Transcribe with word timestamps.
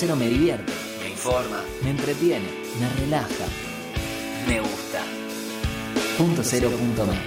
Me 0.00 0.06
divierte, 0.28 0.72
me 1.00 1.08
informa, 1.08 1.60
me 1.82 1.90
entretiene, 1.90 2.46
me 2.78 2.88
relaja, 3.00 3.46
me 4.46 4.60
gusta. 4.60 5.02
Punto 6.16 6.44
cero 6.44 6.70
punto 6.70 7.04
me. 7.04 7.18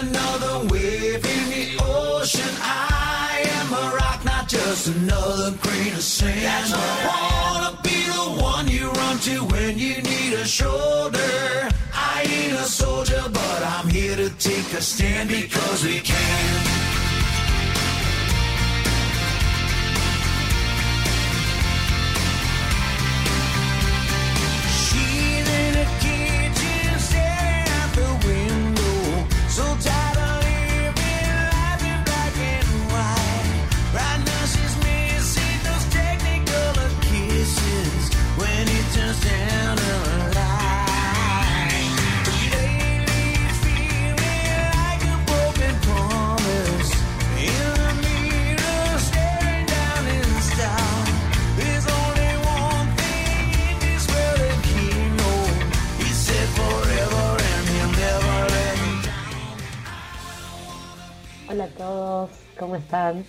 Another 0.00 0.66
wave 0.72 1.22
in 1.26 1.50
the 1.50 1.76
ocean. 1.84 2.54
I 2.62 3.44
am 3.60 3.70
a 3.70 3.94
rock, 3.96 4.24
not 4.24 4.48
just 4.48 4.86
another 4.86 5.50
grain 5.60 5.92
of 5.92 6.02
sand. 6.02 6.72
Wanna 6.72 7.78
be 7.82 8.06
the 8.06 8.42
one 8.42 8.66
you 8.66 8.90
run 8.92 9.18
to 9.18 9.44
when 9.44 9.78
you 9.78 10.00
need 10.00 10.32
a 10.32 10.46
shoulder. 10.46 11.68
I 11.92 12.22
ain't 12.24 12.54
a 12.54 12.64
soldier, 12.64 13.22
but 13.30 13.62
I'm 13.62 13.88
here 13.90 14.16
to 14.16 14.30
take 14.38 14.72
a 14.72 14.80
stand 14.80 15.28
because 15.28 15.84
we 15.84 16.00
can. 16.00 16.89
Todos, 61.80 62.28
¿cómo 62.58 62.76
están? 62.76 63.24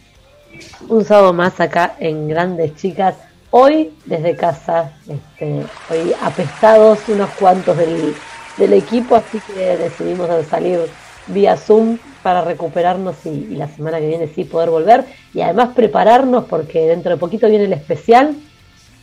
Un 0.89 1.05
sábado 1.05 1.31
más 1.31 1.61
acá 1.61 1.95
en 1.99 2.27
Grandes 2.27 2.75
Chicas. 2.75 3.15
Hoy 3.49 3.93
desde 4.03 4.35
casa, 4.35 4.91
este, 5.07 5.63
hoy 5.89 6.13
apestados 6.21 6.99
unos 7.07 7.29
cuantos 7.39 7.77
del, 7.77 8.13
del 8.57 8.73
equipo, 8.73 9.15
así 9.15 9.39
que 9.39 9.77
decidimos 9.77 10.27
salir 10.47 10.81
vía 11.27 11.55
Zoom 11.55 11.97
para 12.23 12.41
recuperarnos 12.41 13.25
y, 13.25 13.55
la 13.55 13.69
semana 13.69 13.99
que 13.99 14.07
viene 14.07 14.27
sí 14.27 14.43
poder 14.43 14.69
volver 14.69 15.05
y 15.33 15.39
además 15.39 15.69
prepararnos 15.73 16.43
porque 16.43 16.87
dentro 16.87 17.11
de 17.11 17.17
poquito 17.17 17.47
viene 17.47 17.65
el 17.65 17.73
especial. 17.73 18.35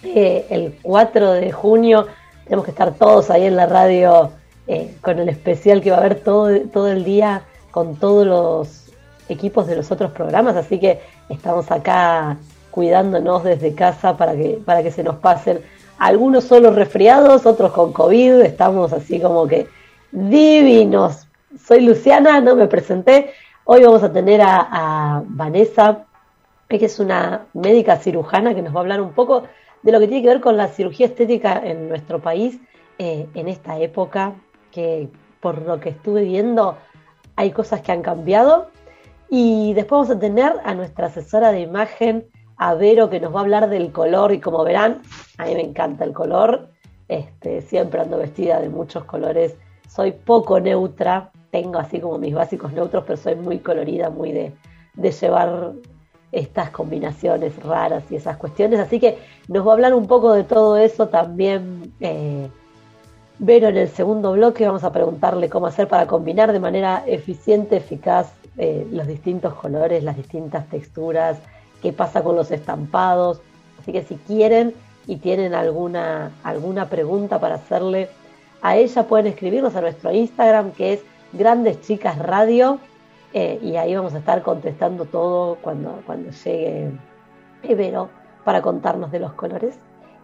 Eh, 0.02 0.46
el 0.50 0.76
4 0.82 1.32
de 1.32 1.52
junio 1.52 2.06
tenemos 2.44 2.66
que 2.66 2.72
estar 2.72 2.92
todos 2.92 3.30
ahí 3.30 3.46
en 3.46 3.56
la 3.56 3.64
radio 3.64 4.30
eh, 4.66 4.94
con 5.00 5.19
el 5.19 5.30
especial 5.30 5.80
que 5.80 5.91
va 5.91 5.96
a 5.96 6.00
haber 6.00 6.20
todo, 6.20 6.50
todo 6.70 6.88
el 6.88 7.02
día 7.02 7.44
con 7.70 7.96
todos 7.96 8.26
los 8.26 8.88
equipos 9.29 9.67
de 9.67 9.77
los 9.77 9.91
otros 9.91 10.12
programas, 10.12 10.57
así 10.57 10.79
que 10.79 11.01
estamos 11.29 11.71
acá 11.71 12.37
cuidándonos 12.71 13.45
desde 13.45 13.75
casa 13.75 14.17
para 14.17 14.34
que, 14.34 14.61
para 14.65 14.83
que 14.83 14.91
se 14.91 15.03
nos 15.03 15.17
pasen 15.17 15.61
algunos 15.98 16.45
solo 16.45 16.71
resfriados, 16.71 17.45
otros 17.45 17.73
con 17.73 17.93
COVID, 17.93 18.41
estamos 18.43 18.93
así 18.93 19.21
como 19.21 19.47
que 19.47 19.67
divinos. 20.12 21.27
Soy 21.59 21.81
Luciana, 21.81 22.41
no 22.41 22.55
me 22.55 22.69
presenté. 22.69 23.33
Hoy 23.65 23.83
vamos 23.83 24.03
a 24.03 24.12
tener 24.12 24.41
a, 24.43 25.23
Vanessa, 25.27 26.05
que 26.69 26.84
es 26.84 26.99
una 27.01 27.47
médica 27.53 27.97
cirujana 27.97 28.55
que 28.55 28.62
nos 28.62 28.75
va 28.75 28.79
a 28.79 28.83
hablar 28.83 29.01
un 29.01 29.12
poco 29.12 29.45
de 29.83 29.93
lo 29.93 30.01
que 30.01 30.06
tiene 30.06 30.23
que 30.23 30.29
ver 30.29 30.41
con 30.41 30.56
la 30.56 30.69
cirugía 30.69 31.06
estética 31.06 31.61
en 31.65 31.89
nuestro 31.89 32.21
país 32.21 32.59
eh, 32.99 33.27
en 33.34 33.49
esta 33.49 33.78
época, 33.78 34.34
que 34.71 35.09
por 35.41 35.62
lo 35.62 35.81
que 35.81 35.91
estuve 35.91 36.22
viendo 36.22 36.77
hay 37.37 37.50
cosas 37.50 37.81
que 37.81 37.93
han 37.93 38.03
cambiado. 38.03 38.71
Y 39.31 39.75
después 39.75 40.09
vamos 40.09 40.16
a 40.16 40.19
tener 40.19 40.55
a 40.65 40.75
nuestra 40.75 41.06
asesora 41.06 41.53
de 41.53 41.61
imagen, 41.61 42.27
a 42.56 42.75
Vero, 42.75 43.11
que 43.11 43.21
nos 43.21 43.34
va 43.34 43.41
a 43.41 43.43
hablar 43.43 43.69
del 43.69 43.93
color. 43.93 44.33
Y 44.33 44.41
como 44.41 44.65
verán, 44.65 45.03
a 45.37 45.47
mí 45.47 45.55
me 45.55 45.62
encanta 45.62 46.05
el 46.05 46.12
color. 46.12 46.71
Este, 47.09 47.62
siempre 47.62 48.00
ando 48.00 48.19
vestida 48.19 48.61
de 48.61 48.69
muchos 48.69 49.05
colores. 49.05 49.56
Soy 49.88 50.12
poco 50.12 50.61
neutra, 50.61 51.31
tengo 51.50 51.78
así 51.78 52.00
como 52.00 52.19
mis 52.19 52.34
básicos 52.34 52.72
neutros, 52.72 53.05
pero 53.06 53.17
soy 53.17 53.34
muy 53.37 53.59
colorida, 53.59 54.11
muy 54.11 54.33
de, 54.33 54.53
llevar 54.94 55.72
estas 56.33 56.71
combinaciones 56.71 57.56
raras 57.62 58.05
y 58.11 58.17
esas 58.17 58.37
cuestiones. 58.37 58.81
Así 58.81 59.00
que 59.00 59.19
nos 59.49 59.67
va 59.67 59.71
a 59.71 59.75
hablar 59.75 59.94
un 59.94 60.06
poco 60.06 60.33
de 60.33 60.44
todo 60.44 60.77
eso 60.77 61.09
también. 61.09 61.94
Eh, 62.00 62.49
Vero 63.41 63.69
en 63.69 63.77
el 63.77 63.88
segundo 63.88 64.33
bloque 64.33 64.67
vamos 64.67 64.83
a 64.83 64.91
preguntarle 64.91 65.49
cómo 65.49 65.69
hacer 65.69 65.87
para 65.87 66.09
combinar 66.09 66.53
de 66.53 66.59
manera 66.59 67.05
eficiente, 67.06 67.77
eficaz 67.77 68.33
eh, 68.58 68.86
los 68.91 69.06
distintos 69.06 69.54
colores, 69.54 70.02
las 70.02 70.16
distintas 70.16 70.69
texturas, 70.69 71.38
qué 71.80 71.92
pasa 71.92 72.22
con 72.22 72.36
los 72.36 72.50
estampados. 72.50 73.41
Así 73.80 73.92
que 73.92 74.02
si 74.02 74.16
quieren 74.16 74.74
y 75.06 75.16
tienen 75.16 75.54
alguna, 75.54 76.32
alguna 76.42 76.88
pregunta 76.88 77.41
para 77.41 77.54
hacerle 77.54 78.08
a 78.60 78.76
ella, 78.76 79.04
pueden 79.04 79.28
escribirnos 79.28 79.76
a 79.76 79.80
nuestro 79.80 80.12
Instagram 80.12 80.72
que 80.72 80.94
es 80.94 81.04
Grandes 81.32 81.80
Chicas 81.82 82.19
Radio 82.19 82.78
eh, 83.32 83.58
y 83.62 83.76
ahí 83.76 83.94
vamos 83.94 84.14
a 84.14 84.19
estar 84.19 84.42
contestando 84.42 85.04
todo 85.04 85.56
cuando, 85.56 86.02
cuando 86.06 86.30
llegue 86.30 86.90
Vero 87.62 88.08
para 88.44 88.62
contarnos 88.62 89.12
de 89.12 89.20
los 89.20 89.32
colores. 89.34 89.78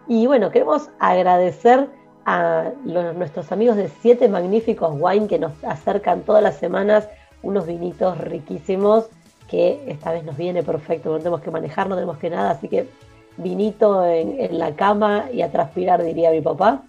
Y 0.07 0.27
bueno, 0.27 0.51
queremos 0.51 0.89
agradecer 0.99 1.87
a 2.25 2.71
nuestros 2.83 3.51
amigos 3.51 3.75
de 3.75 3.87
Siete 4.01 4.27
Magníficos 4.27 4.95
Wine 4.99 5.27
que 5.27 5.37
nos 5.37 5.51
acercan 5.63 6.21
todas 6.21 6.41
las 6.41 6.57
semanas 6.57 7.07
unos 7.45 7.65
vinitos 7.67 8.17
riquísimos 8.17 9.05
que 9.49 9.83
esta 9.87 10.11
vez 10.11 10.23
nos 10.23 10.35
viene 10.35 10.63
perfecto, 10.63 11.11
no 11.11 11.19
tenemos 11.19 11.41
que 11.41 11.51
manejar, 11.51 11.87
no 11.87 11.95
tenemos 11.95 12.17
que 12.17 12.29
nada, 12.29 12.51
así 12.51 12.67
que 12.67 12.89
vinito 13.37 14.05
en, 14.05 14.57
la 14.57 14.75
cama 14.75 15.25
y 15.31 15.41
a 15.41 15.51
transpirar, 15.51 16.03
diría 16.03 16.31
mi 16.31 16.41
papá. 16.41 16.83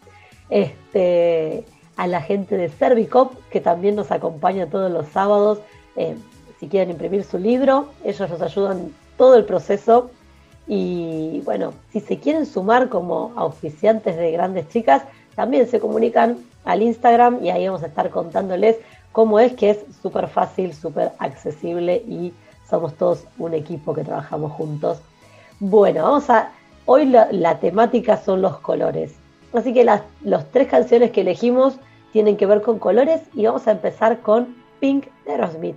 Este, 0.49 1.65
a 1.97 2.07
la 2.07 2.23
gente 2.23 2.57
de 2.57 2.69
Servicop, 2.69 3.35
que 3.51 3.61
también 3.61 3.97
nos 3.97 4.11
acompaña 4.11 4.67
todos 4.67 4.91
los 4.91 5.07
sábados. 5.09 5.59
Eh, 5.97 6.17
si 6.59 6.69
quieren 6.69 6.91
imprimir 6.91 7.25
su 7.25 7.39
libro, 7.39 7.89
ellos 8.05 8.31
nos 8.31 8.41
ayudan 8.41 8.93
todo 9.19 9.37
el 9.37 9.45
proceso. 9.45 10.11
Y 10.67 11.43
bueno, 11.45 11.75
si 11.93 12.01
se 12.01 12.19
quieren 12.19 12.47
sumar 12.47 12.89
como 12.89 13.33
auspiciantes 13.37 14.17
de 14.17 14.31
grandes 14.31 14.69
chicas, 14.69 15.03
también 15.35 15.69
se 15.69 15.81
comunican 15.81 16.39
al 16.65 16.83
Instagram 16.83 17.45
y 17.45 17.51
ahí 17.51 17.67
vamos 17.67 17.83
a 17.83 17.87
estar 17.87 18.11
contándoles 18.11 18.77
cómo 19.17 19.41
es 19.41 19.55
que 19.55 19.71
es 19.71 19.79
súper 20.03 20.29
fácil, 20.29 20.75
súper 20.75 21.13
accesible 21.21 22.05
y 22.07 22.35
somos 22.69 22.93
todos 22.99 23.25
un 23.39 23.55
equipo 23.55 23.95
que 23.95 24.05
trabajamos 24.05 24.53
juntos. 24.53 24.99
Bueno, 25.59 26.03
vamos 26.03 26.29
a. 26.29 26.51
Hoy 26.85 27.07
la, 27.07 27.59
temática 27.59 28.19
son 28.19 28.43
los 28.43 28.59
colores. 28.59 29.15
Así 29.55 29.73
que 29.73 29.85
las 29.85 30.03
los 30.23 30.45
tres 30.51 30.69
canciones 30.69 31.13
que 31.13 31.23
elegimos 31.23 31.77
tienen 32.13 32.37
que 32.37 32.45
ver 32.45 32.61
con 32.61 32.79
colores 32.79 33.23
y 33.33 33.47
vamos 33.47 33.67
a 33.67 33.71
empezar 33.71 34.21
con 34.21 34.55
Pink 34.81 35.07
de 35.25 35.33
Aerosmith. 35.33 35.77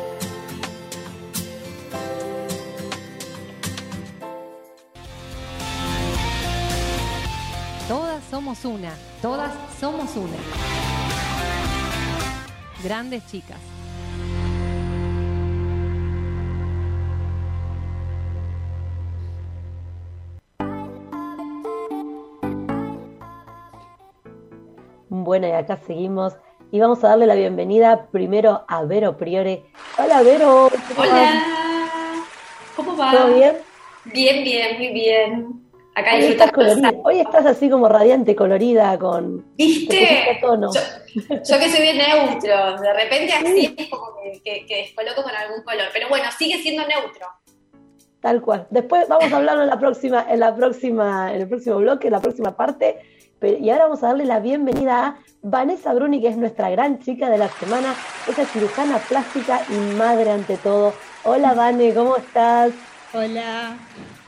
Somos 8.41 8.65
una, 8.65 8.91
todas 9.21 9.51
somos 9.79 10.15
una. 10.15 10.35
Grandes 12.83 13.23
chicas. 13.27 13.59
Bueno, 25.09 25.47
y 25.47 25.51
acá 25.51 25.77
seguimos 25.85 26.33
y 26.71 26.79
vamos 26.79 27.03
a 27.03 27.09
darle 27.09 27.27
la 27.27 27.35
bienvenida 27.35 28.07
primero 28.07 28.65
a 28.67 28.83
Vero 28.85 29.17
Priore. 29.17 29.65
Hola 29.99 30.23
Vero. 30.23 30.67
¿cómo 30.87 31.01
Hola, 31.01 31.13
vas? 31.13 31.43
¿cómo 32.75 32.97
va? 32.97 33.11
¿Todo 33.11 33.35
bien? 33.35 33.57
Bien, 34.05 34.43
bien, 34.43 34.77
muy 34.79 34.93
bien. 34.93 35.70
Acá 35.93 36.15
Hoy 36.15 36.23
estás, 36.23 36.51
colorida. 36.53 36.91
Hoy 37.03 37.19
estás 37.19 37.45
así 37.45 37.69
como 37.69 37.89
radiante, 37.89 38.33
colorida, 38.35 38.97
con... 38.97 39.41
te 39.57 39.63
¿Viste? 39.63 40.37
tono. 40.39 40.71
Yo, 40.73 40.79
yo 41.29 41.59
que 41.59 41.69
soy 41.69 41.81
bien 41.81 41.97
neutro, 41.97 42.81
de 42.81 42.93
repente 42.93 43.33
así 43.33 43.75
es 43.77 43.89
como 43.89 44.05
que, 44.23 44.41
que, 44.41 44.65
que 44.65 44.75
descoloco 44.83 45.21
con 45.21 45.35
algún 45.35 45.61
color. 45.63 45.87
Pero 45.91 46.07
bueno, 46.07 46.25
sigue 46.37 46.59
siendo 46.61 46.83
neutro. 46.87 47.27
Tal 48.21 48.41
cual. 48.41 48.67
Después 48.69 49.07
vamos 49.09 49.33
a 49.33 49.37
hablarlo 49.37 49.63
en 49.63 49.69
la 49.69 49.79
próxima, 49.79 50.25
en 50.29 50.39
la 50.39 50.55
próxima, 50.55 51.33
en 51.33 51.41
el 51.41 51.49
próximo 51.49 51.77
bloque, 51.77 52.07
en 52.07 52.13
la 52.13 52.21
próxima 52.21 52.55
parte. 52.55 52.97
Pero- 53.39 53.57
y 53.57 53.69
ahora 53.69 53.85
vamos 53.85 54.03
a 54.03 54.07
darle 54.07 54.25
la 54.25 54.39
bienvenida 54.39 55.05
a 55.07 55.19
Vanessa 55.41 55.93
Bruni, 55.93 56.21
que 56.21 56.29
es 56.29 56.37
nuestra 56.37 56.69
gran 56.69 56.99
chica 56.99 57.29
de 57.29 57.37
la 57.37 57.49
semana. 57.49 57.95
Ella 58.29 58.43
es 58.43 58.49
cirujana 58.51 58.97
plástica 58.99 59.61
y 59.69 59.95
madre 59.95 60.31
ante 60.31 60.55
todo. 60.57 60.93
Hola 61.23 61.53
Vane, 61.53 61.93
¿cómo 61.93 62.15
estás? 62.15 62.71
Hola, 63.13 63.75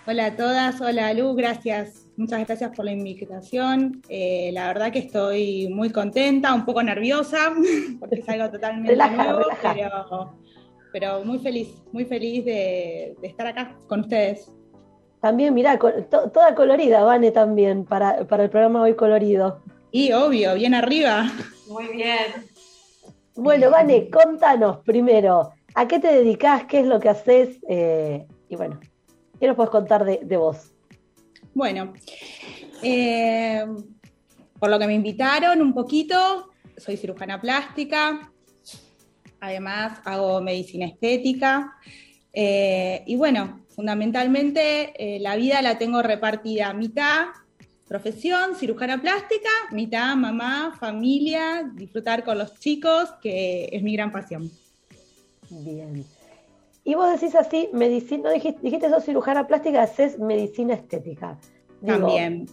hola 0.07 0.25
a 0.27 0.35
todas, 0.35 0.81
hola 0.81 1.13
Lu, 1.13 1.33
gracias, 1.35 2.05
muchas 2.17 2.45
gracias 2.45 2.71
por 2.75 2.85
la 2.85 2.91
invitación. 2.91 4.01
Eh, 4.09 4.51
la 4.53 4.67
verdad 4.67 4.91
que 4.91 4.99
estoy 4.99 5.67
muy 5.69 5.89
contenta, 5.91 6.53
un 6.53 6.65
poco 6.65 6.83
nerviosa, 6.83 7.53
porque 7.99 8.15
es 8.19 8.29
algo 8.29 8.49
totalmente 8.49 8.91
Relaja, 8.91 9.15
nuevo, 9.33 9.39
relaja. 9.61 9.73
Pero, 9.73 10.33
pero 10.91 11.25
muy 11.25 11.39
feliz, 11.39 11.69
muy 11.91 12.05
feliz 12.05 12.45
de, 12.45 13.15
de 13.21 13.27
estar 13.27 13.47
acá 13.47 13.75
con 13.87 14.01
ustedes. 14.01 14.51
También, 15.21 15.53
mirá, 15.53 15.79
to- 15.79 16.29
toda 16.31 16.53
colorida, 16.53 17.03
Vane, 17.03 17.31
también, 17.31 17.85
para, 17.85 18.27
para 18.27 18.43
el 18.43 18.49
programa 18.49 18.81
Hoy 18.81 18.93
Colorido. 18.95 19.61
Y 19.91 20.11
obvio, 20.11 20.53
bien 20.55 20.73
arriba. 20.73 21.31
Muy 21.69 21.87
bien. 21.87 22.45
Bueno, 23.35 23.69
Vane, 23.71 24.09
contanos 24.09 24.79
primero, 24.79 25.51
¿a 25.75 25.87
qué 25.87 25.99
te 25.99 26.07
dedicas? 26.09 26.65
¿Qué 26.65 26.81
es 26.81 26.85
lo 26.87 26.99
que 26.99 27.09
haces? 27.09 27.57
Eh, 27.69 28.27
y 28.49 28.55
bueno, 28.57 28.79
¿qué 29.43 29.47
nos 29.47 29.57
puedes 29.57 29.71
contar 29.71 30.05
de, 30.05 30.21
de 30.23 30.37
vos? 30.37 30.71
Bueno, 31.53 31.91
eh, 32.81 33.65
por 34.57 34.69
lo 34.69 34.79
que 34.79 34.87
me 34.87 34.93
invitaron 34.93 35.61
un 35.61 35.73
poquito, 35.73 36.49
soy 36.77 36.95
cirujana 36.95 37.41
plástica, 37.41 38.31
además 39.41 39.99
hago 40.05 40.39
medicina 40.39 40.85
estética 40.85 41.75
eh, 42.31 43.03
y 43.05 43.17
bueno, 43.17 43.65
fundamentalmente 43.75 44.93
eh, 44.95 45.19
la 45.19 45.35
vida 45.35 45.61
la 45.61 45.77
tengo 45.77 46.01
repartida 46.01 46.73
mitad 46.73 47.25
profesión, 47.85 48.55
cirujana 48.55 49.01
plástica, 49.01 49.49
mitad 49.71 50.15
mamá, 50.15 50.73
familia, 50.79 51.69
disfrutar 51.75 52.23
con 52.23 52.37
los 52.37 52.57
chicos, 52.61 53.09
que 53.21 53.67
es 53.73 53.83
mi 53.83 53.91
gran 53.91 54.09
pasión. 54.09 54.49
Bien. 55.49 56.05
Y 56.83 56.95
vos 56.95 57.09
decís 57.11 57.33
así, 57.35 57.69
medicina, 57.71 58.23
no 58.29 58.33
dijiste, 58.33 58.59
dijiste 58.61 58.89
sos 58.89 59.05
cirujana 59.05 59.47
plástica, 59.47 59.83
haces 59.83 60.19
medicina 60.19 60.73
estética. 60.73 61.39
Digo, 61.81 61.97
También. 61.99 62.45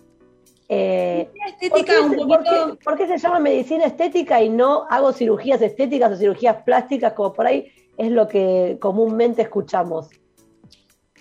eh, 0.68 1.28
Medicina 1.32 1.70
¿por, 1.70 1.78
estética 1.80 1.92
qué 1.94 2.00
un 2.00 2.10
se, 2.10 2.16
poquito... 2.16 2.36
por 2.36 2.44
qué- 2.78 2.84
por 2.84 2.96
qué 2.98 3.06
se 3.08 3.18
llama 3.18 3.40
medicina 3.40 3.84
estética 3.86 4.40
y 4.42 4.48
no 4.48 4.86
hago 4.88 5.12
cirugías 5.12 5.60
estéticas 5.62 6.12
o 6.12 6.16
cirugías 6.16 6.62
plásticas, 6.62 7.12
como 7.14 7.32
por 7.32 7.46
ahí 7.46 7.72
es 7.98 8.10
lo 8.12 8.28
que 8.28 8.78
comúnmente 8.80 9.42
escuchamos? 9.42 10.08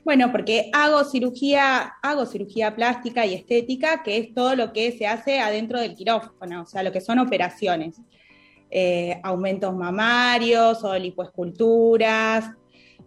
Bueno, 0.05 0.31
porque 0.31 0.69
hago 0.73 1.03
cirugía, 1.03 1.93
hago 2.01 2.25
cirugía 2.25 2.75
plástica 2.75 3.25
y 3.25 3.33
estética, 3.33 4.01
que 4.01 4.17
es 4.17 4.33
todo 4.33 4.55
lo 4.55 4.71
que 4.71 4.91
se 4.91 5.05
hace 5.07 5.39
adentro 5.39 5.79
del 5.79 5.93
quirófano, 5.95 6.61
o 6.61 6.65
sea, 6.65 6.83
lo 6.83 6.91
que 6.91 7.01
son 7.01 7.19
operaciones. 7.19 7.99
Eh, 8.71 9.19
aumentos 9.23 9.75
mamarios 9.75 10.83
o 10.83 10.95
lipoesculturas, 10.95 12.51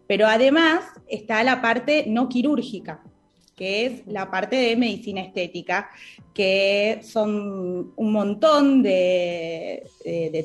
pero 0.07 0.27
además 0.27 0.85
está 1.09 1.43
la 1.43 1.61
parte 1.61 2.05
no 2.07 2.29
quirúrgica, 2.29 3.03
que 3.57 3.87
es 3.87 4.07
la 4.07 4.31
parte 4.31 4.57
de 4.57 4.77
medicina 4.77 5.21
estética, 5.21 5.91
que 6.35 7.01
son 7.03 7.93
un 7.95 8.13
montón 8.13 8.83
de, 8.83 9.83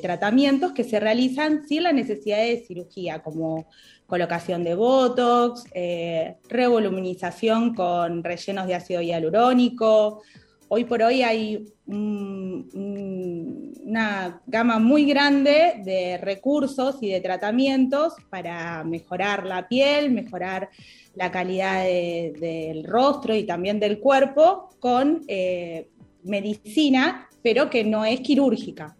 tratamientos 0.02 0.72
que 0.72 0.84
se 0.84 1.00
realizan 1.00 1.66
sin 1.66 1.84
la 1.84 1.92
necesidad 1.92 2.38
de 2.38 2.64
cirugía, 2.66 3.22
como 3.22 3.66
colocación 4.06 4.64
de 4.64 4.74
botox, 4.74 5.64
eh, 5.74 6.36
revoluminización 6.48 7.74
con 7.74 8.24
rellenos 8.24 8.66
de 8.66 8.74
ácido 8.74 9.02
hialurónico. 9.02 10.22
Hoy 10.70 10.84
por 10.84 11.02
hoy 11.02 11.22
hay 11.22 11.64
un- 11.86 12.68
un- 12.74 13.72
una 13.86 14.42
gama 14.46 14.78
muy 14.78 15.06
grande 15.06 15.80
de 15.82 16.18
recursos 16.18 16.98
y 17.00 17.08
de 17.10 17.20
tratamientos 17.22 18.14
para 18.28 18.84
mejorar 18.84 19.46
la 19.46 19.66
piel, 19.66 20.10
mejorar 20.10 20.68
la 21.14 21.30
calidad 21.30 21.84
de- 21.84 22.34
del 22.38 22.84
rostro 22.84 23.34
y 23.34 23.44
también 23.44 23.80
del 23.80 23.98
cuerpo 23.98 24.68
con 24.78 25.22
eh, 25.26 25.88
medicina, 26.24 27.28
pero 27.42 27.70
que 27.70 27.84
no 27.84 28.04
es 28.04 28.20
quirúrgica. 28.20 28.94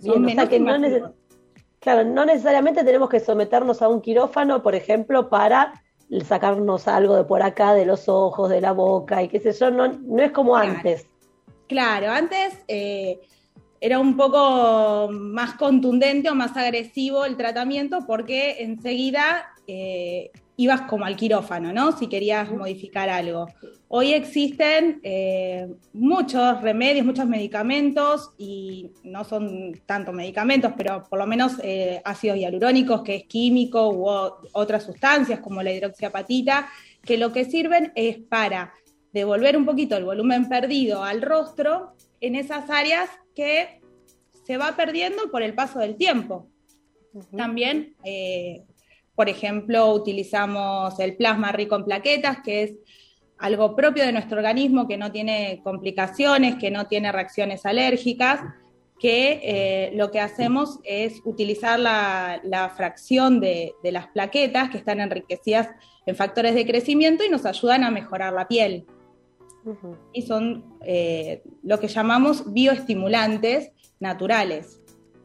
Bien, 0.00 0.14
Son 0.14 0.24
o 0.24 0.26
sea 0.28 0.34
menos 0.36 0.48
que 0.48 0.60
no 0.60 1.14
Claro, 1.78 2.04
no 2.04 2.26
necesariamente 2.26 2.84
tenemos 2.84 3.08
que 3.08 3.20
someternos 3.20 3.80
a 3.80 3.88
un 3.88 4.02
quirófano, 4.02 4.62
por 4.62 4.74
ejemplo, 4.74 5.30
para 5.30 5.72
sacarnos 6.24 6.88
algo 6.88 7.16
de 7.16 7.24
por 7.24 7.42
acá, 7.42 7.74
de 7.74 7.86
los 7.86 8.08
ojos, 8.08 8.50
de 8.50 8.60
la 8.60 8.72
boca 8.72 9.22
y 9.22 9.28
qué 9.28 9.40
sé 9.40 9.52
yo, 9.52 9.70
no, 9.70 9.88
no 9.88 10.22
es 10.22 10.32
como 10.32 10.54
Claro. 10.54 10.70
antes. 10.70 11.06
Claro, 11.68 12.10
antes 12.10 12.58
eh, 12.66 13.20
era 13.80 13.98
un 14.00 14.16
poco 14.16 15.08
más 15.12 15.54
contundente 15.54 16.28
o 16.28 16.34
más 16.34 16.56
agresivo 16.56 17.24
el 17.24 17.36
tratamiento 17.36 18.00
porque 18.06 18.62
enseguida 18.62 19.54
eh, 19.66 20.30
ibas 20.60 20.82
como 20.82 21.06
al 21.06 21.16
quirófano, 21.16 21.72
¿no? 21.72 21.96
Si 21.96 22.06
querías 22.06 22.50
modificar 22.50 23.08
algo. 23.08 23.46
Hoy 23.88 24.12
existen 24.12 25.00
eh, 25.02 25.66
muchos 25.94 26.60
remedios, 26.60 27.06
muchos 27.06 27.26
medicamentos 27.26 28.32
y 28.36 28.90
no 29.02 29.24
son 29.24 29.72
tanto 29.86 30.12
medicamentos, 30.12 30.72
pero 30.76 31.02
por 31.08 31.18
lo 31.18 31.26
menos 31.26 31.54
eh, 31.62 32.02
ácidos 32.04 32.36
hialurónicos, 32.36 33.02
que 33.02 33.16
es 33.16 33.24
químico, 33.24 33.88
u 33.88 34.06
otras 34.52 34.82
sustancias 34.82 35.40
como 35.40 35.62
la 35.62 35.72
hidroxiapatita, 35.72 36.68
que 37.02 37.16
lo 37.16 37.32
que 37.32 37.46
sirven 37.46 37.90
es 37.94 38.18
para 38.18 38.74
devolver 39.14 39.56
un 39.56 39.64
poquito 39.64 39.96
el 39.96 40.04
volumen 40.04 40.46
perdido 40.46 41.02
al 41.02 41.22
rostro 41.22 41.94
en 42.20 42.34
esas 42.34 42.68
áreas 42.68 43.08
que 43.34 43.80
se 44.44 44.58
va 44.58 44.76
perdiendo 44.76 45.30
por 45.30 45.42
el 45.42 45.54
paso 45.54 45.78
del 45.78 45.96
tiempo. 45.96 46.50
También, 47.34 47.96
eh, 48.04 48.62
por 49.20 49.28
ejemplo, 49.28 49.92
utilizamos 49.92 50.98
el 50.98 51.14
plasma 51.14 51.52
rico 51.52 51.76
en 51.76 51.84
plaquetas, 51.84 52.38
que 52.42 52.62
es 52.62 52.72
algo 53.36 53.76
propio 53.76 54.02
de 54.06 54.12
nuestro 54.12 54.38
organismo, 54.38 54.88
que 54.88 54.96
no 54.96 55.12
tiene 55.12 55.60
complicaciones, 55.62 56.54
que 56.54 56.70
no 56.70 56.86
tiene 56.86 57.12
reacciones 57.12 57.66
alérgicas, 57.66 58.40
que 58.98 59.38
eh, 59.42 59.92
lo 59.94 60.10
que 60.10 60.20
hacemos 60.20 60.78
es 60.84 61.20
utilizar 61.26 61.78
la, 61.78 62.40
la 62.44 62.70
fracción 62.70 63.40
de, 63.40 63.74
de 63.82 63.92
las 63.92 64.06
plaquetas 64.06 64.70
que 64.70 64.78
están 64.78 65.00
enriquecidas 65.00 65.68
en 66.06 66.16
factores 66.16 66.54
de 66.54 66.64
crecimiento 66.64 67.22
y 67.22 67.28
nos 67.28 67.44
ayudan 67.44 67.84
a 67.84 67.90
mejorar 67.90 68.32
la 68.32 68.48
piel 68.48 68.86
y 70.14 70.22
son 70.22 70.78
eh, 70.80 71.42
lo 71.62 71.78
que 71.78 71.88
llamamos 71.88 72.50
bioestimulantes 72.54 73.70
naturales. 73.98 74.80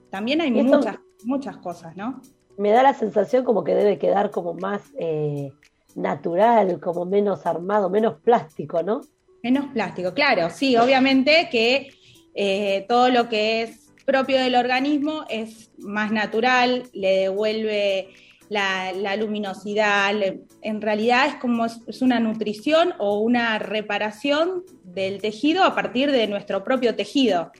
También 0.10 0.42
hay 0.42 0.52
muchas, 0.52 0.98
muchas 1.24 1.56
cosas, 1.60 1.96
¿no? 1.96 2.22
Me 2.58 2.72
da 2.72 2.84
la 2.84 2.94
sensación 2.94 3.44
como 3.44 3.64
que 3.64 3.76
debe 3.76 3.98
quedar 3.98 4.32
como 4.32 4.54
más 4.54 4.82
eh, 5.00 5.52
natural, 5.96 6.80
como 6.80 7.06
menos 7.06 7.46
armado, 7.46 7.90
menos 7.90 8.20
plástico, 8.22 8.84
¿no? 8.84 9.02
Menos 9.44 9.68
plástico, 9.74 10.14
claro, 10.14 10.50
sí, 10.50 10.76
obviamente 10.76 11.50
que 11.52 11.90
eh, 12.34 12.86
todo 12.88 13.10
lo 13.10 13.30
que 13.30 13.62
es 13.64 13.92
propio 14.06 14.40
del 14.40 14.56
organismo 14.56 15.26
es 15.30 15.72
más 15.78 16.12
natural, 16.12 16.84
le 16.94 17.20
devuelve 17.20 18.10
la, 18.50 19.16
luminosidad, 19.18 20.14
en 20.62 20.82
realidad 20.82 21.28
es 21.28 21.36
como 21.36 21.66
es, 21.66 21.80
es 21.88 22.02
una 22.02 22.20
nutrición 22.20 22.94
o 23.00 23.20
una 23.20 23.60
reparación 23.60 24.64
del 24.84 25.22
tejido 25.22 25.64
a 25.64 25.76
partir 25.76 26.12
de 26.12 26.28
nuestro 26.28 26.64
propio 26.64 26.96
tejido. 26.96 27.52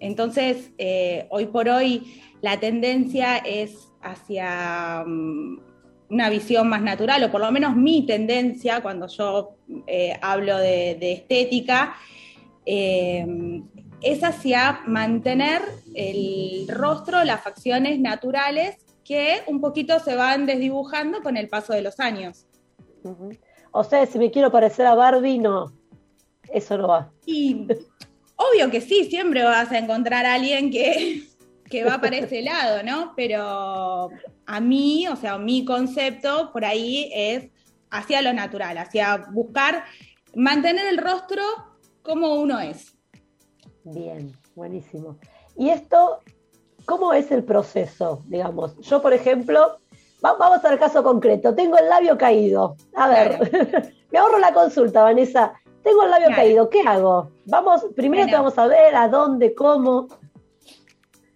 Entonces, 0.00 0.72
eh, 0.78 1.26
hoy 1.30 1.46
por 1.46 1.68
hoy 1.68 2.20
la 2.40 2.58
tendencia 2.58 3.36
es 3.36 3.91
hacia 4.02 5.04
mm, 5.06 5.60
una 6.10 6.28
visión 6.28 6.68
más 6.68 6.82
natural, 6.82 7.24
o 7.24 7.30
por 7.30 7.40
lo 7.40 7.50
menos 7.50 7.76
mi 7.76 8.04
tendencia 8.06 8.82
cuando 8.82 9.06
yo 9.06 9.56
eh, 9.86 10.18
hablo 10.20 10.58
de, 10.58 10.96
de 11.00 11.12
estética, 11.12 11.94
eh, 12.66 13.26
es 14.02 14.24
hacia 14.24 14.80
mantener 14.86 15.62
el 15.94 16.66
rostro, 16.68 17.24
las 17.24 17.42
facciones 17.42 17.98
naturales 18.00 18.76
que 19.04 19.42
un 19.46 19.60
poquito 19.60 19.98
se 20.00 20.16
van 20.16 20.46
desdibujando 20.46 21.22
con 21.22 21.36
el 21.36 21.48
paso 21.48 21.72
de 21.72 21.82
los 21.82 22.00
años. 22.00 22.46
O 23.70 23.84
sea, 23.84 24.06
si 24.06 24.18
me 24.18 24.30
quiero 24.30 24.50
parecer 24.50 24.86
a 24.86 24.94
Barbie, 24.94 25.38
no, 25.38 25.72
eso 26.52 26.76
no 26.78 26.88
va. 26.88 27.12
Y 27.26 27.66
obvio 28.36 28.70
que 28.70 28.80
sí, 28.80 29.04
siempre 29.04 29.42
vas 29.44 29.70
a 29.72 29.78
encontrar 29.78 30.26
a 30.26 30.34
alguien 30.34 30.70
que, 30.70 31.22
que 31.72 31.84
va 31.84 31.98
para 31.98 32.18
ese 32.18 32.42
lado, 32.52 32.82
¿no? 32.82 33.14
Pero 33.16 34.10
a 34.46 34.60
mí, 34.60 35.08
o 35.08 35.16
sea, 35.16 35.38
mi 35.38 35.64
concepto 35.64 36.50
por 36.52 36.64
ahí 36.66 37.10
es 37.14 37.48
hacia 37.90 38.20
lo 38.22 38.32
natural, 38.34 38.76
hacia 38.76 39.16
buscar 39.32 39.84
mantener 40.34 40.86
el 40.86 40.98
rostro 40.98 41.42
como 42.02 42.34
uno 42.34 42.60
es. 42.60 42.94
Bien, 43.84 44.32
buenísimo. 44.54 45.16
Y 45.56 45.70
esto, 45.70 46.18
¿cómo 46.84 47.12
es 47.14 47.30
el 47.32 47.42
proceso? 47.42 48.20
Digamos, 48.26 48.76
yo, 48.80 49.00
por 49.00 49.12
ejemplo, 49.14 49.76
va- 50.24 50.34
vamos 50.34 50.64
al 50.64 50.78
caso 50.78 51.02
concreto. 51.02 51.54
Tengo 51.54 51.78
el 51.78 51.88
labio 51.88 52.16
caído. 52.18 52.76
A 52.94 53.08
ver, 53.08 53.38
me 54.12 54.18
ahorro 54.18 54.38
la 54.38 54.52
consulta, 54.52 55.02
Vanessa. 55.02 55.54
Tengo 55.82 56.04
el 56.04 56.10
labio 56.10 56.26
Claro. 56.28 56.42
caído, 56.42 56.70
¿qué 56.70 56.80
hago? 56.86 57.30
Vamos, 57.46 57.84
primero 57.96 58.26
te 58.26 58.32
vamos 58.32 58.56
a 58.58 58.66
ver 58.66 58.94
a 58.94 59.08
dónde, 59.08 59.54
cómo. 59.54 60.06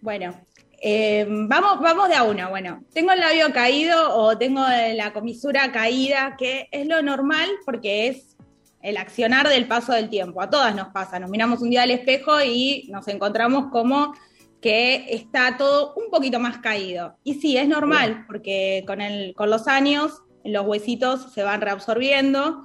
Bueno, 0.01 0.39
eh, 0.81 1.25
vamos, 1.27 1.79
vamos 1.81 2.09
de 2.09 2.15
a 2.15 2.23
una. 2.23 2.49
Bueno, 2.49 2.83
tengo 2.93 3.11
el 3.11 3.19
labio 3.19 3.51
caído 3.51 4.15
o 4.15 4.37
tengo 4.37 4.61
la 4.93 5.13
comisura 5.13 5.71
caída, 5.71 6.35
que 6.37 6.67
es 6.71 6.87
lo 6.87 7.01
normal 7.01 7.49
porque 7.65 8.07
es 8.07 8.37
el 8.81 8.97
accionar 8.97 9.49
del 9.49 9.67
paso 9.67 9.93
del 9.93 10.09
tiempo. 10.09 10.41
A 10.41 10.49
todas 10.49 10.75
nos 10.75 10.89
pasa. 10.89 11.19
Nos 11.19 11.29
miramos 11.29 11.61
un 11.61 11.71
día 11.71 11.83
al 11.83 11.91
espejo 11.91 12.41
y 12.41 12.87
nos 12.91 13.07
encontramos 13.07 13.71
como 13.71 14.13
que 14.61 15.13
está 15.13 15.57
todo 15.57 15.93
un 15.95 16.09
poquito 16.11 16.39
más 16.39 16.59
caído. 16.59 17.15
Y 17.23 17.35
sí, 17.35 17.57
es 17.57 17.67
normal 17.67 18.25
porque 18.27 18.83
con, 18.85 19.01
el, 19.01 19.33
con 19.35 19.49
los 19.49 19.67
años 19.67 20.21
los 20.43 20.65
huesitos 20.65 21.33
se 21.33 21.43
van 21.43 21.61
reabsorbiendo 21.61 22.63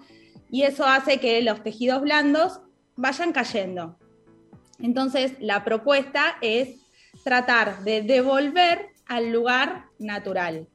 y 0.50 0.62
eso 0.62 0.84
hace 0.86 1.18
que 1.18 1.42
los 1.42 1.62
tejidos 1.62 2.02
blandos 2.02 2.60
vayan 2.96 3.32
cayendo. 3.32 3.98
Entonces, 4.78 5.32
la 5.40 5.64
propuesta 5.64 6.36
es 6.40 6.81
tratar 7.22 7.84
de 7.84 8.02
devolver 8.02 8.90
al 9.06 9.30
lugar 9.30 9.86
natural. 9.98 10.68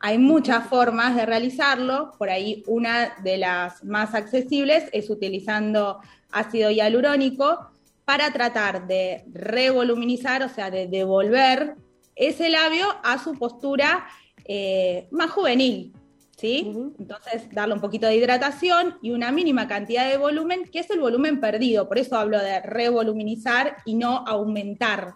Hay 0.00 0.18
muchas 0.18 0.68
formas 0.68 1.16
de 1.16 1.26
realizarlo, 1.26 2.12
por 2.18 2.30
ahí 2.30 2.62
una 2.66 3.16
de 3.22 3.38
las 3.38 3.82
más 3.84 4.14
accesibles 4.14 4.84
es 4.92 5.10
utilizando 5.10 5.98
ácido 6.30 6.70
hialurónico 6.70 7.70
para 8.04 8.32
tratar 8.32 8.86
de 8.86 9.24
revoluminizar, 9.32 10.42
o 10.42 10.48
sea, 10.48 10.70
de 10.70 10.86
devolver 10.86 11.74
ese 12.14 12.48
labio 12.48 12.86
a 13.02 13.18
su 13.18 13.34
postura 13.34 14.06
eh, 14.44 15.08
más 15.10 15.30
juvenil, 15.30 15.92
¿sí? 16.36 16.72
Entonces, 16.98 17.50
darle 17.52 17.74
un 17.74 17.80
poquito 17.80 18.06
de 18.06 18.16
hidratación 18.16 18.96
y 19.02 19.10
una 19.10 19.30
mínima 19.30 19.68
cantidad 19.68 20.08
de 20.08 20.16
volumen, 20.16 20.64
que 20.72 20.78
es 20.78 20.90
el 20.90 21.00
volumen 21.00 21.40
perdido, 21.40 21.88
por 21.88 21.98
eso 21.98 22.16
hablo 22.16 22.38
de 22.38 22.60
revoluminizar 22.60 23.76
y 23.84 23.94
no 23.94 24.24
aumentar, 24.26 25.14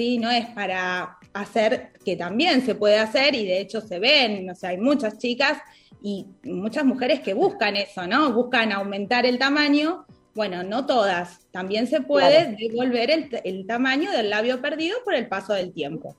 ¿sí? 0.00 0.16
No 0.16 0.30
es 0.30 0.46
para 0.46 1.18
hacer, 1.34 1.92
que 2.02 2.16
también 2.16 2.62
se 2.64 2.74
puede 2.74 2.98
hacer 2.98 3.34
y 3.34 3.44
de 3.44 3.60
hecho 3.60 3.82
se 3.82 3.98
ven, 3.98 4.48
o 4.48 4.54
sea, 4.54 4.70
hay 4.70 4.78
muchas 4.78 5.18
chicas 5.18 5.58
y 6.02 6.26
muchas 6.44 6.86
mujeres 6.86 7.20
que 7.20 7.34
buscan 7.34 7.76
eso, 7.76 8.06
¿no? 8.06 8.32
Buscan 8.32 8.72
aumentar 8.72 9.26
el 9.26 9.38
tamaño. 9.38 10.06
Bueno, 10.34 10.62
no 10.62 10.86
todas. 10.86 11.40
También 11.50 11.86
se 11.86 12.00
puede 12.00 12.44
Claro. 12.44 12.56
devolver 12.58 13.10
el, 13.10 13.40
el 13.44 13.66
tamaño 13.66 14.10
del 14.10 14.30
labio 14.30 14.62
perdido 14.62 14.96
por 15.04 15.12
el 15.14 15.28
paso 15.28 15.52
del 15.52 15.70
tiempo. 15.74 16.16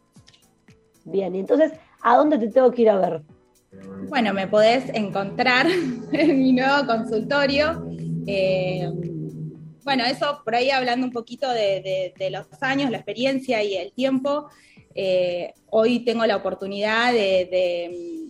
Bien, 1.04 1.34
y 1.36 1.40
entonces, 1.40 1.72
¿a 2.04 2.18
dónde 2.18 2.38
te 2.38 2.50
tengo 2.50 2.70
que 2.70 2.84
ir 2.84 2.90
a 2.92 3.00
ver? 3.00 3.22
Bueno, 4.10 4.32
me 4.32 4.48
podés 4.48 4.94
encontrar 4.94 5.66
en 6.12 6.38
mi 6.40 6.54
nuevo 6.54 6.86
consultorio. 6.86 7.84
Eh, 8.28 8.88
bueno, 9.84 10.04
eso 10.06 10.42
por 10.44 10.56
ahí 10.56 10.70
hablando 10.72 11.06
un 11.08 11.14
poquito 11.14 11.50
de, 11.50 11.82
de- 11.82 12.14
de 12.18 12.30
los 12.30 12.46
años, 12.62 12.92
la 12.92 12.98
experiencia 12.98 13.64
y 13.64 13.76
el 13.76 13.92
tiempo. 13.94 14.48
eh, 14.94 15.54
hoy 15.70 16.00
tengo 16.04 16.26
la 16.26 16.36
oportunidad 16.36 17.14
de, 17.14 18.28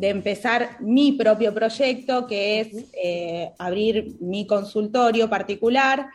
empezar 0.00 0.76
mi 0.80 1.12
propio 1.12 1.52
proyecto, 1.54 2.26
que 2.26 2.60
es 2.60 2.68
eh, 3.02 3.50
abrir 3.58 4.14
mi 4.20 4.46
consultorio 4.46 5.28
particular. 5.28 6.06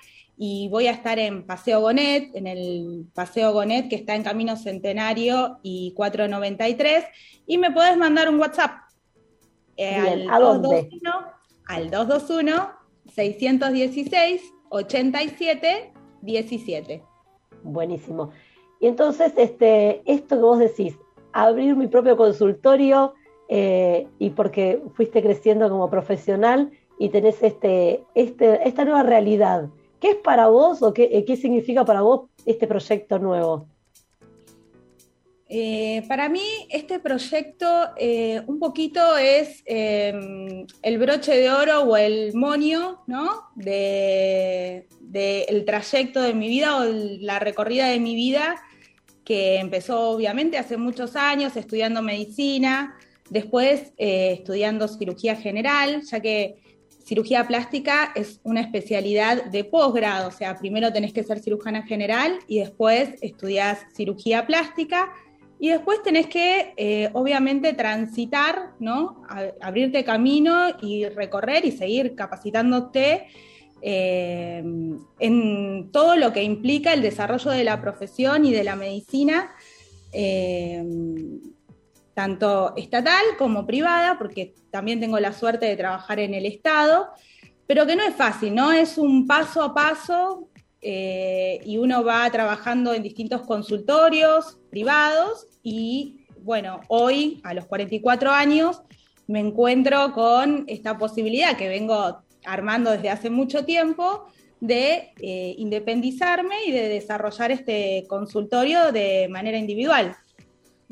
Y 0.41 0.69
voy 0.69 0.87
a 0.87 0.91
estar 0.91 1.19
en 1.19 1.45
Paseo 1.45 1.81
Gonet, 1.81 2.33
en 2.33 2.47
el 2.47 3.05
Paseo 3.13 3.51
Gonet, 3.51 3.89
que 3.89 3.97
está 3.97 4.15
en 4.15 4.23
Camino 4.23 4.55
Centenario 4.55 5.59
y 5.63 5.91
493. 5.95 7.03
Y 7.45 7.57
me 7.57 7.71
podés 7.71 7.97
mandar 7.97 8.29
un 8.29 8.39
WhatsApp 8.39 8.71
eh, 9.75 9.99
Bien, 10.01 10.29
al 10.29 10.43
¿a 10.43 10.45
dónde? 10.45 10.67
221 10.69 11.11
al 11.67 11.91
221-616 13.15 14.41
87 14.69 15.93
17. 16.21 17.03
Buenísimo. 17.63 18.31
Y 18.79 18.87
entonces, 18.87 19.33
este, 19.37 20.01
esto 20.05 20.35
que 20.35 20.41
vos 20.41 20.59
decís, 20.59 20.97
abrir 21.33 21.75
mi 21.75 21.87
propio 21.87 22.17
consultorio 22.17 23.13
eh, 23.49 24.07
y 24.19 24.29
porque 24.31 24.81
fuiste 24.93 25.21
creciendo 25.21 25.69
como 25.69 25.89
profesional 25.89 26.71
y 26.97 27.09
tenés 27.09 27.41
este, 27.41 28.03
este, 28.15 28.67
esta 28.67 28.85
nueva 28.85 29.03
realidad, 29.03 29.69
¿qué 29.99 30.11
es 30.11 30.15
para 30.17 30.47
vos 30.47 30.81
o 30.83 30.93
qué, 30.93 31.09
eh, 31.11 31.25
qué 31.25 31.35
significa 31.35 31.85
para 31.85 32.01
vos 32.01 32.29
este 32.45 32.67
proyecto 32.67 33.19
nuevo? 33.19 33.67
Eh, 35.51 36.03
para 36.07 36.29
mí, 36.29 36.45
este 36.69 36.99
proyecto 36.99 37.65
eh, 37.97 38.39
un 38.45 38.59
poquito 38.59 39.17
es 39.17 39.63
eh, 39.65 40.13
el 40.83 40.97
broche 40.99 41.35
de 41.35 41.49
oro 41.49 41.81
o 41.81 41.97
el 41.97 42.35
monio, 42.35 42.99
¿no? 43.07 43.49
De, 43.55 44.87
de 45.01 45.41
el 45.49 45.65
trayecto 45.65 46.21
de 46.21 46.35
mi 46.35 46.49
vida 46.49 46.77
o 46.77 46.85
la 46.85 47.39
recorrida 47.39 47.87
de 47.87 47.99
mi 47.99 48.13
vida, 48.13 48.61
que 49.25 49.57
empezó 49.57 50.11
obviamente 50.11 50.59
hace 50.59 50.77
muchos 50.77 51.15
años 51.15 51.57
estudiando 51.57 52.03
medicina, 52.03 52.95
después 53.31 53.91
estudiando 53.97 54.87
cirugía 54.87 55.35
general, 55.35 56.03
ya 56.03 56.19
que 56.19 56.61
cirugía 57.03 57.47
plástica 57.47 58.11
es 58.15 58.39
una 58.43 58.61
especialidad 58.61 59.45
de 59.45 59.63
posgrado, 59.63 60.27
o 60.27 60.31
sea, 60.31 60.55
primero 60.57 60.93
tenés 60.93 61.11
que 61.11 61.23
ser 61.23 61.39
cirujana 61.39 61.81
general 61.87 62.37
y 62.47 62.59
después 62.59 63.09
estudiás 63.21 63.79
cirugía 63.95 64.45
plástica. 64.45 65.11
Y 65.61 65.67
después 65.67 66.01
tenés 66.01 66.27
que, 66.27 66.73
eh, 66.77 67.09
obviamente, 67.11 67.73
transitar, 67.73 68.71
¿no? 68.79 69.23
Abrirte 69.59 70.05
camino 70.05 70.67
y 70.81 71.05
recorrer 71.09 71.65
y 71.65 71.73
seguir 71.73 72.15
capacitándote 72.15 73.27
eh, 73.81 74.63
en 75.19 75.89
todo 75.91 76.15
lo 76.15 76.31
que 76.31 76.43
implica 76.43 76.93
el 76.93 77.01
desarrollo 77.01 77.51
de 77.51 77.65
la 77.65 77.81
profesión 77.81 78.45
y 78.45 78.53
de 78.53 78.63
la 78.63 78.77
medicina, 78.77 79.51
eh, 80.13 80.81
tanto 82.13 82.73
estatal 82.77 83.23
como 83.37 83.67
privada, 83.67 84.17
porque 84.17 84.55
también 84.71 85.01
tengo 85.01 85.19
la 85.19 85.33
suerte 85.33 85.65
de 85.65 85.75
trabajar 85.75 86.21
en 86.21 86.35
el 86.35 86.45
Estado, 86.45 87.09
pero 87.67 87.85
que 87.85 87.97
no 87.97 88.03
es 88.03 88.15
fácil, 88.15 88.55
¿no? 88.55 88.71
Es 88.71 88.97
un 88.97 89.27
paso 89.27 89.61
a 89.61 89.73
paso 89.73 90.47
y 90.81 91.77
uno 91.77 92.05
va 92.05 92.29
trabajando 92.31 92.93
en 92.93 93.03
distintos 93.03 93.41
consultorios 93.41 94.58
privados 94.69 95.47
y 95.63 96.25
bueno, 96.41 96.81
hoy 96.87 97.41
a 97.43 97.53
los 97.53 97.65
44 97.65 98.31
años 98.31 98.81
me 99.27 99.39
encuentro 99.39 100.13
con 100.13 100.63
esta 100.67 100.97
posibilidad 100.97 101.55
que 101.55 101.67
vengo 101.67 102.21
armando 102.45 102.91
desde 102.91 103.09
hace 103.09 103.29
mucho 103.29 103.65
tiempo 103.65 104.25
de 104.59 105.11
eh, 105.21 105.55
independizarme 105.57 106.65
y 106.65 106.71
de 106.71 106.89
desarrollar 106.89 107.51
este 107.51 108.05
consultorio 108.07 108.91
de 108.91 109.27
manera 109.29 109.57
individual, 109.57 110.15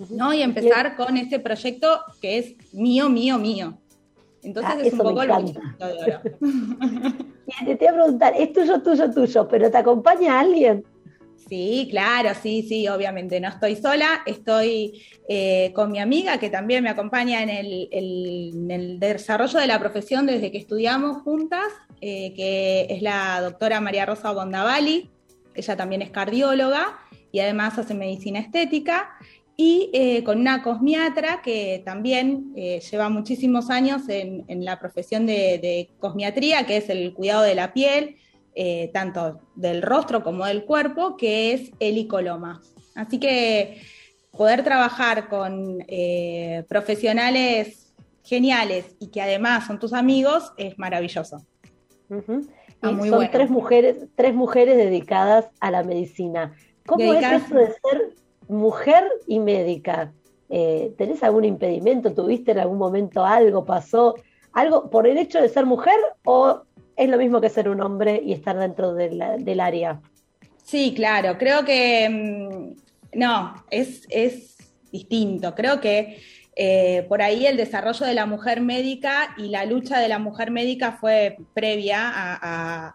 ¿no? 0.09 0.33
Y 0.33 0.41
empezar 0.41 0.95
con 0.95 1.17
este 1.17 1.39
proyecto 1.39 2.01
que 2.21 2.37
es 2.37 2.55
mío, 2.73 3.09
mío, 3.09 3.37
mío. 3.37 3.77
Entonces 4.43 4.73
Ah, 4.77 4.81
es 4.83 4.93
un 4.93 4.99
poco 4.99 5.19
oro. 5.19 5.43
Y 7.47 7.65
te 7.75 7.75
voy 7.75 7.87
a 7.87 7.93
preguntar, 7.93 8.33
es 8.37 8.53
tuyo, 8.53 8.81
tuyo, 8.81 9.11
tuyo, 9.11 9.47
pero 9.47 9.69
¿te 9.71 9.77
acompaña 9.77 10.39
alguien? 10.39 10.85
Sí, 11.47 11.87
claro, 11.89 12.29
sí, 12.41 12.65
sí, 12.67 12.87
obviamente. 12.87 13.39
No 13.39 13.47
estoy 13.47 13.75
sola, 13.77 14.21
estoy 14.25 15.01
eh, 15.29 15.71
con 15.73 15.91
mi 15.91 15.99
amiga 15.99 16.39
que 16.39 16.49
también 16.49 16.83
me 16.83 16.89
acompaña 16.89 17.41
en 17.41 17.49
el, 17.49 18.99
desarrollo 18.99 19.59
de 19.59 19.67
la 19.67 19.79
profesión 19.79 20.25
desde 20.25 20.51
que 20.51 20.57
estudiamos 20.57 21.21
juntas, 21.21 21.67
eh, 22.01 22.33
que 22.35 22.87
es 22.89 23.01
la 23.01 23.39
doctora 23.41 23.79
María 23.79 24.05
Rosa 24.05 24.31
Bondavali. 24.33 25.09
Ella 25.55 25.77
también 25.77 26.01
es 26.01 26.09
cardióloga 26.09 26.99
y 27.31 27.39
además 27.39 27.77
hace 27.77 27.93
medicina 27.93 28.39
estética. 28.39 29.09
Y 29.55 29.89
eh, 29.93 30.23
con 30.23 30.39
una 30.39 30.61
cosmiatra 30.61 31.41
que 31.41 31.81
también 31.83 32.53
lleva 32.53 33.09
muchísimos 33.09 33.71
años 33.71 34.07
en, 34.07 34.45
en 34.49 34.63
la 34.63 34.79
profesión 34.79 35.25
de, 35.25 35.57
de 35.57 35.89
cosmiatría, 35.99 36.67
que 36.67 36.77
es 36.77 36.89
el 36.89 37.13
cuidado 37.13 37.41
de 37.41 37.55
la 37.55 37.73
piel, 37.73 38.17
eh, 38.59 38.89
tanto 38.91 39.39
del 39.53 39.83
rostro 39.83 40.23
como 40.23 40.43
del 40.45 40.65
cuerpo, 40.65 41.15
que 41.15 41.53
es 41.53 41.71
Eli 41.79 42.07
Coloma. 42.07 42.59
Así 42.95 43.19
que 43.19 43.81
poder 44.31 44.63
trabajar 44.63 45.29
con 45.29 45.77
eh, 45.87 46.63
profesionales 46.67 47.93
geniales 48.23 48.95
y 48.99 49.07
que 49.09 49.21
además 49.21 49.67
son 49.67 49.77
tus 49.79 49.93
amigos 49.93 50.51
es 50.57 50.77
maravilloso. 50.79 51.37
Ah, 52.09 52.89
Y 52.89 52.93
muy 52.93 53.09
son 53.09 53.17
bueno. 53.19 53.31
tres 53.31 53.49
mujeres, 53.49 54.05
tres 54.15 54.33
mujeres 54.33 54.75
dedicadas 54.77 55.45
a 55.59 55.69
la 55.71 55.83
medicina. 55.83 56.55
¿Cómo 56.85 57.03
Dedicadas- 57.03 57.43
es 57.43 57.45
eso 57.47 57.55
de 57.55 57.67
ser 57.67 58.15
mujer 58.47 59.03
y 59.27 59.39
médica? 59.39 60.11
Eh, 60.49 60.93
¿Tenés 60.97 61.21
algún 61.23 61.45
impedimento? 61.45 62.13
¿Tuviste 62.13 62.51
en 62.53 62.59
algún 62.59 62.77
momento 62.79 63.23
algo? 63.25 63.65
¿Pasó 63.65 64.15
algo 64.53 64.89
por 64.89 65.05
el 65.05 65.17
hecho 65.17 65.41
de 65.41 65.49
ser 65.49 65.65
mujer 65.65 65.97
o 66.25 66.63
es 66.97 67.09
lo 67.09 67.17
mismo 67.17 67.39
que 67.39 67.49
ser 67.49 67.69
un 67.69 67.81
hombre 67.81 68.21
y 68.25 68.33
estar 68.33 68.57
dentro 68.57 68.93
del 68.93 69.59
área? 69.59 70.01
Sí, 70.63 70.93
claro, 70.93 71.37
creo 71.37 71.63
que 71.63 72.09
mm, 72.09 73.17
no, 73.19 73.55
es, 73.69 74.05
es 74.09 74.57
distinto. 74.91 75.55
Creo 75.55 75.79
que 75.79 76.19
eh, 76.55 77.05
por 77.07 77.21
ahí 77.21 77.45
el 77.45 77.55
desarrollo 77.55 78.05
de 78.05 78.13
la 78.13 78.25
mujer 78.25 78.59
médica 78.61 79.33
y 79.37 79.49
la 79.49 79.63
lucha 79.65 79.99
de 79.99 80.09
la 80.09 80.19
mujer 80.19 80.51
médica 80.51 80.93
fue 80.99 81.37
previa 81.53 81.99
a, 82.13 82.93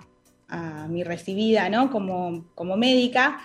mi 0.90 1.02
recibida 1.02 1.70
¿no? 1.70 1.90
como, 1.90 2.44
como 2.54 2.76
médica. 2.76 3.38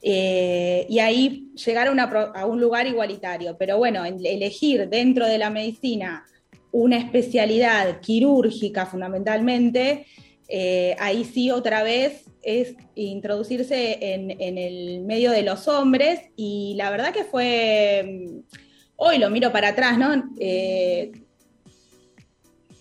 eh, 0.00 0.86
y 0.88 1.00
ahí 1.00 1.50
llegar 1.54 1.88
a, 1.88 1.90
una 1.90 2.04
a 2.04 2.46
un 2.46 2.60
lugar 2.60 2.86
igualitario. 2.86 3.56
Pero 3.58 3.78
bueno, 3.78 4.04
el- 4.04 4.24
elegir 4.24 4.88
dentro 4.88 5.26
de 5.26 5.38
la 5.38 5.50
medicina 5.50 6.24
una 6.72 6.96
especialidad 6.96 8.00
quirúrgica 8.00 8.86
fundamentalmente, 8.86 10.06
eh, 10.48 10.96
ahí 10.98 11.24
sí 11.24 11.50
otra 11.50 11.82
vez 11.82 12.24
es 12.42 12.74
introducirse 12.94 13.98
en, 14.00 14.30
en 14.38 14.58
el 14.58 15.00
medio 15.00 15.30
de 15.30 15.42
los 15.42 15.68
hombres 15.68 16.20
y 16.36 16.74
la 16.76 16.90
verdad 16.90 17.12
que 17.12 17.24
fue, 17.24 18.02
mm, 18.04 18.54
hoy 18.96 19.18
lo 19.18 19.30
miro 19.30 19.52
para 19.52 19.68
atrás, 19.68 19.96
¿no? 19.96 20.30
Eh, 20.40 21.12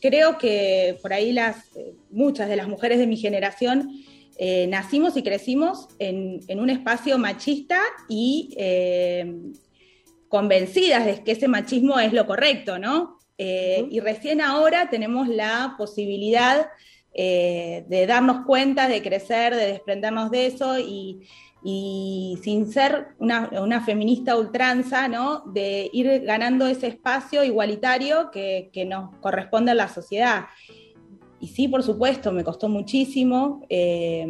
creo 0.01 0.37
que 0.37 0.97
por 1.01 1.13
ahí 1.13 1.31
las, 1.31 1.57
eh, 1.75 1.93
muchas 2.09 2.49
de 2.49 2.55
las 2.55 2.67
mujeres 2.67 2.97
de 2.97 3.07
mi 3.07 3.17
generación 3.17 3.89
nacimos 4.69 5.15
y 5.17 5.21
crecimos 5.21 5.87
en, 5.99 6.39
en 6.47 6.59
un 6.59 6.71
espacio 6.71 7.19
machista 7.19 7.79
y 8.09 8.55
convencidas 10.29 11.05
de 11.05 11.23
que 11.23 11.33
ese 11.33 11.47
machismo 11.47 11.99
es 11.99 12.11
lo 12.11 12.25
correcto, 12.25 12.79
¿no? 12.79 13.20
Eh, 13.43 13.87
Y 13.89 13.99
recién 14.01 14.39
ahora 14.39 14.89
tenemos 14.89 15.27
la 15.27 15.73
posibilidad 15.75 16.69
eh, 17.11 17.83
de 17.87 18.05
darnos 18.05 18.45
cuenta, 18.45 18.87
de 18.87 19.01
crecer, 19.01 19.55
de 19.55 19.65
desprendernos 19.65 20.29
de 20.29 20.45
eso 20.45 20.77
y, 20.77 21.27
y 21.63 22.37
sin 22.43 22.71
ser 22.71 23.15
una, 23.17 23.49
una 23.59 23.81
feminista 23.81 24.35
ultranza, 24.37 25.07
¿no? 25.07 25.41
De 25.47 25.89
ir 25.91 26.21
ganando 26.23 26.67
ese 26.67 26.85
espacio 26.87 27.43
igualitario 27.43 28.29
que, 28.31 28.69
que 28.71 28.85
nos 28.85 29.15
corresponde 29.21 29.71
a 29.71 29.75
la 29.75 29.87
sociedad. 29.87 30.45
Y 31.39 31.47
sí, 31.47 31.67
por 31.67 31.81
supuesto, 31.81 32.31
me 32.31 32.43
costó 32.43 32.69
muchísimo 32.69 33.65
eh, 33.69 34.23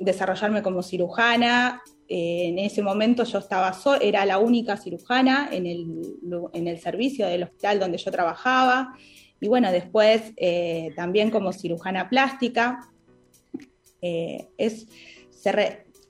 desarrollarme 0.00 0.62
como 0.62 0.82
cirujana. 0.82 1.80
Eh, 2.08 2.48
en 2.48 2.58
ese 2.58 2.80
momento 2.82 3.24
yo 3.24 3.38
estaba 3.38 3.72
so- 3.74 4.00
era 4.00 4.24
la 4.24 4.38
única 4.38 4.78
cirujana 4.78 5.50
en 5.52 5.66
el, 5.66 5.86
en 6.54 6.66
el 6.66 6.80
servicio 6.80 7.26
del 7.26 7.42
hospital 7.42 7.78
donde 7.78 7.98
yo 7.98 8.10
trabajaba. 8.10 8.94
Y 9.40 9.46
bueno, 9.48 9.70
después 9.70 10.32
eh, 10.36 10.90
también 10.96 11.30
como 11.30 11.52
cirujana 11.52 12.08
plástica. 12.08 12.90
Eh, 14.00 14.48
es, 14.56 14.86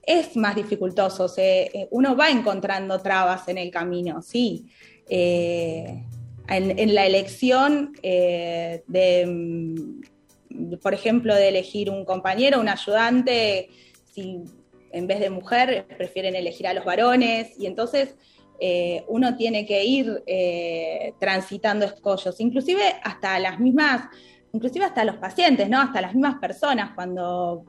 es 0.03 0.37
más 0.37 0.55
dificultoso, 0.55 1.27
se- 1.27 1.87
uno 1.91 2.15
va 2.15 2.29
encontrando 2.29 2.99
trabas 3.01 3.47
en 3.49 3.57
el 3.57 3.69
camino, 3.69 4.21
sí. 4.21 4.67
En, 5.07 6.95
la 6.95 7.05
elección 7.05 7.93
de, 8.01 9.25
mm, 9.27 10.73
por 10.81 10.93
ejemplo, 10.93 11.35
de 11.35 11.49
elegir 11.49 11.89
un 11.89 12.05
compañero, 12.05 12.59
un 12.59 12.69
ayudante, 12.69 13.69
si 14.13 14.43
en 14.91 15.07
vez 15.07 15.19
de 15.19 15.29
mujer 15.29 15.85
prefieren 15.97 16.35
elegir 16.35 16.67
a 16.67 16.73
los 16.73 16.85
varones, 16.85 17.51
y 17.59 17.65
entonces 17.65 18.15
eh, 18.59 19.03
uno 19.07 19.35
tiene 19.35 19.65
que 19.65 19.85
ir 19.85 20.23
eh, 20.27 21.13
transitando 21.19 21.85
escollos, 21.85 22.39
inclusive 22.39 22.83
hasta 23.03 23.39
las 23.39 23.59
mismas, 23.59 24.09
inclusive 24.51 24.85
hasta 24.85 25.03
los 25.03 25.17
pacientes, 25.17 25.69
¿no? 25.69 25.79
Hasta 25.81 26.01
las 26.01 26.13
mismas 26.13 26.35
personas 26.39 26.91
cuando 26.95 27.65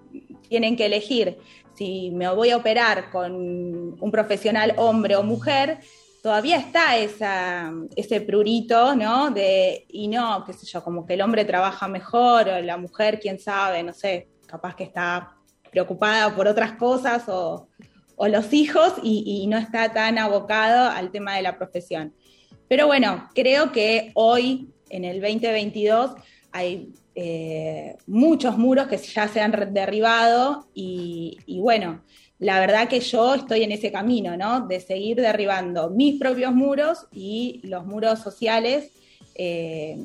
tienen 0.49 0.77
que 0.77 0.87
elegir 0.87 1.39
si 1.81 2.11
me 2.11 2.29
voy 2.29 2.51
a 2.51 2.59
operar 2.59 3.11
con 3.11 3.33
un 3.35 4.11
profesional 4.11 4.75
hombre 4.77 5.17
o 5.17 5.23
mujer, 5.23 5.79
todavía 6.23 6.59
está 6.59 6.99
esa, 6.99 7.73
ese 7.97 8.21
prurito, 8.21 8.95
¿no? 8.95 9.31
De, 9.31 9.87
y 9.89 10.09
no, 10.09 10.45
qué 10.45 10.53
sé 10.53 10.67
yo, 10.67 10.85
como 10.85 11.07
que 11.07 11.15
el 11.15 11.23
hombre 11.23 11.47
trabaja 11.47 11.89
mejor, 11.89 12.49
o 12.49 12.61
la 12.61 12.77
mujer, 12.77 13.19
quién 13.19 13.39
sabe, 13.39 13.83
no 13.83 13.95
sé, 13.95 14.29
capaz 14.47 14.75
que 14.75 14.85
está 14.85 15.37
preocupada 15.71 16.35
por 16.35 16.49
otras 16.49 16.73
cosas 16.73 17.25
o, 17.29 17.69
los 18.29 18.53
hijos 18.53 18.95
y, 19.03 19.47
no 19.47 19.57
está 19.57 19.93
tan 19.95 20.19
abocado 20.19 20.91
al 20.91 21.11
tema 21.11 21.37
de 21.37 21.43
la 21.43 21.57
profesión. 21.57 22.15
Pero 22.69 22.87
bueno, 22.87 23.29
creo 23.35 23.73
que 23.73 24.13
hoy, 24.15 24.69
en 24.91 25.07
el 25.07 25.23
2022, 25.23 26.13
hay 26.53 26.93
eh, 27.15 27.97
muchos 28.07 28.59
muros 28.59 28.89
que 28.89 28.99
ya 28.99 29.27
se 29.27 29.41
han 29.41 29.73
derribado 29.73 30.69
y, 30.75 31.39
y 31.47 31.61
bueno, 31.61 32.03
la 32.41 32.59
verdad 32.59 32.89
que 32.89 33.01
yo 33.01 33.35
estoy 33.35 33.63
en 33.63 33.73
ese 33.73 33.93
camino, 33.93 34.35
¿no? 34.37 34.67
De 34.67 34.81
seguir 34.81 35.19
derribando 35.19 35.91
mis 35.91 36.19
propios 36.19 36.55
muros 36.55 37.07
y 37.13 37.61
los 37.65 37.85
muros 37.85 38.19
sociales, 38.21 38.93
eh, 39.35 39.99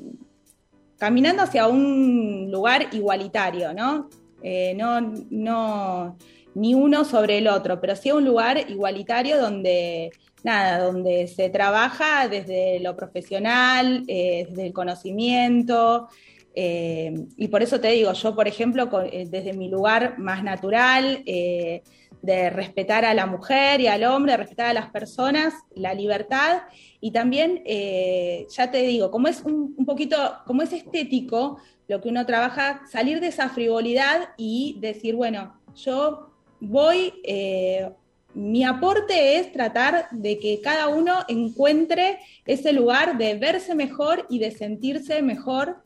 caminando 0.97 1.43
hacia 1.43 1.67
un 1.67 2.49
lugar 2.51 2.89
igualitario, 2.91 3.73
¿no? 3.73 4.09
Eh, 4.47 4.75
no, 4.75 5.01
no, 5.31 6.17
ni 6.53 6.75
uno 6.75 7.03
sobre 7.03 7.39
el 7.39 7.47
otro, 7.47 7.81
pero 7.81 7.95
sí 7.95 8.11
un 8.11 8.25
lugar 8.25 8.69
igualitario 8.69 9.41
donde, 9.41 10.11
nada, 10.43 10.85
donde 10.85 11.25
se 11.25 11.49
trabaja 11.49 12.27
desde 12.27 12.79
lo 12.79 12.95
profesional, 12.95 14.03
eh, 14.07 14.45
desde 14.47 14.67
el 14.67 14.71
conocimiento, 14.71 16.09
eh, 16.53 17.25
y 17.35 17.47
por 17.47 17.63
eso 17.63 17.79
te 17.79 17.87
digo, 17.87 18.13
yo, 18.13 18.35
por 18.35 18.47
ejemplo, 18.47 18.85
desde 18.85 19.53
mi 19.53 19.67
lugar 19.67 20.19
más 20.19 20.43
natural, 20.43 21.23
de 21.25 22.49
respetar 22.49 23.03
a 23.03 23.15
la 23.15 23.25
mujer 23.25 23.81
y 23.81 23.87
al 23.87 24.03
hombre, 24.03 24.33
de 24.33 24.37
respetar 24.37 24.67
a 24.67 24.73
las 24.73 24.91
personas, 24.91 25.55
la 25.75 25.95
libertad, 25.95 26.61
y 27.01 27.09
también, 27.09 27.63
ya 27.65 28.69
te 28.69 28.83
digo, 28.83 29.09
como 29.09 29.27
es 29.27 29.41
un, 29.41 29.73
un 29.75 29.85
poquito, 29.87 30.15
como 30.45 30.61
es 30.61 30.71
estético 30.71 31.57
lo 31.87 32.01
que 32.01 32.09
uno 32.09 32.25
trabaja, 32.25 32.81
salir 32.89 33.19
de 33.19 33.27
esa 33.27 33.49
frivolidad 33.49 34.29
y 34.37 34.77
decir, 34.79 35.15
bueno, 35.15 35.59
yo 35.75 36.31
voy, 36.59 37.13
eh, 37.23 37.91
mi 38.33 38.63
aporte 38.63 39.37
es 39.37 39.51
tratar 39.51 40.07
de 40.11 40.39
que 40.39 40.61
cada 40.61 40.87
uno 40.87 41.19
encuentre 41.27 42.19
ese 42.45 42.73
lugar 42.73 43.17
de 43.17 43.35
verse 43.35 43.75
mejor 43.75 44.25
y 44.29 44.39
de 44.39 44.51
sentirse 44.51 45.21
mejor 45.21 45.83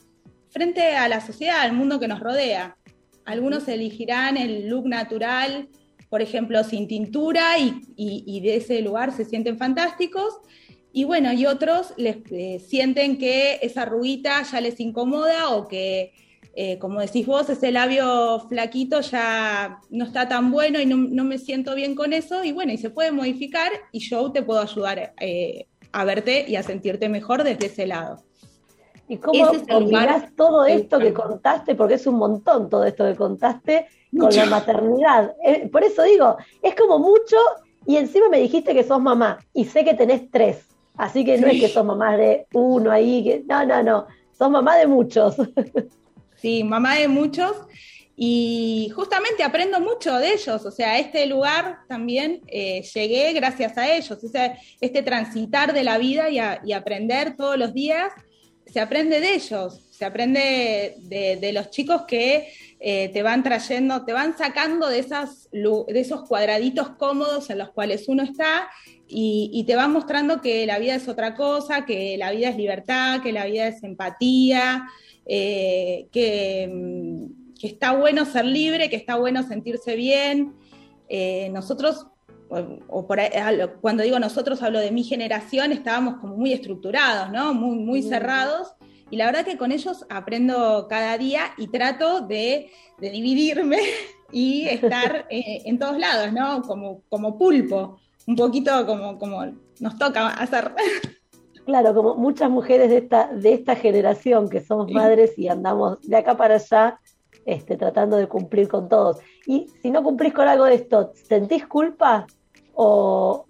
frente 0.49 0.95
a 0.95 1.07
la 1.07 1.21
sociedad, 1.21 1.61
al 1.61 1.73
mundo 1.73 1.99
que 1.99 2.07
nos 2.07 2.19
rodea. 2.19 2.75
Algunos 3.25 3.67
elegirán 3.67 4.37
el 4.37 4.67
look 4.67 4.87
natural, 4.87 5.69
por 6.09 6.21
ejemplo, 6.21 6.63
sin 6.63 6.87
tintura, 6.87 7.59
y, 7.59 8.39
de 8.41 8.55
ese 8.55 8.81
lugar 8.81 9.11
se 9.15 9.25
sienten 9.25 9.57
fantásticos. 9.57 10.39
Y 10.91 11.03
bueno, 11.03 11.31
y 11.33 11.45
otros 11.45 11.93
les 11.97 12.17
eh, 12.31 12.59
sienten 12.59 13.17
que 13.17 13.59
esa 13.61 13.83
arruguita 13.83 14.41
ya 14.41 14.59
les 14.59 14.79
incomoda 14.79 15.49
o 15.51 15.67
que, 15.67 16.13
eh, 16.55 16.79
como 16.79 16.99
decís 16.99 17.27
vos, 17.27 17.47
ese 17.49 17.71
labio 17.71 18.39
flaquito 18.49 19.01
ya 19.01 19.79
no 19.91 20.05
está 20.05 20.27
tan 20.27 20.51
bueno 20.51 20.79
y 20.79 20.87
no, 20.87 20.97
no 20.97 21.23
me 21.23 21.37
siento 21.37 21.75
bien 21.75 21.93
con 21.93 22.11
eso. 22.11 22.43
Y 22.43 22.53
bueno, 22.53 22.71
y 22.73 22.77
se 22.77 22.89
puede 22.89 23.11
modificar 23.11 23.71
y 23.91 23.99
yo 23.99 24.31
te 24.31 24.41
puedo 24.41 24.61
ayudar 24.61 25.13
eh, 25.19 25.67
a 25.91 26.05
verte 26.05 26.45
y 26.47 26.55
a 26.55 26.63
sentirte 26.63 27.07
mejor 27.07 27.43
desde 27.43 27.67
ese 27.67 27.85
lado. 27.85 28.23
¿Y 29.07 29.17
cómo 29.17 29.51
es 29.51 29.63
combinás 29.67 30.35
todo 30.35 30.65
esto 30.65 30.99
que 30.99 31.13
contaste? 31.13 31.75
Porque 31.75 31.95
es 31.95 32.05
un 32.05 32.15
montón 32.15 32.69
todo 32.69 32.83
esto 32.83 33.05
que 33.05 33.15
contaste 33.15 33.87
con 34.15 34.35
la 34.35 34.45
maternidad. 34.45 35.33
Por 35.71 35.83
eso 35.83 36.03
digo, 36.03 36.37
es 36.61 36.75
como 36.75 36.99
mucho 36.99 37.37
y 37.87 37.97
encima 37.97 38.29
me 38.29 38.39
dijiste 38.39 38.75
que 38.75 38.83
sos 38.83 39.01
mamá 39.01 39.39
y 39.51 39.65
sé 39.65 39.83
que 39.83 39.95
tenés 39.95 40.29
tres. 40.29 40.68
Así 40.99 41.23
que 41.25 41.37
no 41.37 41.47
Sí. 41.49 41.55
es 41.55 41.61
que 41.61 41.67
sos 41.69 41.85
mamá 41.85 42.15
de 42.17 42.45
uno 42.53 42.91
ahí, 42.91 43.23
que 43.23 43.43
no, 43.47 43.65
no, 43.65 43.81
no, 43.81 44.07
sos 44.37 44.49
mamá 44.51 44.77
de 44.77 44.85
muchos. 44.87 45.35
Sí, 46.41 46.63
mamá 46.63 46.95
de 46.95 47.07
muchos. 47.09 47.51
Y 48.15 48.89
justamente 48.95 49.43
aprendo 49.43 49.79
mucho 49.81 50.17
de 50.19 50.33
ellos, 50.33 50.65
o 50.65 50.71
sea, 50.71 50.97
este 50.99 51.25
lugar 51.25 51.79
también 51.89 52.41
eh, 52.47 52.81
llegué 52.93 53.33
gracias 53.33 53.77
a 53.77 53.93
ellos, 53.93 54.17
este 54.81 55.03
transitar 55.03 55.73
de 55.73 55.83
la 55.83 55.97
vida 55.97 56.29
y, 56.29 56.39
a- 56.39 56.61
y 56.65 56.71
aprender 56.73 57.35
todos 57.35 57.57
los 57.57 57.73
días, 57.73 58.11
se 58.65 58.79
aprende 58.79 59.19
de 59.19 59.33
ellos, 59.35 59.85
se 59.91 60.05
aprende 60.05 60.95
de, 60.99 61.37
de 61.41 61.51
los 61.53 61.69
chicos 61.71 62.03
que 62.07 62.47
eh, 62.79 63.09
te 63.09 63.23
van 63.23 63.43
trayendo, 63.43 64.05
te 64.05 64.13
van 64.13 64.37
sacando 64.37 64.87
de, 64.87 64.99
esas, 64.99 65.49
lu- 65.51 65.85
de 65.87 65.99
esos 65.99 66.27
cuadraditos 66.27 66.89
cómodos 66.91 67.49
en 67.49 67.57
los 67.57 67.71
cuales 67.71 68.07
uno 68.07 68.23
está 68.23 68.69
y, 69.07 69.49
y 69.53 69.65
te 69.65 69.75
van 69.75 69.91
mostrando 69.91 70.39
que 70.41 70.65
la 70.65 70.79
vida 70.79 70.95
es 70.95 71.07
otra 71.07 71.35
cosa, 71.35 71.85
que 71.85 72.15
la 72.17 72.31
vida 72.31 72.49
es 72.49 72.55
libertad, 72.57 73.21
que 73.21 73.33
la 73.33 73.45
vida 73.45 73.67
es 73.67 73.83
empatía, 73.83 74.87
eh, 75.25 76.07
que, 76.11 76.69
mm, 76.71 77.55
que 77.59 77.67
está 77.67 77.91
bueno 77.91 78.25
ser 78.25 78.45
libre, 78.45 78.89
que 78.89 78.95
está 78.95 79.15
bueno 79.17 79.43
sentirse 79.43 79.95
bien. 79.95 80.53
Eh, 81.09 81.49
nosotros, 81.51 82.07
o, 82.49 82.57
o 82.87 83.05
por 83.07 83.19
ahí, 83.19 83.29
cuando 83.81 84.03
digo 84.03 84.19
nosotros, 84.19 84.61
hablo 84.63 84.79
de 84.79 84.91
mi 84.91 85.03
generación, 85.03 85.71
estábamos 85.71 86.15
como 86.21 86.37
muy 86.37 86.53
estructurados, 86.53 87.31
¿no? 87.31 87.53
Muy, 87.53 87.77
muy 87.77 88.01
cerrados. 88.03 88.73
Y 89.11 89.17
la 89.17 89.25
verdad 89.25 89.45
que 89.45 89.57
con 89.57 89.71
ellos 89.71 90.05
aprendo 90.09 90.87
cada 90.89 91.17
día 91.17 91.53
y 91.57 91.67
trato 91.67 92.21
de, 92.21 92.71
de 92.99 93.09
dividirme 93.09 93.79
y 94.31 94.67
estar 94.67 95.25
eh, 95.29 95.61
en 95.65 95.79
todos 95.79 95.97
lados, 95.97 96.31
¿no? 96.33 96.61
Como, 96.61 97.01
como 97.09 97.37
pulpo, 97.37 97.99
un 98.27 98.35
poquito 98.35 98.85
como, 98.85 99.17
como 99.17 99.45
nos 99.79 99.97
toca 99.97 100.27
hacer. 100.29 100.73
Claro, 101.65 101.93
como 101.93 102.15
muchas 102.15 102.49
mujeres 102.49 102.89
de 102.89 102.97
esta, 102.97 103.27
de 103.27 103.53
esta 103.53 103.75
generación 103.75 104.49
que 104.49 104.59
somos 104.59 104.87
Sí. 104.87 104.93
madres 104.95 105.37
y 105.37 105.49
andamos 105.49 106.01
de 106.01 106.17
acá 106.17 106.35
para 106.35 106.55
allá 106.55 106.99
este, 107.45 107.77
tratando 107.77 108.17
de 108.17 108.27
cumplir 108.27 108.67
con 108.67 108.89
todos. 108.89 109.17
Y 109.45 109.67
si 109.79 109.91
no 109.91 110.01
cumplís 110.01 110.33
con 110.33 110.47
algo 110.47 110.65
de 110.65 110.73
esto, 110.73 111.11
¿sentís 111.13 111.67
culpa 111.67 112.25
o, 112.73 113.45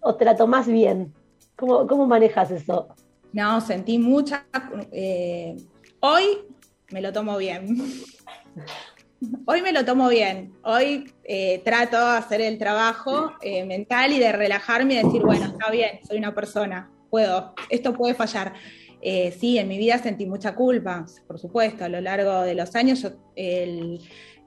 o 0.00 0.14
te 0.14 0.24
la 0.24 0.34
tomás 0.34 0.66
bien? 0.66 1.12
¿Cómo, 1.56 1.86
cómo 1.86 2.06
manejas 2.06 2.50
eso? 2.50 2.88
No, 3.32 3.60
sentí 3.60 3.98
mucha... 3.98 4.46
eh, 4.92 5.56
hoy 6.00 6.24
me 6.90 7.00
lo 7.00 7.12
tomo 7.12 7.36
bien. 7.36 7.76
Hoy 9.46 9.62
me 9.62 9.72
lo 9.72 9.84
tomo 9.84 10.08
bien. 10.08 10.52
Hoy 10.62 11.12
eh, 11.24 11.60
trato 11.64 11.96
de 11.96 12.18
hacer 12.18 12.40
el 12.40 12.56
trabajo 12.56 13.32
eh, 13.42 13.64
mental 13.64 14.12
y 14.12 14.20
de 14.20 14.30
relajarme 14.30 14.94
y 14.94 15.04
decir, 15.04 15.22
bueno, 15.22 15.46
está 15.46 15.72
bien, 15.72 15.98
soy 16.06 16.18
una 16.18 16.32
persona, 16.32 16.88
puedo, 17.10 17.52
esto 17.68 17.94
puede 17.94 18.14
fallar. 18.14 18.54
Eh, 19.00 19.36
sí, 19.36 19.58
en 19.58 19.66
mi 19.66 19.76
vida 19.76 19.98
sentí 19.98 20.24
mucha 20.24 20.54
culpa, 20.54 21.04
por 21.26 21.40
supuesto, 21.40 21.84
a 21.84 21.88
lo 21.88 22.00
largo 22.00 22.42
de 22.42 22.54
los 22.54 22.76
años. 22.76 23.02
yo, 23.02 23.10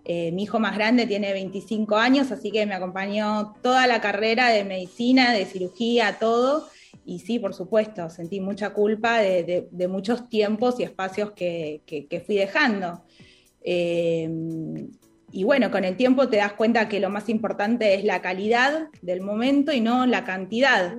Eh, 0.03 0.31
mi 0.31 0.43
hijo 0.43 0.59
más 0.59 0.75
grande 0.75 1.05
tiene 1.05 1.31
25 1.31 1.95
años, 1.95 2.31
así 2.31 2.51
que 2.51 2.65
me 2.65 2.73
acompañó 2.73 3.53
toda 3.61 3.85
la 3.85 4.01
carrera 4.01 4.49
de 4.49 4.63
medicina, 4.63 5.31
de 5.31 5.45
cirugía, 5.45 6.17
todo. 6.19 6.67
Y 7.05 7.19
sí, 7.19 7.39
por 7.39 7.53
supuesto, 7.53 8.09
sentí 8.09 8.39
mucha 8.39 8.71
culpa 8.73 9.19
de, 9.19 9.67
de- 9.71 9.87
muchos 9.87 10.29
tiempos 10.29 10.79
y 10.79 10.83
espacios 10.83 11.31
que, 11.31 11.81
que- 11.85 12.05
que 12.07 12.19
fui 12.21 12.35
dejando. 12.35 13.03
Eh, 13.63 14.29
y 15.33 15.43
bueno, 15.43 15.71
con 15.71 15.83
el 15.85 15.95
tiempo 15.95 16.27
te 16.29 16.37
das 16.37 16.53
cuenta 16.53 16.89
que 16.89 16.99
lo 16.99 17.09
más 17.09 17.29
importante 17.29 17.93
es 17.95 18.03
la 18.03 18.21
calidad 18.21 18.87
del 19.01 19.21
momento 19.21 19.71
y 19.71 19.81
no 19.81 20.05
la 20.05 20.23
cantidad. 20.25 20.95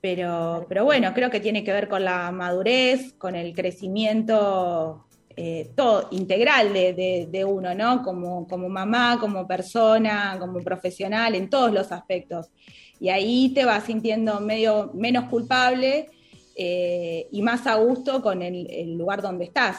Pero, 0.00 0.64
pero 0.68 0.84
bueno, 0.84 1.12
creo 1.12 1.30
que 1.30 1.40
tiene 1.40 1.62
que 1.64 1.72
ver 1.72 1.88
con 1.88 2.04
la 2.04 2.30
madurez, 2.32 3.12
con 3.14 3.34
el 3.34 3.52
crecimiento 3.54 5.06
eh, 5.36 5.70
todo, 5.74 6.08
integral 6.10 6.72
de, 6.72 6.92
de- 6.94 7.28
de 7.30 7.44
uno, 7.44 7.74
¿no? 7.74 8.02
Como, 8.02 8.46
como 8.46 8.68
mamá, 8.68 9.18
como 9.20 9.46
persona, 9.46 10.36
como 10.38 10.60
profesional, 10.60 11.34
en 11.34 11.48
todos 11.50 11.72
los 11.72 11.92
aspectos. 11.92 12.50
Y 13.00 13.08
ahí 13.08 13.52
te 13.54 13.64
vas 13.64 13.84
sintiendo 13.84 14.40
medio 14.40 14.90
menos 14.94 15.24
culpable 15.30 16.10
eh, 16.54 17.26
y 17.30 17.42
más 17.42 17.66
a 17.66 17.76
gusto 17.76 18.22
con 18.22 18.42
el, 18.42 18.96
lugar 18.96 19.22
donde 19.22 19.46
estás. 19.46 19.78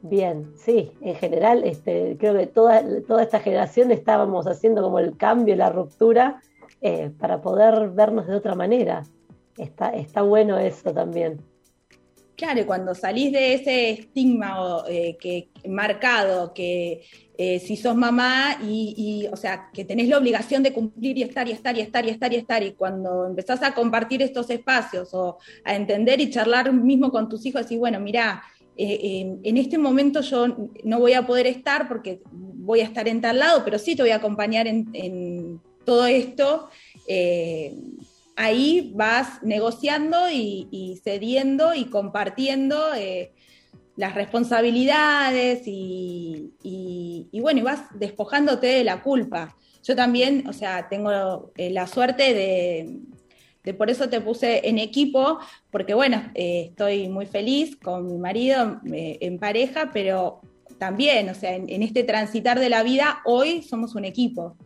Bien, 0.00 0.52
sí, 0.56 0.92
en 1.00 1.14
general 1.16 1.62
este, 1.64 2.16
creo 2.18 2.34
que 2.34 2.46
toda, 2.46 2.82
toda 3.06 3.22
esta 3.22 3.40
generación 3.40 3.90
estábamos 3.90 4.46
haciendo 4.46 4.82
como 4.82 4.98
el 4.98 5.16
cambio, 5.16 5.54
la 5.56 5.70
ruptura, 5.70 6.40
eh, 6.80 7.10
para 7.18 7.40
poder 7.40 7.90
vernos 7.90 8.26
de 8.26 8.34
otra 8.34 8.54
manera. 8.54 9.02
Está, 9.56 9.90
está 9.90 10.22
bueno 10.22 10.58
eso 10.58 10.92
también. 10.92 11.40
Claro, 12.36 12.66
cuando 12.66 12.94
salís 12.94 13.32
de 13.32 13.54
ese 13.54 13.90
estigma 13.92 14.84
eh, 14.90 15.16
que, 15.18 15.48
marcado, 15.66 16.52
que 16.52 17.02
eh, 17.38 17.58
si 17.60 17.78
sos 17.78 17.96
mamá 17.96 18.58
y, 18.62 19.26
o 19.32 19.36
sea, 19.36 19.70
que 19.72 19.86
tenés 19.86 20.08
la 20.08 20.18
obligación 20.18 20.62
de 20.62 20.74
cumplir 20.74 21.16
y 21.16 21.22
estar 21.22 21.48
y 21.48 21.52
estar 21.52 21.74
y 21.78 21.80
estar 21.80 22.04
y 22.04 22.10
estar 22.10 22.32
y 22.34 22.36
estar, 22.36 22.62
y 22.62 22.72
cuando 22.72 23.24
empezás 23.24 23.62
a 23.62 23.72
compartir 23.74 24.20
estos 24.20 24.50
espacios 24.50 25.14
o 25.14 25.38
a 25.64 25.74
entender 25.74 26.20
y 26.20 26.28
charlar 26.28 26.70
mismo 26.74 27.10
con 27.10 27.26
tus 27.30 27.46
hijos, 27.46 27.62
decís, 27.62 27.78
bueno, 27.78 28.00
mirá, 28.00 28.42
eh, 28.76 29.38
en 29.42 29.56
este 29.56 29.78
momento 29.78 30.20
yo 30.20 30.46
no 30.84 31.00
voy 31.00 31.14
a 31.14 31.26
poder 31.26 31.46
estar 31.46 31.88
porque 31.88 32.20
voy 32.30 32.80
a 32.80 32.84
estar 32.84 33.08
en 33.08 33.22
tal 33.22 33.38
lado, 33.38 33.64
pero 33.64 33.78
sí 33.78 33.96
te 33.96 34.02
voy 34.02 34.10
a 34.10 34.16
acompañar 34.16 34.66
en, 34.66 34.90
en 34.92 35.60
todo 35.86 36.04
esto. 36.06 36.68
eh, 37.08 37.74
ahí 38.36 38.92
vas 38.94 39.42
negociando 39.42 40.30
y, 40.30 41.00
cediendo 41.02 41.74
y 41.74 41.86
compartiendo 41.86 42.94
eh, 42.94 43.32
las 43.96 44.14
responsabilidades 44.14 45.62
y, 45.66 46.52
y- 46.62 47.40
bueno, 47.40 47.60
y 47.60 47.62
vas 47.62 47.82
despojándote 47.98 48.66
de 48.66 48.84
la 48.84 49.02
culpa. 49.02 49.56
Yo 49.82 49.96
también, 49.96 50.46
o 50.48 50.52
sea, 50.52 50.88
tengo 50.88 51.52
eh, 51.56 51.70
la 51.70 51.86
suerte 51.86 52.34
de, 52.34 52.98
de, 53.64 53.74
por 53.74 53.88
eso 53.88 54.08
te 54.08 54.20
puse 54.20 54.68
en 54.68 54.78
equipo, 54.78 55.38
porque 55.70 55.94
bueno, 55.94 56.30
eh, 56.34 56.68
estoy 56.70 57.08
muy 57.08 57.26
feliz 57.26 57.76
con 57.76 58.06
mi 58.06 58.18
marido 58.18 58.80
en 58.84 59.38
pareja, 59.38 59.90
pero 59.92 60.40
también, 60.78 61.28
o 61.30 61.34
sea, 61.34 61.54
en 61.54 61.82
este 61.82 62.02
transitar 62.04 62.58
de 62.58 62.68
la 62.68 62.82
vida, 62.82 63.20
hoy 63.24 63.62
somos 63.62 63.94
un 63.94 64.04
equipo. 64.04 64.56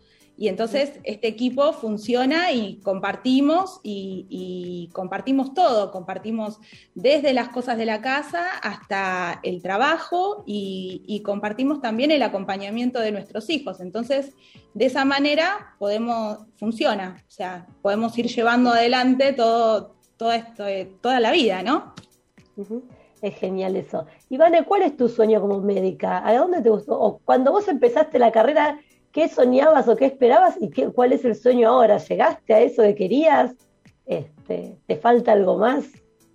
Y 0.40 0.48
entonces 0.48 0.92
este 1.05 1.29
equipo 1.29 1.74
funciona 1.74 2.50
y 2.50 2.81
compartimos 2.81 3.79
y, 3.83 4.26
y 4.31 4.88
compartimos 4.94 5.53
todo, 5.53 5.90
compartimos 5.90 6.61
desde 6.94 7.35
las 7.35 7.50
cosas 7.50 7.76
de 7.76 7.85
la 7.85 8.00
casa 8.00 8.46
hasta 8.62 9.38
el 9.42 9.61
trabajo 9.61 10.42
y, 10.46 11.03
y 11.07 11.20
compartimos 11.20 11.83
también 11.83 12.11
el 12.11 12.22
acompañamiento 12.22 13.00
de 13.00 13.12
nuestros 13.12 13.50
hijos. 13.50 13.81
Entonces, 13.81 14.33
de 14.72 14.87
esa 14.87 15.05
manera 15.05 15.74
podemos, 15.79 16.38
funciona, 16.57 17.22
o 17.29 17.31
sea, 17.31 17.66
podemos 17.83 18.16
ir 18.16 18.29
llevando 18.29 18.70
adelante 18.70 19.35
todo, 19.35 19.94
todo 20.16 20.33
esto, 20.33 20.66
eh, 20.66 20.90
toda 21.03 21.20
la 21.20 21.33
vida, 21.33 21.62
¿no? 21.62 21.92
Es 23.20 23.35
genial 23.35 23.76
eso. 23.76 24.07
Ivane, 24.31 24.64
¿cuál 24.64 24.81
es 24.81 24.96
tu 24.96 25.11
sueño 25.11 25.38
como 25.42 25.61
médica? 25.61 26.26
¿A 26.26 26.35
dónde 26.35 26.62
te 26.62 26.70
gustó? 26.70 26.98
O 26.98 27.18
cuando 27.18 27.53
vos 27.53 27.68
empezaste 27.68 28.18
la 28.18 28.33
carrera, 28.33 28.81
¿qué 29.12 29.29
soñabas 29.29 29.88
o 29.88 29.96
qué 29.96 30.07
esperabas? 30.07 30.57
¿Y 30.61 30.70
qué, 30.70 30.88
cuál 30.88 31.12
es 31.12 31.25
el 31.25 31.35
sueño 31.35 31.68
ahora? 31.68 31.99
¿Llegaste 31.99 32.55
a 32.55 32.61
eso 32.61 32.83
que 32.83 32.94
querías? 32.94 33.53
Este, 34.07 34.77
¿Te 34.87 34.96
falta 34.96 35.33
algo 35.33 35.59
más? 35.59 35.85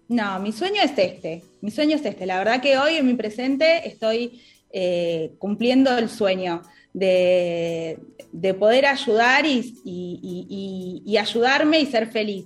No, 0.07 0.39
mi 0.39 0.51
sueño 0.51 0.81
es 0.83 0.97
este. 0.97 1.43
Mi 1.61 1.71
sueño 1.71 1.95
es 1.95 2.05
este. 2.05 2.25
La 2.25 2.37
verdad 2.37 2.61
que 2.61 2.77
hoy 2.77 2.95
en 2.95 3.07
mi 3.07 3.15
presente 3.15 3.87
estoy 3.87 4.41
eh, 4.71 5.33
cumpliendo 5.39 5.97
el 5.97 6.09
sueño 6.09 6.61
de, 6.93 7.97
de 8.31 8.53
poder 8.53 8.85
ayudar 8.85 9.45
y, 9.45 11.17
ayudarme 11.17 11.79
y 11.79 11.85
ser 11.85 12.07
feliz. 12.07 12.45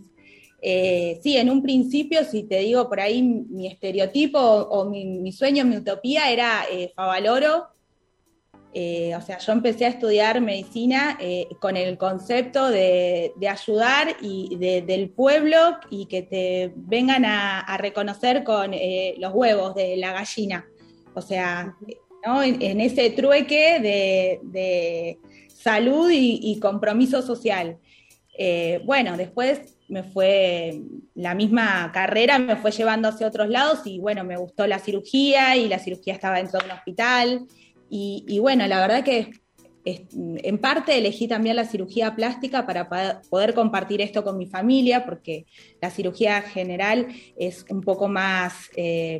Eh, 0.61 1.19
sí, 1.23 1.37
en 1.37 1.49
un 1.49 1.61
principio, 1.63 2.23
si 2.23 2.43
te 2.43 2.59
digo 2.59 2.87
por 2.87 2.99
ahí, 2.99 3.21
mi 3.21 3.67
estereotipo 3.67 4.39
o, 4.39 4.85
mi 4.85 5.31
sueño, 5.31 5.65
mi 5.65 5.77
utopía 5.77 6.31
era 6.31 6.65
eh, 6.71 6.91
Favaloro. 6.95 7.67
Eh, 8.73 9.15
o 9.15 9.21
sea, 9.21 9.39
yo 9.39 9.51
empecé 9.51 9.85
a 9.85 9.89
estudiar 9.89 10.41
medicina 10.41 11.17
eh, 11.19 11.47
con 11.59 11.75
el 11.75 11.97
concepto 11.97 12.69
de, 12.69 13.33
ayudar 13.49 14.15
y 14.21 14.55
de- 14.57 14.83
del 14.83 15.09
pueblo 15.09 15.57
y 15.89 16.05
que 16.05 16.21
te 16.21 16.71
vengan 16.75 17.25
a, 17.25 17.77
reconocer 17.77 18.43
con 18.43 18.73
eh, 18.73 19.15
los 19.17 19.33
huevos 19.33 19.73
de 19.73 19.97
la 19.97 20.13
gallina. 20.13 20.67
O 21.15 21.21
sea, 21.21 21.75
¿no? 22.25 22.43
en, 22.43 22.79
ese 22.79 23.09
trueque 23.09 23.79
de, 23.79 25.17
salud 25.47 26.09
y, 26.11 26.39
y 26.41 26.59
compromiso 26.59 27.21
social. 27.21 27.77
Bueno, 28.85 29.17
después 29.17 29.75
me 29.89 30.03
fue, 30.03 30.81
la 31.15 31.33
misma 31.33 31.91
carrera 31.91 32.37
me 32.39 32.55
fue 32.55 32.71
llevando 32.71 33.09
hacia 33.09 33.27
otros 33.27 33.49
lados 33.49 33.81
y 33.85 33.99
bueno, 33.99 34.23
me 34.23 34.37
gustó 34.37 34.67
la 34.67 34.79
cirugía 34.79 35.55
y 35.55 35.67
la 35.67 35.79
cirugía 35.79 36.13
estaba 36.13 36.37
dentro 36.37 36.59
de 36.59 36.65
un 36.65 36.71
hospital. 36.71 37.47
Y, 37.89 38.39
bueno, 38.39 38.67
la 38.67 38.79
verdad 38.79 39.03
que 39.03 39.31
en 39.85 40.57
parte 40.59 40.97
elegí 40.97 41.27
también 41.27 41.55
la 41.55 41.65
cirugía 41.65 42.15
plástica 42.15 42.65
para 42.67 42.89
pa- 42.89 43.21
poder 43.29 43.53
compartir 43.53 44.01
esto 44.01 44.23
con 44.23 44.37
mi 44.37 44.45
familia, 44.45 45.05
porque 45.05 45.45
la 45.81 45.89
cirugía 45.89 46.41
general 46.41 47.07
es 47.37 47.65
un 47.69 47.81
poco 47.81 48.07
más 48.07 48.69
eh, 48.75 49.19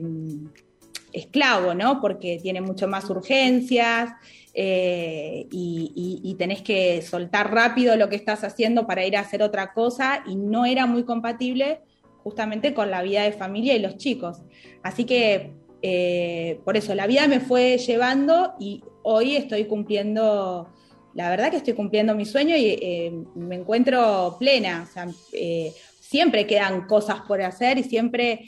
esclavo, 1.12 1.74
¿no? 1.74 2.00
Porque 2.02 2.40
tiene 2.42 2.62
mucho 2.62 2.88
más 2.88 3.10
urgencias 3.10 4.12
eh, 4.54 5.48
y- 5.52 6.22
y 6.24 6.36
tenés 6.36 6.62
que 6.62 7.02
soltar 7.02 7.52
rápido 7.54 7.96
lo 7.96 8.10
que 8.10 8.16
estás 8.18 8.44
haciendo 8.44 8.86
para 8.86 9.06
ir 9.06 9.16
a 9.18 9.22
hacer 9.22 9.42
otra 9.42 9.74
cosa 9.74 10.24
y 10.28 10.36
no 10.36 10.66
era 10.66 10.86
muy 10.86 11.04
compatible 11.04 11.80
justamente 12.24 12.74
con 12.74 12.92
la 12.92 13.02
vida 13.02 13.24
de 13.24 13.32
familia 13.32 13.76
y 13.76 13.80
los 13.80 13.98
chicos. 13.98 14.42
Así 14.84 15.06
que 15.06 15.54
eh, 15.82 16.60
por 16.66 16.78
eso 16.78 16.94
la 16.96 17.08
vida 17.08 17.28
me 17.28 17.40
fue 17.40 17.78
llevando 17.78 18.54
y 18.60 18.84
hoy 19.04 19.36
estoy 19.36 19.66
cumpliendo, 19.66 20.70
la 21.14 21.30
verdad 21.30 21.52
que 21.52 21.58
estoy 21.58 21.74
cumpliendo 21.74 22.16
mi 22.16 22.26
sueño 22.26 22.56
y 22.58 22.66
eh, 22.82 23.14
me 23.36 23.56
encuentro 23.56 24.36
plena. 24.40 24.90
Eh, 25.34 25.74
siempre 26.00 26.48
quedan 26.48 26.88
cosas 26.88 27.22
por 27.22 27.42
hacer 27.42 27.78
y 27.78 27.84
siempre 27.84 28.46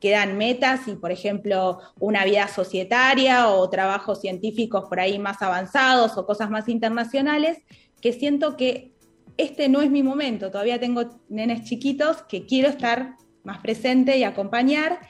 quedan 0.00 0.38
metas 0.38 0.86
y, 0.86 0.94
por 0.94 1.10
ejemplo, 1.10 1.80
una 1.98 2.24
vida 2.24 2.46
societaria 2.46 3.48
o 3.48 3.68
trabajos 3.68 4.20
científicos 4.20 4.84
por 4.88 5.00
ahí 5.00 5.18
más 5.18 5.42
avanzados 5.42 6.16
o 6.16 6.24
cosas 6.24 6.48
más 6.48 6.68
internacionales, 6.68 7.58
que 8.00 8.12
siento 8.12 8.56
que 8.56 8.92
este 9.36 9.68
no 9.68 9.82
es 9.82 9.90
mi 9.90 10.02
momento. 10.02 10.50
Todavía 10.50 10.80
tengo 10.80 11.04
nenes 11.28 11.64
chiquitos 11.64 12.22
que 12.22 12.46
quiero 12.46 12.68
estar 12.68 13.16
más 13.44 13.58
presente 13.60 14.16
y 14.16 14.24
acompañar. 14.24 15.00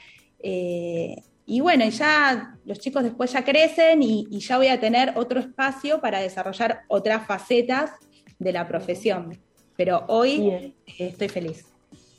Eh, 0.43 1.15
y 1.45 1.61
bueno, 1.61 1.85
y 1.85 1.89
ya 1.89 2.57
los 2.65 2.79
chicos 2.79 3.03
después 3.03 3.31
ya 3.33 3.43
crecen 3.43 4.03
y, 4.03 4.27
y 4.29 4.39
ya 4.39 4.57
voy 4.57 4.67
a 4.67 4.79
tener 4.79 5.13
otro 5.15 5.39
espacio 5.39 5.99
para 6.01 6.19
desarrollar 6.19 6.81
otras 6.87 7.25
facetas 7.25 7.91
de 8.39 8.53
la 8.53 8.67
profesión. 8.67 9.37
Pero 9.75 10.03
hoy 10.07 10.39
Bien. 10.41 10.75
estoy 10.99 11.29
feliz 11.29 11.65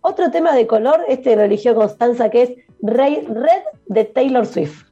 otro 0.00 0.30
tema 0.30 0.54
de 0.54 0.66
color, 0.66 1.04
este 1.08 1.36
lo 1.36 1.42
eligió 1.42 1.74
Constanza, 1.74 2.30
que 2.30 2.42
es 2.42 2.50
Rey 2.80 3.26
Red 3.28 3.62
de 3.86 4.04
Taylor 4.04 4.46
Swift. 4.46 4.84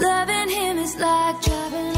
Loving 0.00 0.48
him 0.48 0.78
is 0.78 0.96
like 0.98 1.40
driving 1.42 1.97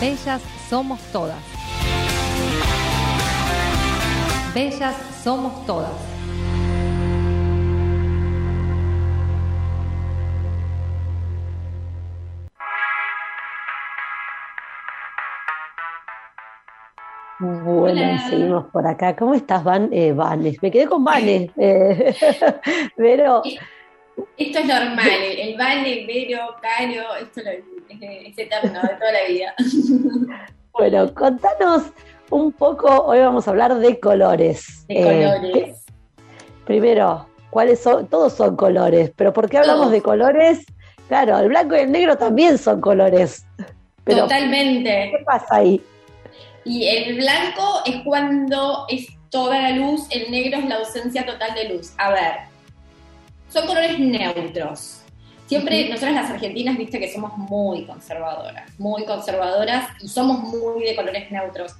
Bellas 0.00 0.40
somos 0.70 0.98
todas. 1.12 1.36
Bellas 4.54 4.96
somos 5.22 5.66
todas. 5.66 5.90
Bueno, 17.38 18.00
Hola. 18.00 18.28
seguimos 18.30 18.66
por 18.66 18.86
acá. 18.86 19.14
¿Cómo 19.16 19.34
estás, 19.34 19.62
Van? 19.64 19.90
Eh, 19.92 20.12
Vanes. 20.12 20.62
Me 20.62 20.70
quedé 20.70 20.86
con 20.86 21.04
Vanes. 21.04 21.50
Eh, 21.58 22.14
pero 22.96 23.42
Esto 24.36 24.58
es 24.60 24.66
normal, 24.66 25.08
el, 25.08 25.38
el 25.40 25.56
Vane, 25.58 26.04
Vero, 26.06 26.56
Caro, 26.62 27.14
esto 27.20 27.40
lo- 27.42 27.50
es, 27.50 27.64
es 28.00 28.38
eterno 28.38 28.80
de 28.80 28.88
toda 28.88 29.12
la 29.12 29.28
vida. 29.28 29.54
bueno, 30.72 31.12
contanos 31.14 31.84
un 32.30 32.52
poco. 32.52 32.88
Hoy 33.04 33.18
vamos 33.18 33.46
a 33.46 33.50
hablar 33.50 33.74
de 33.76 33.98
colores. 34.00 34.86
De 34.86 35.00
Eh, 35.00 35.24
colores. 35.26 35.84
primero, 36.64 37.26
¿cuáles 37.50 37.80
son? 37.80 38.06
Todos 38.06 38.32
son 38.34 38.56
colores, 38.56 39.12
pero 39.16 39.32
¿por 39.32 39.48
qué 39.48 39.58
hablamos 39.58 39.82
Todos. 39.82 39.92
de 39.92 40.02
colores? 40.02 40.64
Claro, 41.08 41.38
el 41.38 41.48
blanco 41.48 41.74
y 41.76 41.80
el 41.80 41.90
negro 41.92 42.16
también 42.16 42.56
son 42.58 42.80
colores. 42.80 43.44
Pero, 44.04 44.22
Totalmente. 44.22 45.12
¿qué 45.16 45.24
pasa 45.24 45.56
ahí? 45.56 45.80
Y 46.64 46.86
el 46.86 47.16
blanco 47.16 47.80
es 47.84 47.96
cuando 48.04 48.84
es 48.88 49.08
toda 49.30 49.60
la 49.60 49.70
luz, 49.70 50.06
el 50.10 50.30
negro 50.30 50.58
es 50.60 50.66
la 50.66 50.76
ausencia 50.76 51.26
total 51.26 51.54
de 51.54 51.70
luz. 51.74 51.92
A 51.98 52.10
ver, 52.10 52.32
son 53.50 53.66
colores 53.66 53.98
neutros. 53.98 55.02
Siempre, 55.46 55.88
nosotras 55.88 56.14
las 56.14 56.30
argentinas, 56.30 56.78
viste 56.78 56.98
que 57.00 57.12
somos 57.12 57.36
muy 57.36 57.84
conservadoras, 57.84 58.70
muy 58.78 59.04
conservadoras 59.04 59.88
y 60.00 60.08
somos 60.08 60.38
muy 60.38 60.84
de 60.84 60.94
colores 60.94 61.30
neutros. 61.30 61.74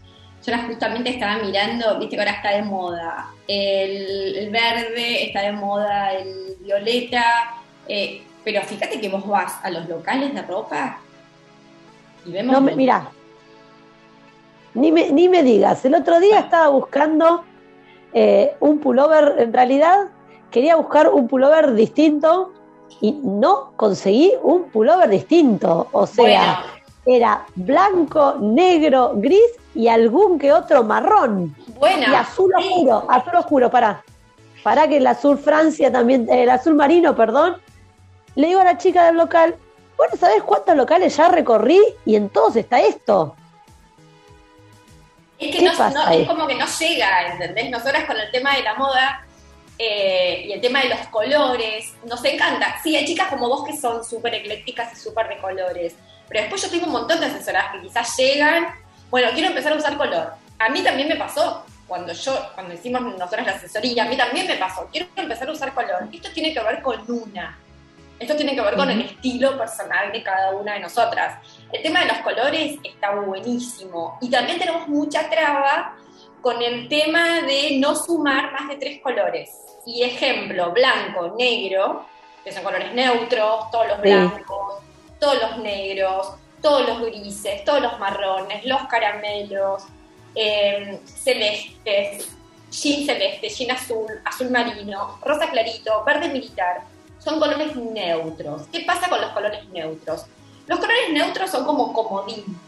Yo 0.45 0.53
ahora 0.55 0.67
justamente 0.67 1.11
estaba 1.11 1.37
mirando, 1.39 1.99
viste 1.99 2.17
que 2.17 2.23
ahora 2.23 2.33
está 2.33 2.51
de 2.51 2.63
moda 2.63 3.29
el, 3.47 4.37
el 4.37 4.51
verde, 4.51 5.25
está 5.27 5.43
de 5.43 5.53
moda 5.53 6.15
el 6.15 6.57
violeta, 6.61 7.23
eh, 7.87 8.23
pero 8.43 8.63
fíjate 8.63 9.01
que 9.01 9.09
vos 9.09 9.25
vas 9.29 9.53
a 9.63 9.71
los 9.71 9.89
locales 9.89 10.35
de 10.35 10.43
ropa 10.43 10.99
y 12.27 12.33
vemos... 12.33 12.55
No, 12.55 12.61
me- 12.61 12.75
mira, 12.75 13.09
ni 14.75 14.91
me, 14.91 15.13
ni 15.13 15.29
me 15.29 15.43
digas. 15.43 15.85
El 15.85 15.95
otro 15.95 16.19
día 16.21 16.41
estaba 16.41 16.69
buscando 16.69 17.45
eh, 18.15 18.55
un 18.61 18.79
pullover, 18.79 19.35
en 19.39 19.53
realidad 19.53 20.09
quería 20.51 20.77
buscar 20.77 21.09
un 21.09 21.29
pullover 21.29 21.75
distinto 21.75 22.53
y 23.01 23.13
no 23.13 23.73
conseguí 23.77 24.33
un 24.43 24.65
pullover 24.71 25.09
distinto. 25.09 25.89
O 25.93 26.07
sea, 26.07 26.65
era 27.07 27.45
blanco, 27.55 28.37
negro, 28.41 29.13
gris 29.17 29.41
y 29.75 29.89
algún 29.89 30.39
que 30.39 30.53
otro 30.53 30.83
marrón. 30.85 31.55
Bueno, 31.79 32.03
y 32.11 32.15
azul 32.15 32.53
oscuro, 32.57 33.07
azul 33.09 33.35
oscuro, 33.37 33.71
pará. 33.71 34.03
Pará 34.63 34.87
que 34.89 34.99
el 34.99 35.07
azul 35.07 35.39
Francia 35.39 35.91
también, 35.91 36.29
eh, 36.29 36.43
el 36.43 36.51
azul 36.51 36.75
marino, 36.75 37.15
perdón. 37.17 37.57
Le 38.35 38.49
digo 38.49 38.61
a 38.61 38.65
la 38.65 38.77
chica 38.79 39.07
del 39.07 39.17
local, 39.17 39.55
bueno, 39.97 40.15
¿sabes 40.19 40.43
cuántos 40.43 40.77
locales 40.77 41.17
ya 41.17 41.29
recorrí? 41.29 41.81
Y 42.05 42.17
en 42.17 42.29
todos 42.29 42.57
está 42.57 42.81
esto. 42.81 43.35
Es 45.39 45.53
que 45.53 45.59
¿Qué 45.59 45.65
no, 45.65 45.91
no- 45.91 46.09
es 46.11 46.29
como 46.29 46.47
que 46.47 46.55
no 46.55 46.67
llega, 46.79 47.33
¿entendés? 47.33 47.71
Nosotras 47.71 48.05
con 48.05 48.17
el 48.19 48.31
tema 48.31 48.55
de 48.57 48.63
la 48.63 48.75
moda 48.75 49.25
eh, 49.83 50.45
y 50.47 50.53
el 50.53 50.61
tema 50.61 50.83
de 50.83 50.91
los 50.91 51.07
colores, 51.07 51.95
nos 52.05 52.23
encanta. 52.27 52.77
Sí, 52.83 52.95
hay 52.95 53.07
chicas 53.07 53.29
como 53.29 53.49
vos 53.49 53.67
que 53.67 53.75
son 53.75 54.05
súper 54.05 54.35
eclécticas 54.35 54.93
y 54.93 54.97
súper 54.97 55.27
de 55.31 55.39
colores, 55.39 55.95
pero 56.29 56.43
después 56.43 56.61
yo 56.61 56.69
tengo 56.69 56.85
un 56.85 56.93
montón 56.93 57.19
de 57.19 57.25
asesoras 57.25 57.73
que 57.73 57.81
quizás 57.81 58.15
llegan, 58.19 58.67
bueno, 59.09 59.31
quiero 59.33 59.49
empezar 59.49 59.73
a 59.73 59.77
usar 59.77 59.97
color. 59.97 60.35
A 60.59 60.69
mí 60.69 60.83
también 60.83 61.09
me 61.09 61.17
pasó, 61.17 61.65
cuando 61.87 62.13
yo, 62.13 62.51
cuando 62.55 62.75
hicimos 62.75 63.01
nosotras 63.01 63.47
la 63.47 63.53
asesoría, 63.53 64.05
a 64.05 64.09
mí 64.09 64.19
también 64.19 64.47
me 64.47 64.57
pasó, 64.57 64.87
quiero 64.93 65.09
empezar 65.17 65.49
a 65.49 65.53
usar 65.53 65.73
color. 65.73 66.11
Esto 66.13 66.29
tiene 66.35 66.53
que 66.53 66.61
ver 66.61 66.83
con 66.83 67.03
una. 67.09 67.59
Esto 68.19 68.37
tiene 68.37 68.55
que 68.55 68.61
ver 68.61 68.77
con 68.77 68.91
el 68.91 69.01
estilo 69.01 69.57
personal 69.57 70.13
de 70.13 70.23
cada 70.23 70.51
una 70.51 70.75
de 70.75 70.81
nosotras. 70.81 71.39
El 71.73 71.83
tema 71.83 72.01
de 72.01 72.09
los 72.09 72.19
colores 72.19 72.77
está 72.85 73.13
buenísimo. 73.13 74.19
Y 74.21 74.29
también 74.29 74.59
tenemos 74.59 74.87
mucha 74.89 75.31
traba 75.31 75.97
con 76.41 76.63
el 76.63 76.89
tema 76.89 77.43
de 77.43 77.79
no 77.79 77.95
sumar 77.95 78.53
más 78.53 78.69
de 78.69 78.77
tres 78.77 79.01
colores. 79.03 79.51
Y 79.87 80.03
ejemplo, 80.03 80.73
blanco, 80.73 81.35
negro, 81.39 82.05
que 82.45 82.53
son 82.53 82.63
colores 82.63 82.93
neutros, 82.95 83.71
todos 83.71 83.89
los 83.89 83.97
Sí. 83.97 84.03
blancos, 84.03 84.75
todos 85.19 85.41
los 85.41 85.59
negros, 85.59 86.33
todos 86.63 86.87
los 86.87 87.01
grises, 87.03 87.65
todos 87.65 87.81
los 87.83 87.99
marrones, 87.99 88.65
los 88.65 88.83
caramelos, 88.85 89.85
eh, 90.35 91.01
celestes, 91.05 92.29
jean 92.71 93.05
celeste, 93.05 93.49
jean 93.49 93.71
azul, 93.73 94.07
azul 94.25 94.51
marino, 94.51 95.19
rosa 95.23 95.51
clarito, 95.51 96.05
verde 96.05 96.29
militar. 96.29 96.83
son 97.19 97.39
colores 97.39 97.77
neutros. 97.77 98.63
¿Qué 98.73 98.81
pasa 98.81 99.11
con 99.11 99.21
los 99.21 99.31
colores 99.33 99.69
neutros? 99.69 100.25
Los 100.67 100.79
colores 100.79 101.11
neutros 101.13 101.51
son 101.51 101.67
como 101.67 101.93
comodín. 101.93 102.59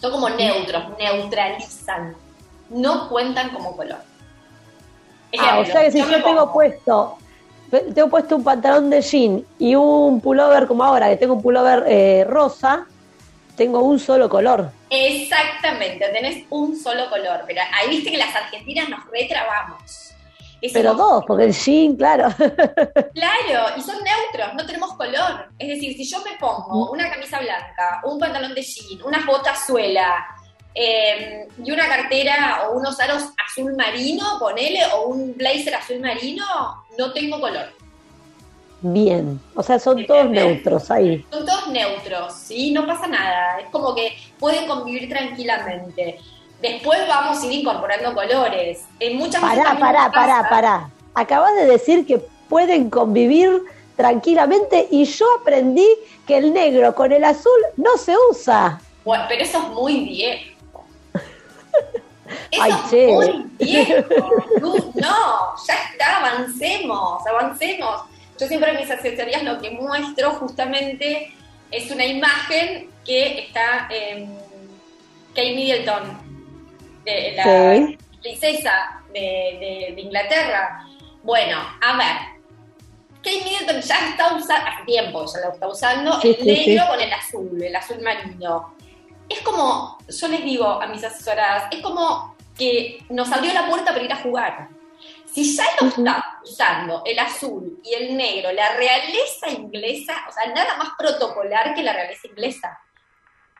Son 0.00 0.10
como 0.10 0.30
neutros, 0.30 0.84
neutralizan. 0.98 2.16
No 2.72 3.08
cuentan 3.08 3.50
como 3.50 3.76
color. 3.76 3.98
Ah, 5.38 5.58
o 5.60 5.64
sea 5.64 5.82
que 5.82 5.92
si 5.92 5.98
yo 5.98 6.22
tengo 6.22 6.52
puesto, 6.52 7.18
tengo 7.94 8.08
puesto 8.08 8.36
un 8.36 8.44
pantalón 8.44 8.90
de 8.90 9.00
jean 9.00 9.44
y 9.58 9.74
un 9.74 10.20
pullover 10.20 10.66
como 10.66 10.84
ahora, 10.84 11.08
que 11.08 11.16
tengo 11.16 11.34
un 11.34 11.42
pullover 11.42 11.84
eh, 11.86 12.24
rosa, 12.28 12.86
tengo 13.56 13.80
un 13.80 13.98
solo 13.98 14.28
color. 14.28 14.70
Exactamente, 14.90 16.06
tenés 16.08 16.44
un 16.50 16.76
solo 16.78 17.08
color. 17.08 17.44
Pero 17.46 17.62
ahí 17.72 17.88
viste 17.88 18.10
que 18.10 18.18
las 18.18 18.34
argentinas 18.34 18.88
nos 18.88 19.04
retrabamos. 19.10 20.10
Pero 20.72 20.94
dos, 20.94 21.24
porque 21.26 21.44
el 21.44 21.52
jean, 21.52 21.96
claro. 21.96 22.28
Claro, 23.14 23.76
y 23.76 23.80
son 23.80 23.96
neutros, 24.04 24.54
no 24.54 24.64
tenemos 24.64 24.94
color. 24.94 25.48
Es 25.58 25.68
decir, 25.68 25.96
si 25.96 26.04
yo 26.04 26.18
me 26.22 26.36
pongo 26.38 26.90
una 26.90 27.10
camisa 27.10 27.40
blanca, 27.40 28.00
un 28.04 28.18
pantalón 28.18 28.54
de 28.54 28.62
jean, 28.62 29.02
unas 29.02 29.26
botas 29.26 29.66
suela 29.66 30.24
eh, 30.74 31.48
y 31.62 31.70
una 31.70 31.86
cartera 31.86 32.64
o 32.66 32.78
unos 32.78 32.98
aros 33.00 33.24
azul 33.46 33.74
marino, 33.76 34.24
ponele, 34.38 34.80
o 34.94 35.08
un 35.08 35.34
blazer 35.36 35.74
azul 35.74 36.00
marino, 36.00 36.44
no 36.98 37.12
tengo 37.12 37.40
color. 37.40 37.72
Bien. 38.82 39.40
O 39.54 39.62
sea, 39.62 39.78
son 39.78 40.04
todos 40.06 40.28
neutros 40.28 40.90
ahí. 40.90 41.24
Son 41.30 41.46
todos 41.46 41.68
neutros, 41.68 42.34
¿sí? 42.34 42.72
No 42.72 42.84
pasa 42.86 43.06
nada. 43.06 43.60
Es 43.60 43.70
como 43.70 43.94
que 43.94 44.12
pueden 44.38 44.66
convivir 44.66 45.08
tranquilamente. 45.08 46.18
Después 46.60 47.00
vamos 47.06 47.40
a 47.40 47.46
ir 47.46 47.52
incorporando 47.60 48.12
colores. 48.14 48.84
En 48.98 49.16
muchas 49.16 49.40
Pará, 49.40 49.76
pará, 49.78 50.10
pará, 50.10 50.48
pará. 50.48 50.90
Acabas 51.14 51.54
de 51.56 51.66
decir 51.66 52.06
que 52.06 52.18
pueden 52.48 52.90
convivir 52.90 53.62
tranquilamente 53.96 54.88
y 54.90 55.04
yo 55.04 55.26
aprendí 55.40 55.86
que 56.26 56.38
el 56.38 56.52
negro 56.52 56.94
con 56.94 57.12
el 57.12 57.24
azul 57.24 57.60
no 57.76 57.96
se 57.96 58.14
usa. 58.30 58.80
Bueno, 59.04 59.24
pero 59.28 59.42
eso 59.42 59.58
es 59.58 59.68
muy 59.68 60.04
viejo. 60.04 60.51
Eso 62.50 62.62
Ay, 62.62 62.72
che. 62.90 63.06
muy 63.06 63.44
viejo. 63.58 64.30
No, 64.94 65.54
ya 65.66 65.74
está, 65.90 66.18
avancemos, 66.18 67.26
avancemos. 67.26 68.02
Yo 68.38 68.46
siempre 68.48 68.70
en 68.72 68.76
mis 68.80 68.90
asesorías 68.90 69.42
lo 69.42 69.60
que 69.60 69.70
muestro 69.70 70.30
justamente 70.32 71.32
es 71.70 71.90
una 71.90 72.04
imagen 72.04 72.90
que 73.04 73.40
está 73.40 73.88
en 73.90 74.36
Kate 75.34 75.54
Middleton, 75.54 76.18
de 77.04 77.32
la 77.36 77.44
Sí. 77.76 77.98
princesa 78.20 79.00
de, 79.12 79.20
de- 79.20 79.92
de 79.94 80.00
Inglaterra. 80.00 80.86
Bueno, 81.22 81.58
a 81.80 81.96
ver, 81.96 82.16
Kate 83.22 83.42
Middleton 83.44 83.80
ya 83.82 84.08
está 84.10 84.34
usando, 84.34 84.66
hace 84.68 84.84
tiempo 84.86 85.24
ya 85.32 85.40
lo 85.46 85.52
está 85.54 85.68
usando, 85.68 86.20
Sí, 86.20 86.28
el 86.28 86.36
sí, 86.36 86.70
negro 86.70 86.86
con 86.88 87.00
el 87.00 87.12
azul, 87.12 87.62
el 87.62 87.76
azul 87.76 88.00
marino. 88.02 88.74
Es 89.32 89.40
como, 89.40 89.98
yo 90.06 90.28
les 90.28 90.44
digo 90.44 90.66
a 90.66 90.86
mis 90.86 91.02
asesoradas, 91.02 91.72
es 91.72 91.80
como 91.80 92.36
que 92.56 93.04
nos 93.08 93.32
abrió 93.32 93.52
la 93.54 93.66
puerta 93.66 93.92
para 93.92 94.04
ir 94.04 94.12
a 94.12 94.16
jugar. 94.16 94.68
Si 95.32 95.56
ya 95.56 95.64
lo 95.80 95.88
está 95.88 96.38
usando 96.44 97.02
el 97.06 97.18
azul 97.18 97.80
y 97.82 97.94
el 97.94 98.16
negro, 98.16 98.52
la 98.52 98.76
realeza 98.76 99.48
inglesa, 99.48 100.12
o 100.28 100.32
sea, 100.32 100.52
nada 100.52 100.76
más 100.76 100.90
protocolar 100.98 101.74
que 101.74 101.82
la 101.82 101.94
realeza 101.94 102.28
inglesa. 102.28 102.78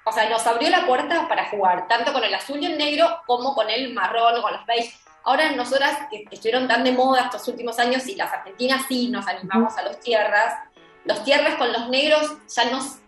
O 0.05 0.13
sea, 0.13 0.29
nos 0.29 0.47
abrió 0.47 0.69
la 0.69 0.85
puerta 0.85 1.27
para 1.29 1.49
jugar, 1.49 1.89
tanto 1.89 2.13
con 2.13 2.23
el 2.23 2.35
azul 2.35 2.61
y 2.61 2.67
el 2.67 2.77
negro 2.77 3.23
como 3.27 3.55
con 3.55 3.71
el 3.71 3.95
marrón, 3.95 4.43
con 4.43 4.53
los 4.53 4.67
beige. 4.67 4.93
Ahora 5.25 5.53
nosotras 5.53 5.97
que 6.11 6.25
que 6.25 6.35
estuvieron 6.35 6.69
tan 6.69 6.85
de 6.85 6.93
moda 6.93 7.23
estos 7.23 7.47
últimos 7.49 7.79
años 7.79 8.07
y 8.09 8.17
las 8.17 8.33
argentinas 8.33 8.83
sí 8.89 9.09
nos 9.09 9.27
animamos 9.27 9.79
a 9.79 9.83
los 9.85 9.99
tierras, 10.01 10.55
los 11.05 11.25
tierras 11.25 11.55
con 11.55 11.73
los 11.73 11.89
negros 11.89 12.33
ya 12.49 12.65
nos 12.71 12.99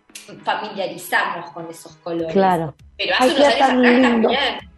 familiarizamos 0.43 1.51
con 1.51 1.69
esos 1.69 1.95
colores. 1.97 2.33
Claro. 2.33 2.75
Pero 2.97 3.15
hace 3.15 3.23
Ay, 3.23 3.29
unos 3.31 3.45
años 3.45 3.57
tan 3.59 3.77
atrás 3.77 3.91
lindo. 3.93 4.29
también. 4.29 4.75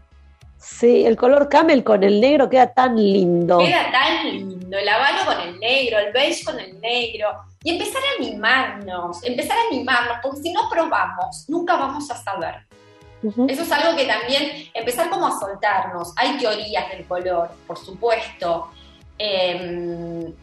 Sí, 0.57 1.05
el 1.05 1.15
color 1.15 1.47
camel 1.49 1.83
con 1.83 2.03
el 2.03 2.19
negro 2.19 2.49
queda 2.49 2.73
tan 2.73 2.95
lindo. 2.95 3.59
Queda 3.59 3.91
tan 3.91 4.29
lindo, 4.29 4.77
el 4.77 4.89
habano 4.89 5.19
con 5.25 5.39
el 5.41 5.59
negro, 5.59 5.99
el 5.99 6.11
beige 6.11 6.43
con 6.43 6.59
el 6.59 6.79
negro. 6.81 7.29
Y 7.63 7.71
empezar 7.71 8.01
a 8.01 8.23
animarnos, 8.23 9.23
empezar 9.23 9.57
a 9.57 9.67
animarnos, 9.71 10.17
porque 10.21 10.41
si 10.41 10.53
no 10.53 10.69
probamos, 10.69 11.45
nunca 11.47 11.75
vamos 11.77 12.09
a 12.11 12.15
saber. 12.17 12.55
Eso 13.47 13.63
es 13.63 13.71
algo 13.71 13.97
que 13.97 14.05
también, 14.05 14.69
empezar 14.73 15.09
como 15.09 15.27
a 15.27 15.39
soltarnos. 15.39 16.13
Hay 16.17 16.37
teorías 16.37 16.89
del 16.89 17.05
color, 17.05 17.49
por 17.65 17.77
supuesto. 17.77 18.69
Em, 19.17 20.33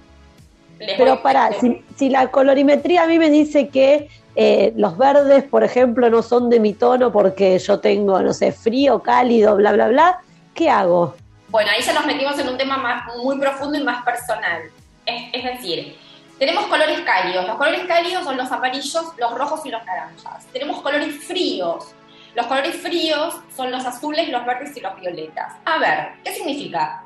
les 0.78 0.96
Pero 0.96 1.22
pará, 1.22 1.52
si, 1.60 1.82
si 1.96 2.08
la 2.08 2.30
colorimetría 2.30 3.04
a 3.04 3.06
mí 3.06 3.18
me 3.18 3.30
dice 3.30 3.68
que 3.68 4.08
eh, 4.36 4.72
los 4.76 4.98
verdes, 4.98 5.44
por 5.44 5.62
ejemplo, 5.62 6.10
no 6.10 6.22
son 6.22 6.50
de 6.50 6.60
mi 6.60 6.72
tono 6.72 7.12
porque 7.12 7.58
yo 7.58 7.80
tengo, 7.80 8.20
no 8.20 8.32
sé, 8.32 8.52
frío, 8.52 9.00
cálido, 9.00 9.56
bla, 9.56 9.72
bla, 9.72 9.88
bla, 9.88 10.20
¿qué 10.54 10.68
hago? 10.68 11.14
Bueno, 11.48 11.70
ahí 11.70 11.82
ya 11.82 11.92
nos 11.92 12.06
metimos 12.06 12.38
en 12.38 12.48
un 12.48 12.58
tema 12.58 12.76
más, 12.76 13.04
muy 13.22 13.38
profundo 13.38 13.78
y 13.78 13.84
más 13.84 14.04
personal. 14.04 14.62
Es, 15.06 15.22
es 15.32 15.44
decir, 15.44 15.96
tenemos 16.38 16.66
colores 16.66 17.00
cálidos. 17.00 17.46
Los 17.46 17.56
colores 17.56 17.84
cálidos 17.86 18.24
son 18.24 18.36
los 18.36 18.50
amarillos, 18.50 19.04
los 19.16 19.34
rojos 19.38 19.64
y 19.64 19.70
los 19.70 19.84
naranjas. 19.84 20.46
Tenemos 20.52 20.82
colores 20.82 21.14
fríos. 21.24 21.94
Los 22.34 22.46
colores 22.46 22.74
fríos 22.76 23.36
son 23.56 23.70
los 23.70 23.84
azules, 23.86 24.28
los 24.28 24.44
verdes 24.44 24.76
y 24.76 24.80
los 24.80 24.98
violetas. 25.00 25.52
A 25.64 25.78
ver, 25.78 26.14
¿qué 26.24 26.32
significa? 26.32 27.03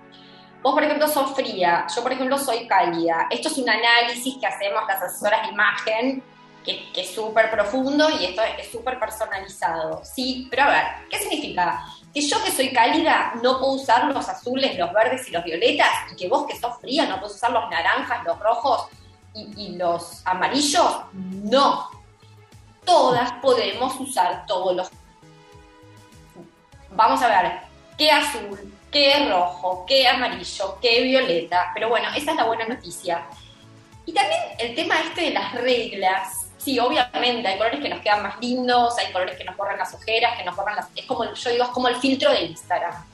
Vos, 0.63 0.75
por 0.75 0.83
ejemplo, 0.83 1.07
sos 1.07 1.35
fría, 1.35 1.87
yo, 1.95 2.03
por 2.03 2.13
ejemplo, 2.13 2.37
soy 2.37 2.67
cálida. 2.67 3.29
Esto 3.31 3.49
es 3.49 3.59
un 3.59 3.69
análisis 3.69 4.37
que 4.39 4.47
hacemos 4.47 4.83
las 4.89 5.03
asesoras 5.03 5.43
de 5.43 5.49
imagen, 5.53 6.23
que, 6.65 6.93
que 6.93 7.03
es 7.03 7.15
súper 7.15 7.51
profundo 7.51 8.09
y 8.11 8.25
esto 8.25 8.43
es 8.59 8.71
súper 8.71 8.99
personalizado. 8.99 10.03
Sí, 10.05 10.49
pero 10.51 10.65
a 10.65 10.69
ver, 10.69 10.85
¿qué 11.11 11.19
significa? 11.19 11.85
Que 12.13 12.21
yo 12.21 12.43
que 12.43 12.51
soy 12.51 12.73
cálida 12.73 13.35
no 13.43 13.59
puedo 13.59 13.75
usar 13.75 14.05
los 14.07 14.29
azules, 14.29 14.77
los 14.77 14.93
verdes 14.93 15.29
y 15.29 15.31
los 15.31 15.45
violetas, 15.45 15.89
y 16.13 16.17
que 16.17 16.29
vos 16.29 16.47
que 16.47 16.59
sos 16.59 16.79
fría 16.81 17.07
no 17.07 17.21
podés 17.21 17.37
usar 17.37 17.53
los 17.53 17.71
naranjas, 17.71 18.25
los 18.25 18.39
rojos 18.41 18.89
y, 19.35 19.53
y 19.57 19.77
los 19.77 20.23
amarillos. 20.27 21.03
No. 21.13 21.89
Todas 22.85 23.33
podemos 23.41 23.99
usar 24.01 24.45
todos 24.47 24.75
los 24.75 24.91
vamos 26.91 27.23
a 27.23 27.29
ver 27.29 27.61
qué 27.97 28.11
azul, 28.11 28.73
qué 28.91 29.29
rojo, 29.29 29.85
qué 29.87 30.07
amarillo, 30.07 30.79
qué 30.81 31.03
violeta. 31.03 31.71
Pero 31.75 31.89
bueno, 31.89 32.09
esa 32.15 32.31
es 32.31 32.37
la 32.37 32.45
buena 32.45 32.67
noticia. 32.67 33.27
Y 34.07 34.13
también 34.13 34.41
el 34.59 34.75
tema 34.75 34.97
este 35.01 35.23
de 35.23 35.31
las 35.31 35.53
reglas. 35.55 36.51
Sí, 36.59 36.79
obviamente, 36.79 37.47
hay 37.47 37.57
colores 37.57 37.81
que 37.81 37.89
nos 37.89 38.01
quedan 38.01 38.23
más 38.23 38.39
lindos, 38.41 38.99
hay 38.99 39.13
colores 39.13 39.37
que 39.37 39.45
nos 39.45 39.57
borran 39.57 39.79
las 39.79 39.95
ojeras, 39.95 40.37
que 40.37 40.45
nos 40.45 40.57
borran 40.57 40.77
las... 40.77 40.89
Es 40.95 41.07
como, 41.07 41.33
yo 41.33 41.51
digo, 41.51 41.65
es 41.65 41.71
como 41.71 41.89
el 41.89 41.97
filtro 41.97 42.31
de 42.31 42.43
Instagram. 42.43 43.05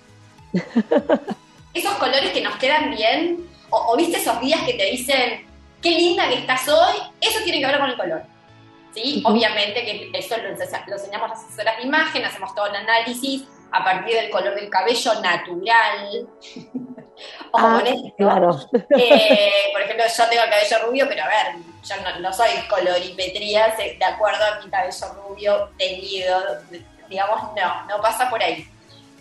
Esos 1.75 1.93
colores 1.95 2.31
que 2.33 2.41
nos 2.41 2.57
quedan 2.57 2.91
bien, 2.91 3.49
o, 3.68 3.93
o 3.93 3.97
viste 3.97 4.18
esos 4.18 4.41
días 4.41 4.61
que 4.62 4.75
te 4.75 4.85
dicen, 4.85 5.45
qué 5.83 5.91
linda 5.91 6.29
que 6.29 6.37
estás 6.37 6.68
hoy, 6.68 6.97
eso 7.20 7.41
tiene 7.43 7.59
que 7.59 7.66
ver 7.66 7.81
con 7.81 7.91
el 7.91 7.97
color. 7.97 8.22
¿sí? 8.95 9.20
Ujú. 9.25 9.35
Obviamente 9.35 9.85
que 9.85 10.11
eso 10.14 10.37
lo, 10.37 10.51
lo 10.51 10.95
enseñamos 10.97 11.31
las 11.31 11.45
asesoras 11.45 11.77
de 11.77 11.83
imagen, 11.83 12.25
hacemos 12.25 12.55
todo 12.55 12.66
el 12.66 12.77
análisis 12.77 13.43
a 13.77 13.85
partir 13.85 14.14
del 14.14 14.31
color 14.31 14.55
del 14.55 14.70
cabello 14.70 15.20
natural. 15.20 16.29
Ojo 17.53 17.66
Ah, 17.66 17.83
esto. 17.85 18.12
claro. 18.16 18.59
Eh, 18.99 19.53
por 19.72 19.83
ejemplo, 19.83 20.05
yo 20.07 20.25
tengo 20.29 20.43
el 20.43 20.51
cabello 20.51 20.87
rubio, 20.87 21.07
pero 21.09 21.22
a 21.25 21.29
ver, 21.29 21.47
yo 21.85 21.95
no, 22.03 22.18
no 22.20 22.33
soy 22.33 22.51
colorimetría 22.68 23.68
de 23.77 24.05
acuerdo 24.05 24.45
a 24.45 24.61
mi 24.64 24.70
cabello 24.70 25.07
rubio 25.29 25.70
teñido, 25.79 26.41
digamos, 27.09 27.41
no, 27.55 27.85
no 27.87 28.01
pasa 28.03 28.29
por 28.31 28.43
ahí. 28.43 28.66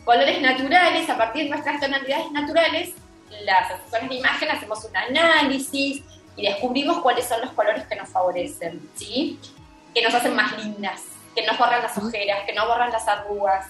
Colores 0.05 0.41
naturales, 0.41 1.09
a 1.09 1.17
partir 1.17 1.43
de 1.43 1.49
nuestras 1.51 1.79
tonalidades 1.79 2.31
naturales, 2.31 2.89
las 3.45 3.71
asesoras 3.71 4.09
de 4.09 4.15
imagen 4.15 4.51
hacemos 4.51 4.83
un 4.85 4.95
análisis 4.97 6.03
y 6.35 6.45
descubrimos 6.47 6.99
cuáles 7.01 7.25
son 7.27 7.41
los 7.41 7.51
colores 7.51 7.85
que 7.87 7.95
nos 7.95 8.09
favorecen, 8.09 8.89
¿sí? 8.95 9.39
Que 9.93 10.01
nos 10.01 10.13
hacen 10.13 10.35
más 10.35 10.57
lindas, 10.57 11.01
que 11.35 11.45
nos 11.45 11.57
borran 11.57 11.81
las 11.83 11.97
ojeras, 11.97 12.43
que 12.45 12.53
no 12.53 12.67
borran 12.67 12.91
las 12.91 13.07
arrugas. 13.07 13.67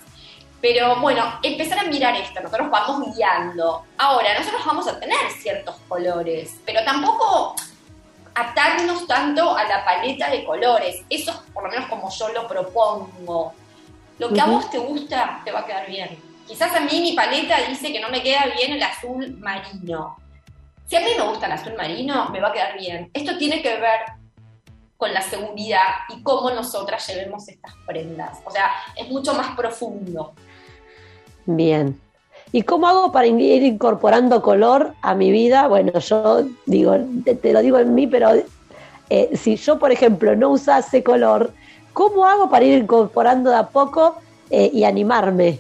Pero 0.63 0.95
bueno, 1.01 1.39
empezar 1.43 1.79
a 1.79 1.83
mirar 1.83 2.15
esto, 2.15 2.39
nosotros 2.39 2.69
vamos 2.71 3.13
guiando. 3.13 3.83
Ahora, 3.97 4.39
nosotros 4.39 4.65
vamos 4.65 4.87
a 4.87 4.97
tener 4.97 5.29
ciertos 5.37 5.75
colores, 5.89 6.57
pero 6.65 6.81
tampoco 6.85 7.53
atarnos 8.33 9.05
tanto 9.05 9.57
a 9.57 9.65
la 9.65 9.83
paleta 9.83 10.29
de 10.29 10.45
colores. 10.45 11.03
Eso 11.09 11.31
es 11.31 11.37
por 11.53 11.63
lo 11.63 11.69
menos 11.69 11.89
como 11.89 12.09
yo 12.09 12.29
lo 12.29 12.47
propongo. 12.47 13.53
Lo 14.17 14.29
que 14.29 14.39
a 14.39 14.45
vos 14.45 14.69
te 14.69 14.77
gusta 14.77 15.41
te 15.43 15.51
va 15.51 15.59
a 15.59 15.65
quedar 15.65 15.85
bien. 15.85 16.17
Quizás 16.47 16.73
a 16.73 16.79
mí 16.79 17.01
mi 17.01 17.11
paleta 17.11 17.57
dice 17.67 17.91
que 17.91 17.99
no 17.99 18.07
me 18.07 18.23
queda 18.23 18.45
bien 18.55 18.71
el 18.71 18.83
azul 18.83 19.35
marino. 19.39 20.15
Si 20.87 20.95
a 20.95 21.01
mí 21.01 21.07
me 21.17 21.27
gusta 21.27 21.47
el 21.47 21.51
azul 21.51 21.73
marino, 21.73 22.29
me 22.29 22.39
va 22.39 22.47
a 22.47 22.53
quedar 22.53 22.79
bien. 22.79 23.11
Esto 23.13 23.37
tiene 23.37 23.61
que 23.61 23.81
ver 23.81 23.99
con 24.95 25.13
la 25.13 25.21
seguridad 25.21 25.81
y 26.07 26.23
cómo 26.23 26.51
nosotras 26.51 27.05
llevemos 27.05 27.49
estas 27.49 27.73
prendas. 27.85 28.39
O 28.45 28.51
sea, 28.51 28.71
es 28.95 29.09
mucho 29.09 29.33
más 29.33 29.53
profundo. 29.57 30.33
Bien. 31.45 31.99
¿Y 32.51 32.63
cómo 32.63 32.87
hago 32.87 33.11
para 33.11 33.27
ir 33.27 33.63
incorporando 33.63 34.41
color 34.41 34.93
a 35.01 35.15
mi 35.15 35.31
vida? 35.31 35.67
Bueno, 35.67 35.97
yo 35.99 36.45
digo, 36.65 36.95
te, 37.25 37.35
te 37.35 37.51
lo 37.51 37.61
digo 37.61 37.79
en 37.79 37.95
mí, 37.95 38.05
pero 38.07 38.29
eh, 39.09 39.29
si 39.35 39.55
yo, 39.55 39.79
por 39.79 39.91
ejemplo, 39.91 40.35
no 40.35 40.49
usase 40.49 41.03
color, 41.03 41.51
¿cómo 41.93 42.25
hago 42.25 42.49
para 42.49 42.65
ir 42.65 42.77
incorporando 42.77 43.49
de 43.49 43.57
a 43.57 43.67
poco 43.69 44.15
eh, 44.49 44.69
y 44.71 44.83
animarme? 44.83 45.59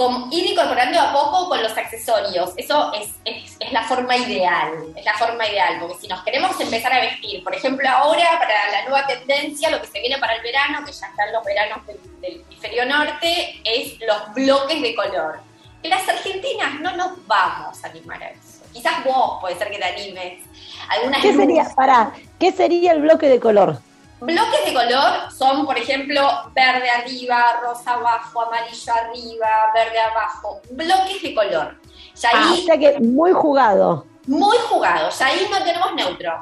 Como 0.00 0.28
ir 0.32 0.46
incorporando 0.46 0.98
a 0.98 1.12
poco 1.12 1.50
con 1.50 1.62
los 1.62 1.76
accesorios. 1.76 2.54
Eso 2.56 2.90
es, 2.94 3.10
es, 3.26 3.54
es 3.60 3.70
la 3.70 3.82
forma 3.82 4.16
ideal. 4.16 4.72
Es 4.96 5.04
la 5.04 5.12
forma 5.12 5.46
ideal. 5.46 5.76
Porque 5.78 5.98
si 6.00 6.08
nos 6.08 6.22
queremos 6.24 6.58
empezar 6.58 6.90
a 6.94 7.00
vestir, 7.00 7.44
por 7.44 7.54
ejemplo, 7.54 7.86
ahora 7.86 8.38
para 8.38 8.70
la 8.70 8.88
nueva 8.88 9.06
tendencia, 9.06 9.68
lo 9.68 9.78
que 9.78 9.88
se 9.88 10.00
viene 10.00 10.16
para 10.16 10.36
el 10.36 10.42
verano, 10.42 10.78
que 10.86 10.92
ya 10.92 11.06
están 11.06 11.30
los 11.30 11.44
veranos 11.44 11.86
del, 11.86 12.00
del 12.22 12.40
hemisferio 12.40 12.86
norte, 12.86 13.60
es 13.62 13.98
los 14.00 14.32
bloques 14.32 14.80
de 14.80 14.94
color. 14.94 15.40
Que 15.82 15.90
las 15.90 16.08
argentinas 16.08 16.80
no 16.80 16.96
nos 16.96 17.26
vamos 17.26 17.84
a 17.84 17.88
animar 17.88 18.22
a 18.22 18.30
eso. 18.30 18.64
Quizás 18.72 19.04
vos 19.04 19.38
puede 19.42 19.58
ser 19.58 19.70
que 19.70 19.76
te 19.76 19.84
animes. 19.84 20.44
Algunas 20.88 21.20
¿Qué 21.20 21.34
sería, 21.34 21.64
para, 21.76 22.12
qué 22.38 22.52
sería 22.52 22.92
el 22.92 23.02
bloque 23.02 23.28
de 23.28 23.38
color? 23.38 23.78
Bloques 24.20 24.64
de 24.66 24.74
color 24.74 25.30
son, 25.36 25.64
por 25.66 25.78
ejemplo, 25.78 26.28
verde 26.54 26.90
arriba, 26.90 27.60
rosa 27.62 27.94
abajo, 27.94 28.42
amarillo 28.42 28.92
arriba, 28.92 29.48
verde 29.74 29.98
abajo. 29.98 30.60
Bloques 30.70 31.22
de 31.22 31.34
color. 31.34 31.76
Ya 32.14 32.28
Ah, 32.34 32.50
ahí, 32.52 32.60
o 32.62 32.66
sea 32.66 32.78
que 32.78 33.00
muy 33.00 33.32
jugado. 33.32 34.06
muy 34.26 34.56
jugado. 34.68 35.08
Ya 35.10 35.26
ahí 35.26 35.48
no 35.50 35.58
tenemos 35.64 35.94
neutro. 35.94 36.32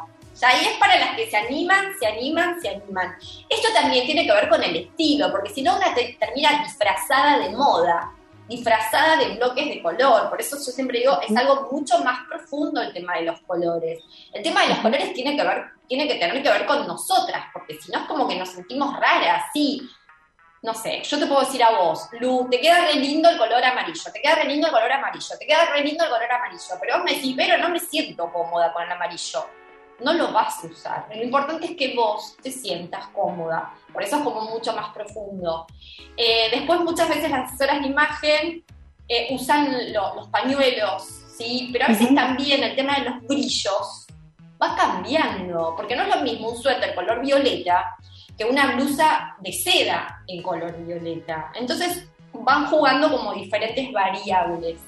Ya 0.40 0.48
ahí 0.48 0.66
es 0.66 0.76
para 0.78 0.96
las 0.98 1.16
que 1.16 1.28
se 1.30 1.36
animan, 1.36 1.92
se 1.98 2.06
animan, 2.06 2.60
se 2.60 2.68
animan. 2.68 3.16
Esto 3.48 3.68
también 3.74 4.06
tiene 4.06 4.24
que 4.26 4.32
ver 4.32 4.48
con 4.48 4.62
el 4.62 4.74
estilo, 4.76 5.30
porque 5.32 5.52
si 5.52 5.62
no 5.62 5.76
una 5.76 5.94
te- 5.94 6.16
termina 6.18 6.62
disfrazada 6.62 7.38
de 7.38 7.50
moda, 7.50 8.12
disfrazada 8.48 9.16
de 9.16 9.36
bloques 9.36 9.68
de 9.68 9.82
color. 9.82 10.28
Por 10.30 10.40
eso 10.40 10.56
yo 10.56 10.72
siempre 10.72 11.00
digo, 11.00 11.20
es 11.20 11.36
algo 11.36 11.68
mucho 11.70 11.98
más 11.98 12.26
profundo 12.26 12.80
el 12.80 12.92
tema 12.92 13.16
de 13.16 13.22
los 13.22 13.40
colores. 13.42 14.02
El 14.32 14.42
tema 14.42 14.62
de 14.62 14.70
los 14.70 14.78
colores 14.78 15.12
tiene 15.12 15.36
que 15.36 15.42
ver, 15.42 15.64
tiene 15.86 16.08
que 16.08 16.14
tener 16.14 16.42
que 16.42 16.50
ver 16.50 16.66
con 16.66 16.86
nosotras, 16.86 17.46
porque 17.52 17.74
si 17.80 17.92
no 17.92 18.00
es 18.00 18.06
como 18.06 18.26
que 18.26 18.36
nos 18.36 18.48
sentimos 18.48 18.98
raras, 18.98 19.44
sí. 19.52 19.88
No 20.60 20.74
sé, 20.74 21.02
yo 21.04 21.18
te 21.20 21.26
puedo 21.26 21.42
decir 21.42 21.62
a 21.62 21.70
vos, 21.70 22.08
Lu, 22.18 22.48
te 22.50 22.60
queda 22.60 22.80
re 22.80 22.94
lindo 22.94 23.28
el 23.30 23.38
color 23.38 23.62
amarillo, 23.62 24.10
te 24.12 24.20
queda 24.20 24.34
re 24.34 24.44
lindo 24.44 24.66
el 24.66 24.72
color 24.72 24.90
amarillo, 24.90 25.38
te 25.38 25.46
queda 25.46 25.66
re 25.66 25.84
lindo 25.84 26.02
el 26.02 26.10
color 26.10 26.32
amarillo, 26.32 26.74
pero 26.80 26.96
vos 26.96 27.04
me 27.04 27.14
decís, 27.14 27.34
pero 27.36 27.58
no 27.58 27.68
me 27.68 27.78
siento 27.78 28.32
cómoda 28.32 28.72
con 28.72 28.82
el 28.82 28.90
amarillo. 28.90 29.46
No 30.00 30.12
lo 30.12 30.32
vas 30.32 30.62
a 30.64 30.66
usar. 30.68 31.06
Lo 31.14 31.22
importante 31.22 31.66
es 31.66 31.76
que 31.76 31.94
vos 31.96 32.36
te 32.42 32.50
sientas 32.52 33.06
cómoda. 33.08 33.72
Por 33.92 34.02
eso 34.02 34.16
es 34.16 34.22
como 34.22 34.42
mucho 34.42 34.72
más 34.74 34.92
profundo. 34.94 35.66
Eh, 36.16 36.48
después 36.52 36.80
muchas 36.80 37.08
veces 37.08 37.30
las 37.30 37.48
asesoras 37.52 37.80
de 37.80 37.88
imagen 37.88 38.64
eh, 39.08 39.28
usan 39.30 39.92
lo- 39.92 40.14
los 40.14 40.28
pañuelos, 40.28 41.02
¿sí? 41.36 41.70
Pero 41.72 41.86
a 41.86 41.88
veces 41.88 42.14
también 42.14 42.62
el 42.62 42.76
tema 42.76 42.96
de 42.98 43.10
los 43.10 43.22
brillos 43.26 44.06
va 44.62 44.76
cambiando, 44.76 45.74
porque 45.76 45.96
no 45.96 46.02
es 46.02 46.14
lo 46.14 46.22
mismo 46.22 46.50
un 46.50 46.56
suéter 46.58 46.94
color 46.94 47.20
violeta 47.22 47.96
que 48.36 48.44
una 48.44 48.74
blusa 48.76 49.34
de 49.40 49.52
seda 49.52 50.22
en 50.28 50.42
color 50.42 50.76
violeta. 50.84 51.50
Entonces 51.54 52.08
van 52.32 52.66
jugando 52.66 53.10
como 53.10 53.32
diferentes 53.34 53.90
variables 53.92 54.78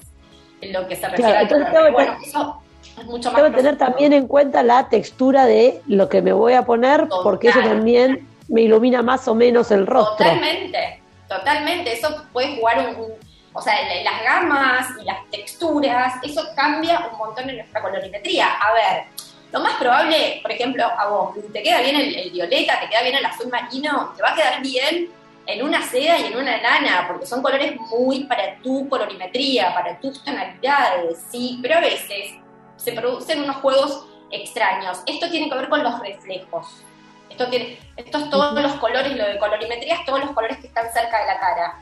en 0.61 0.71
lo 0.71 0.87
que 0.87 0.95
se 0.95 1.09
refiere 1.09 1.31
Claro, 1.47 1.65
entonces 1.65 1.91
Bueno, 1.93 2.17
eso 2.23 2.60
es 2.99 3.05
mucho 3.05 3.31
más 3.31 3.41
que 3.43 3.51
tener 3.51 3.77
también 3.77 4.13
en 4.13 4.27
cuenta 4.27 4.63
la 4.63 4.89
textura 4.89 5.45
de 5.45 5.81
lo 5.87 6.09
que 6.09 6.21
me 6.21 6.33
voy 6.33 6.53
a 6.53 6.63
poner, 6.63 7.07
porque 7.23 7.49
eso 7.49 7.59
también 7.61 8.27
me 8.47 8.61
ilumina 8.61 9.01
más 9.01 9.27
o 9.27 9.35
menos 9.35 9.71
el 9.71 9.87
rostro. 9.87 10.17
Totalmente, 10.17 11.01
totalmente. 11.27 11.93
Eso 11.93 12.23
puede 12.33 12.57
jugar 12.57 12.79
un, 12.89 12.95
un- 13.05 13.13
o 13.53 13.61
sea, 13.61 13.73
la- 13.87 14.03
las 14.11 14.23
gamas 14.23 14.87
y 15.01 15.05
las 15.05 15.17
texturas, 15.29 16.13
eso 16.23 16.41
cambia 16.55 17.07
un 17.11 17.17
montón 17.17 17.49
en 17.49 17.57
nuestra 17.57 17.81
colorimetría. 17.81 18.47
A 18.47 18.73
ver, 18.73 19.03
lo 19.51 19.59
más 19.59 19.73
probable, 19.75 20.39
por 20.41 20.51
ejemplo, 20.51 20.83
a 20.85 21.07
vos, 21.07 21.35
te 21.51 21.61
queda 21.61 21.81
bien 21.81 21.95
el, 21.97 22.15
el 22.15 22.31
violeta, 22.31 22.79
te 22.79 22.89
queda 22.89 23.01
bien 23.03 23.15
el 23.15 23.25
azul 23.25 23.47
marino, 23.49 24.13
te 24.15 24.23
va 24.23 24.31
a 24.31 24.35
quedar 24.35 24.61
bien 24.61 25.09
en 25.47 25.63
una 25.65 25.81
seda 25.85 26.17
y 26.19 26.25
en 26.27 26.37
una 26.37 26.57
lana, 26.61 27.05
porque 27.09 27.25
son 27.25 27.41
colores 27.41 27.73
muy 27.89 28.23
para 28.25 28.55
tu 28.63 28.87
colorimetría, 28.87 29.73
para 29.73 29.99
tus 29.99 30.23
tonalidades, 30.23 31.17
sí, 31.31 31.59
pero 31.61 31.77
a 31.77 31.81
veces 31.81 32.35
se 32.83 32.93
producen 32.93 33.43
unos 33.43 33.57
juegos 33.57 34.05
extraños. 34.31 35.01
Esto 35.05 35.29
tiene 35.29 35.49
que 35.49 35.55
ver 35.57 35.69
con 35.69 35.83
los 35.83 35.99
reflejos. 35.99 36.81
Esto 37.29 37.47
tiene, 37.49 37.79
estos 37.95 38.29
todos 38.29 38.61
los 38.61 38.73
colores, 38.75 39.15
lo 39.15 39.25
de 39.25 39.37
colorimetría 39.37 39.95
es 39.95 40.05
todos 40.05 40.19
los 40.19 40.31
colores 40.31 40.57
que 40.57 40.67
están 40.67 40.91
cerca 40.93 41.19
de 41.21 41.25
la 41.27 41.39
cara. 41.39 41.75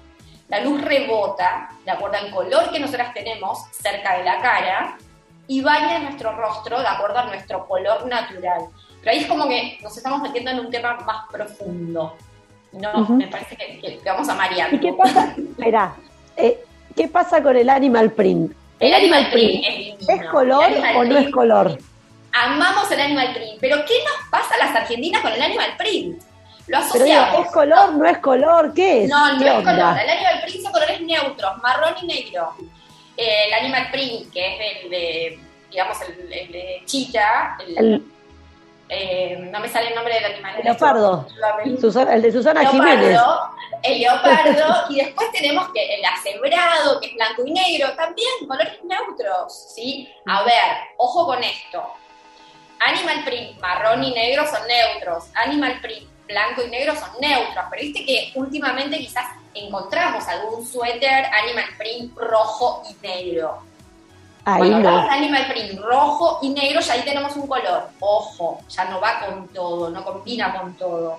La 0.48 0.60
luz 0.62 0.82
rebota, 0.82 1.70
de 1.86 1.92
acuerdo 1.92 2.18
al 2.18 2.32
color 2.32 2.72
que 2.72 2.80
nosotras 2.80 3.14
tenemos 3.14 3.66
cerca 3.72 4.18
de 4.18 4.24
la 4.24 4.40
cara, 4.42 4.98
y 5.48 5.62
baña 5.62 6.00
nuestro 6.00 6.32
rostro 6.36 6.80
de 6.80 6.88
acuerdo 6.88 7.18
a 7.20 7.26
nuestro 7.26 7.68
color 7.68 8.06
natural. 8.08 8.66
Pero 9.02 9.12
ahí 9.12 9.20
es 9.20 9.28
como 9.28 9.48
que 9.48 9.80
nos 9.82 9.96
estamos 9.98 10.22
metiendo 10.22 10.52
en 10.52 10.60
un 10.60 10.70
tema 10.70 10.96
más 11.06 11.28
profundo. 11.32 12.16
No, 12.72 13.08
me 13.10 13.28
parece 13.28 13.56
que, 13.56 13.80
que- 13.80 13.98
que 14.00 14.10
vamos 14.10 14.30
a 14.30 14.36
marear. 14.36 14.72
¿Y 14.74 14.80
qué 14.80 14.94
pasa? 14.94 15.34
Eh, 16.38 16.64
¿qué 16.96 17.08
pasa 17.08 17.42
con 17.42 17.58
el 17.58 17.68
animal 17.70 18.12
print? 18.12 18.54
¿El, 18.80 18.94
animal, 18.94 19.30
print 19.32 19.64
es 19.68 19.78
divino. 19.78 19.98
es 20.08 20.26
color 20.30 20.72
o 20.96 21.04
no 21.04 21.18
es 21.18 21.32
color? 21.32 21.78
Amamos 22.32 22.90
el 22.92 23.00
animal 23.00 23.34
print, 23.34 23.58
pero 23.60 23.84
¿qué 23.86 23.96
nos 24.04 24.30
pasa 24.30 24.56
a 24.56 24.66
las 24.66 24.76
argentinas 24.76 25.22
con 25.22 25.32
el 25.34 25.42
animal 25.42 25.76
print? 25.78 26.22
Lo 26.68 26.78
Pero 26.78 26.78
asociamos. 26.78 27.46
¿es 27.46 27.52
color? 27.52 27.94
¿No 27.96 28.06
es 28.06 28.18
color? 28.20 28.74
¿Qué 28.74 29.04
es? 29.04 29.10
No, 29.10 29.34
no 29.34 29.40
¿Qué 29.40 29.48
es 29.48 29.54
onda? 29.56 29.74
color. 29.74 30.00
El 30.04 30.10
animal 30.10 30.42
print 30.44 30.64
son 30.64 30.72
colores 30.72 31.02
neutros, 31.02 31.58
marrón 31.64 31.94
y 32.04 32.06
negro. 32.06 32.54
El 33.18 33.54
animal 33.54 33.90
print, 33.92 34.32
que 34.32 34.48
es 34.56 34.84
el 34.84 34.90
de, 34.90 35.40
digamos, 35.72 35.98
el, 36.04 36.32
el 36.32 36.52
de 36.52 36.82
chita, 36.86 37.58
el, 37.68 37.78
El 37.78 38.04
eh, 38.90 39.38
no 39.52 39.60
me 39.60 39.70
sale 39.70 39.90
el 39.90 39.96
nombre 39.96 40.14
del 40.16 40.26
animal. 40.34 40.56
El 40.58 40.64
leopardo. 40.66 41.28
Susana- 41.80 42.14
el 42.16 42.22
de 42.24 42.32
Susana 42.32 42.66
Jiménez. 42.66 43.10
Leopardo, 43.10 43.52
el 43.84 44.00
leopardo, 44.00 44.76
y 44.90 44.96
después 44.98 45.32
tenemos 45.32 45.70
que 45.74 45.96
el 45.96 46.04
acebrado, 46.06 47.00
que 47.00 47.08
es 47.08 47.14
blanco 47.14 47.44
y 47.46 47.52
negro, 47.52 47.94
también 47.94 48.28
colores 48.48 48.84
neutros, 48.84 49.54
¿sí? 49.76 50.10
A 50.26 50.44
ver, 50.44 50.54
ojo 50.98 51.26
con 51.28 51.44
esto. 51.44 51.84
Animal 52.80 53.24
print, 53.26 53.60
marrón 53.60 54.04
y 54.04 54.12
negro 54.14 54.46
son 54.48 54.62
neutros. 54.68 55.26
Animal 55.36 55.80
print, 55.82 56.10
blanco 56.28 56.64
y 56.64 56.70
negro 56.70 56.96
son 56.96 57.10
neutros. 57.20 57.66
Pero 57.70 57.82
viste 57.82 58.06
que 58.06 58.32
últimamente 58.36 58.98
quizás 58.98 59.26
encontramos 59.54 60.26
algún 60.28 60.66
suéter 60.66 61.26
animal 61.26 61.66
print 61.78 62.18
rojo 62.18 62.84
y 62.90 63.06
negro. 63.06 63.62
Ahí 64.56 64.70
Cuando 64.70 64.80
no. 64.80 64.90
hablamos 64.90 65.10
de 65.10 65.16
animal 65.18 65.46
print 65.50 65.80
rojo 65.82 66.40
y 66.42 66.50
negro, 66.50 66.80
ya 66.82 66.94
ahí 66.94 67.02
tenemos 67.04 67.36
un 67.36 67.48
color. 67.48 67.90
Ojo, 68.00 68.60
ya 68.70 68.86
no 68.86 69.00
va 69.02 69.20
con 69.26 69.48
todo, 69.50 69.90
no 69.90 70.04
combina 70.04 70.60
con 70.60 70.74
todo. 70.76 71.18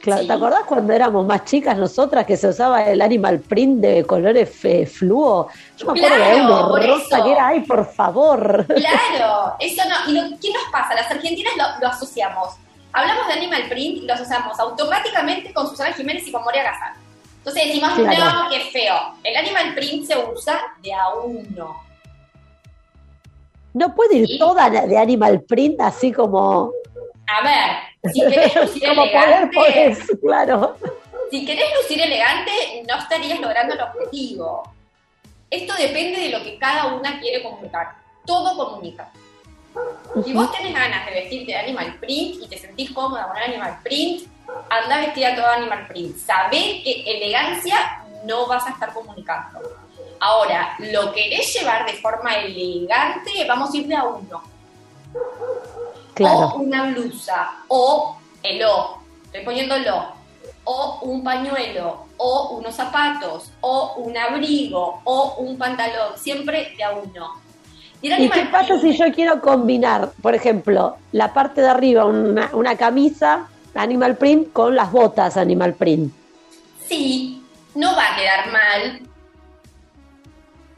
Claro, 0.00 0.20
Sí. 0.20 0.26
¿Te 0.28 0.32
acordás 0.34 0.64
cuando 0.66 0.92
éramos 0.92 1.24
más 1.24 1.44
chicas 1.46 1.78
nosotras 1.78 2.26
que 2.26 2.36
se 2.36 2.48
usaba 2.48 2.82
el 2.84 3.00
animal 3.00 3.40
print 3.40 3.80
de 3.80 4.04
colores 4.04 4.54
fe- 4.54 4.84
fluo? 4.86 5.48
Yo 5.78 5.92
me 5.92 6.04
acuerdo 6.04 6.24
Claro, 6.24 6.44
uno 6.44 6.76
rosa 6.76 7.16
eso. 7.16 7.24
que 7.24 7.32
era, 7.32 7.46
ay, 7.48 7.60
por 7.60 7.86
favor. 7.90 8.66
Claro, 8.66 9.54
eso 9.60 9.82
no. 9.88 10.10
¿Y 10.10 10.12
lo, 10.14 10.38
qué 10.40 10.52
nos 10.52 10.62
pasa? 10.70 10.94
Las 10.94 11.10
argentinas 11.10 11.54
lo, 11.56 11.80
lo 11.80 11.88
asociamos. 11.88 12.50
Hablamos 12.92 13.26
de 13.28 13.32
animal 13.32 13.62
print 13.68 14.02
y 14.02 14.06
lo 14.06 14.12
asociamos 14.12 14.58
automáticamente 14.60 15.54
con 15.54 15.68
Susana 15.68 15.92
Jiménez 15.94 16.28
y 16.28 16.32
con 16.32 16.44
Moria 16.44 16.64
Gazán. 16.64 16.92
Entonces 17.38 17.64
decimos, 17.66 17.92
Claro. 17.94 18.42
no, 18.44 18.50
qué 18.50 18.60
feo. 18.72 18.94
El 19.22 19.36
animal 19.36 19.74
print 19.74 20.06
se 20.06 20.16
usa 20.18 20.60
de 20.82 20.92
a 20.92 21.08
uno. 21.14 21.76
No 23.74 23.94
puede 23.94 24.16
ir 24.16 24.26
Sí. 24.26 24.38
toda 24.38 24.70
de 24.70 24.96
animal 24.98 25.42
print 25.42 25.80
así 25.80 26.12
como, 26.12 26.70
A 27.26 27.42
ver, 27.42 28.12
si 28.12 28.20
querés 28.20 28.54
lucir 28.56 28.82
como 28.88 29.02
poder, 29.10 29.50
elegante, 29.52 30.18
claro. 30.20 30.76
si 31.30 31.44
querés 31.44 31.66
lucir 31.82 32.00
elegante, 32.00 32.52
no 32.88 32.96
estarías 32.98 33.40
logrando 33.40 33.74
el 33.74 33.80
objetivo. 33.80 34.62
Esto 35.50 35.74
depende 35.74 36.20
de 36.20 36.28
lo 36.30 36.42
que 36.42 36.58
cada 36.58 36.94
una 36.94 37.18
quiere 37.20 37.42
comunicar. 37.42 37.94
Todo 38.26 38.56
comunica. 38.56 39.10
Si 40.24 40.32
vos 40.32 40.50
tenés 40.52 40.72
ganas 40.72 41.04
de 41.06 41.12
vestirte 41.12 41.52
de 41.52 41.58
animal 41.58 41.96
print 42.00 42.42
y 42.42 42.48
te 42.48 42.56
sentís 42.58 42.90
cómoda 42.92 43.26
con 43.28 43.36
el 43.36 43.42
animal 43.44 43.78
print, 43.82 44.28
anda 44.70 44.98
vestida 44.98 45.34
todo 45.34 45.46
animal 45.46 45.86
print. 45.88 46.16
Sabés 46.16 46.82
que 46.84 47.02
elegancia 47.06 48.04
no 48.24 48.46
vas 48.46 48.64
a 48.66 48.70
estar 48.70 48.92
comunicando. 48.92 49.58
Ahora, 50.24 50.74
lo 50.78 51.12
querés 51.12 51.52
llevar 51.52 51.84
de 51.84 51.92
forma 52.00 52.32
elegante, 52.36 53.30
vamos 53.46 53.74
a 53.74 53.76
ir 53.76 53.86
de 53.86 53.94
a 53.94 54.04
uno. 54.04 54.42
O 55.12 56.14
Claro. 56.14 56.54
una 56.54 56.84
blusa, 56.92 57.56
o 57.68 58.16
el 58.42 58.64
O, 58.64 59.00
estoy 59.26 59.44
poniendo 59.44 59.74
el 59.74 59.86
O, 59.88 60.14
o 60.64 60.98
un 61.02 61.22
pañuelo, 61.22 62.06
o 62.16 62.56
unos 62.58 62.74
zapatos, 62.74 63.50
o 63.60 63.96
un 63.98 64.16
abrigo, 64.16 65.02
o 65.04 65.34
un 65.40 65.58
pantalón, 65.58 66.16
siempre 66.16 66.72
de 66.74 66.84
a 66.84 66.92
uno. 66.92 67.28
Y 68.00 68.10
¿Y 68.10 68.30
qué 68.30 68.46
pasa 68.46 68.80
si 68.80 68.96
yo 68.96 69.12
quiero 69.12 69.42
combinar, 69.42 70.12
por 70.22 70.34
ejemplo, 70.34 70.96
la 71.12 71.34
parte 71.34 71.60
de 71.60 71.68
arriba, 71.68 72.06
una, 72.06 72.48
una 72.54 72.78
camisa 72.78 73.48
animal 73.74 74.16
print 74.16 74.54
con 74.54 74.74
las 74.74 74.90
botas 74.90 75.36
animal 75.36 75.74
print? 75.74 76.14
Sí, 76.88 77.42
no 77.74 77.94
va 77.94 78.14
a 78.14 78.16
quedar 78.16 78.50
mal. 78.50 79.13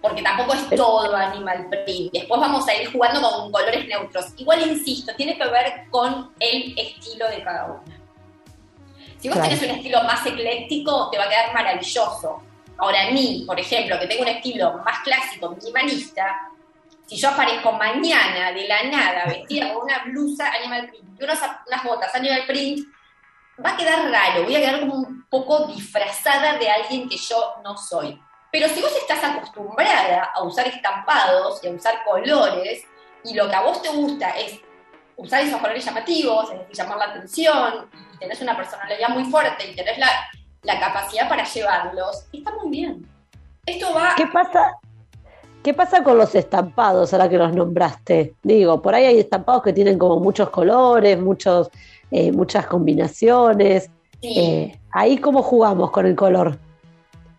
Porque 0.06 0.22
tampoco 0.22 0.54
es 0.54 0.68
todo 0.70 1.14
animal 1.16 1.68
print. 1.68 2.12
Después 2.12 2.40
vamos 2.40 2.66
a 2.68 2.74
ir 2.74 2.92
jugando 2.92 3.20
con 3.20 3.50
colores 3.50 3.86
neutros. 3.88 4.26
Igual 4.36 4.62
insisto, 4.70 5.12
tiene 5.16 5.36
que 5.36 5.44
ver 5.48 5.84
con 5.90 6.32
el 6.38 6.78
estilo 6.78 7.28
de 7.28 7.42
cada 7.42 7.64
uno. 7.66 7.82
Si 9.18 9.28
vos 9.28 9.36
Claro. 9.38 9.48
tenés 9.50 9.62
un 9.70 9.76
estilo 9.76 10.02
más 10.04 10.24
ecléctico, 10.26 11.10
te 11.10 11.18
va 11.18 11.24
a 11.24 11.28
quedar 11.28 11.54
maravilloso. 11.54 12.42
Ahora, 12.78 13.08
a 13.08 13.10
mí, 13.10 13.44
por 13.46 13.58
ejemplo, 13.58 13.98
que 13.98 14.06
tengo 14.06 14.22
un 14.22 14.28
estilo 14.28 14.78
más 14.84 14.98
clásico, 15.00 15.50
minimalista, 15.50 16.50
si 17.06 17.16
yo 17.16 17.30
aparezco 17.30 17.72
mañana 17.72 18.52
de 18.52 18.68
la 18.68 18.82
nada 18.84 19.24
vestida 19.26 19.72
con 19.72 19.84
una 19.84 20.04
blusa 20.04 20.50
animal 20.52 20.88
print 20.88 21.20
y 21.20 21.24
unos- 21.24 21.38
unas 21.66 21.84
botas 21.84 22.14
animal 22.14 22.44
print, 22.46 22.86
va 23.64 23.70
a 23.70 23.76
quedar 23.76 24.10
raro, 24.10 24.44
voy 24.44 24.54
a 24.54 24.60
quedar 24.60 24.80
como 24.80 24.94
un 24.96 25.24
poco 25.30 25.66
disfrazada 25.68 26.58
de 26.58 26.68
alguien 26.70 27.08
que 27.08 27.16
yo 27.16 27.54
no 27.64 27.76
soy. 27.78 28.20
Pero 28.58 28.70
si 28.70 28.80
vos 28.80 28.96
estás 28.96 29.22
acostumbrada 29.22 30.30
a 30.34 30.42
usar 30.42 30.66
estampados 30.66 31.62
y 31.62 31.68
a 31.68 31.72
usar 31.72 31.96
colores, 32.06 32.84
y 33.22 33.34
lo 33.34 33.50
que 33.50 33.54
a 33.54 33.60
vos 33.60 33.82
te 33.82 33.90
gusta 33.90 34.30
es 34.30 34.58
usar 35.14 35.42
esos 35.42 35.60
colores 35.60 35.84
llamativos, 35.84 36.50
es 36.50 36.60
decir, 36.60 36.74
llamar 36.74 36.96
la 36.96 37.04
atención, 37.04 37.90
y 38.14 38.18
tenés 38.18 38.40
una 38.40 38.56
personalidad 38.56 39.10
muy 39.10 39.24
fuerte 39.26 39.70
y 39.70 39.76
tenés 39.76 39.98
la, 39.98 40.08
la 40.62 40.80
capacidad 40.80 41.28
para 41.28 41.44
llevarlos, 41.44 42.24
está 42.32 42.50
muy 42.54 42.70
bien. 42.70 43.06
Esto 43.66 43.92
va... 43.92 44.14
¿Qué 44.16 44.26
pasa? 44.26 44.78
¿Qué 45.62 45.74
pasa 45.74 46.02
con 46.02 46.16
los 46.16 46.34
estampados 46.34 47.12
ahora 47.12 47.28
que 47.28 47.36
los 47.36 47.52
nombraste? 47.52 48.36
Digo, 48.42 48.80
por 48.80 48.94
ahí 48.94 49.04
hay 49.04 49.18
estampados 49.18 49.64
que 49.64 49.74
tienen 49.74 49.98
como 49.98 50.18
muchos 50.18 50.48
colores, 50.48 51.20
muchos, 51.20 51.68
eh, 52.10 52.32
muchas 52.32 52.66
combinaciones. 52.66 53.90
Sí. 54.22 54.40
Eh, 54.40 54.80
ahí 54.92 55.18
cómo 55.18 55.42
jugamos 55.42 55.90
con 55.90 56.06
el 56.06 56.16
color. 56.16 56.58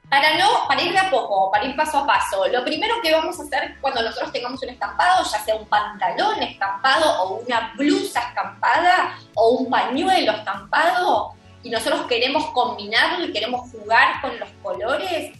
Para 0.10 0.38
no, 0.38 0.68
para 0.70 0.82
ir 0.82 0.94
de 0.94 1.00
a 1.00 1.10
poco, 1.10 1.52
para 1.52 1.66
ir 1.66 1.76
paso 1.76 1.98
a 1.98 2.08
paso, 2.08 2.48
lo 2.48 2.64
primero 2.64 2.96
que 3.04 3.12
vamos 3.12 3.38
a 3.40 3.44
hacer 3.44 3.76
cuando 3.82 4.02
nosotros 4.02 4.32
tengamos 4.32 4.62
un 4.64 4.70
estampado, 4.70 5.26
ya 5.30 5.40
sea 5.40 5.56
un 5.56 5.66
pantalón 5.68 6.42
estampado 6.42 7.24
o 7.24 7.36
una 7.40 7.74
blusa 7.76 8.22
estampada 8.22 9.18
o 9.36 9.50
un 9.50 9.70
pañuelo 9.70 10.32
estampado, 10.32 11.34
y 11.62 11.70
nosotros 11.70 12.08
queremos 12.08 12.46
combinarlo 12.52 13.26
y 13.26 13.34
queremos 13.34 13.70
jugar 13.70 14.22
con 14.22 14.40
los 14.40 14.48
colores, 14.64 15.34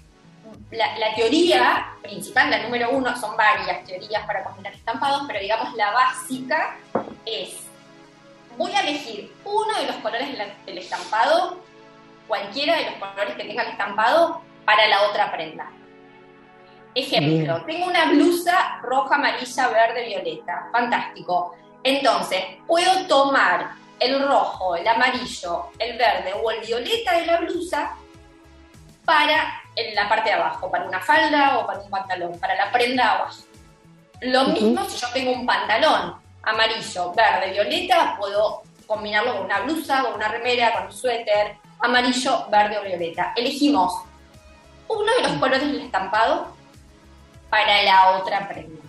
la, 0.72 0.98
la 0.98 1.16
teoría 1.16 1.94
principal, 2.02 2.50
la 2.50 2.60
número 2.60 2.90
uno, 2.90 3.16
son 3.16 3.38
varias 3.38 3.86
teorías 3.86 4.26
para 4.26 4.44
combinar 4.44 4.74
estampados, 4.74 5.24
pero 5.28 5.40
digamos 5.40 5.74
la 5.76 5.92
básica 5.92 6.76
es, 7.26 7.56
voy 8.58 8.74
a 8.74 8.82
elegir 8.82 9.34
uno 9.46 9.80
de 9.80 9.88
los 9.88 9.96
colores 9.98 10.28
del 10.66 10.78
estampado, 10.78 11.62
cualquiera 12.28 12.76
de 12.76 12.92
los 12.92 12.96
colores 12.96 13.36
que 13.36 13.46
tenga 13.46 13.64
el 13.64 13.70
estampado, 13.70 14.42
para 14.68 14.86
la 14.86 15.04
otra 15.04 15.32
prenda. 15.32 15.72
Ejemplo, 16.94 17.64
tengo 17.66 17.88
una 17.88 18.08
blusa 18.08 18.80
roja, 18.84 19.16
amarilla, 19.16 19.70
verde, 19.70 20.08
violeta. 20.08 20.68
Fantástico. 20.74 21.56
Entonces, 21.82 22.44
puedo 22.68 23.08
tomar 23.08 23.76
el 23.98 24.22
rojo, 24.28 24.76
el 24.76 24.86
amarillo, 24.86 25.68
el 25.80 25.98
verde 25.98 26.34
o 26.44 26.52
el 26.52 26.60
violeta 26.60 27.14
de 27.14 27.26
la 27.28 27.38
blusa 27.38 27.96
para 29.06 29.64
en 29.74 29.96
la 29.96 30.10
parte 30.10 30.32
de 30.32 30.36
abajo, 30.36 30.70
para 30.70 30.86
una 30.86 31.00
falda 31.00 31.60
o 31.60 31.66
para 31.66 31.80
un 31.80 31.90
pantalón, 31.90 32.38
para 32.38 32.56
la 32.56 32.70
prenda 32.70 33.14
abajo. 33.14 33.44
Lo 34.20 34.46
mismo 34.50 34.84
si 34.90 34.98
yo 34.98 35.08
tengo 35.14 35.32
un 35.32 35.46
pantalón 35.46 36.16
amarillo, 36.44 37.14
verde, 37.14 37.52
violeta, 37.52 38.18
puedo 38.20 38.64
combinarlo 38.86 39.38
con 39.38 39.46
una 39.46 39.62
blusa, 39.62 40.02
con 40.02 40.16
una 40.16 40.28
remera, 40.28 40.74
con 40.74 40.88
un 40.88 40.92
suéter, 40.92 41.56
amarillo, 41.80 42.48
verde 42.50 42.80
o 42.80 42.82
violeta. 42.82 43.32
Elegimos 43.34 44.07
uno 44.90 45.12
de 45.16 45.24
los 45.24 45.32
colores 45.34 45.62
del 45.62 45.82
estampado 45.82 46.48
para 47.50 47.84
la 47.84 48.18
otra 48.18 48.48
prenda. 48.48 48.82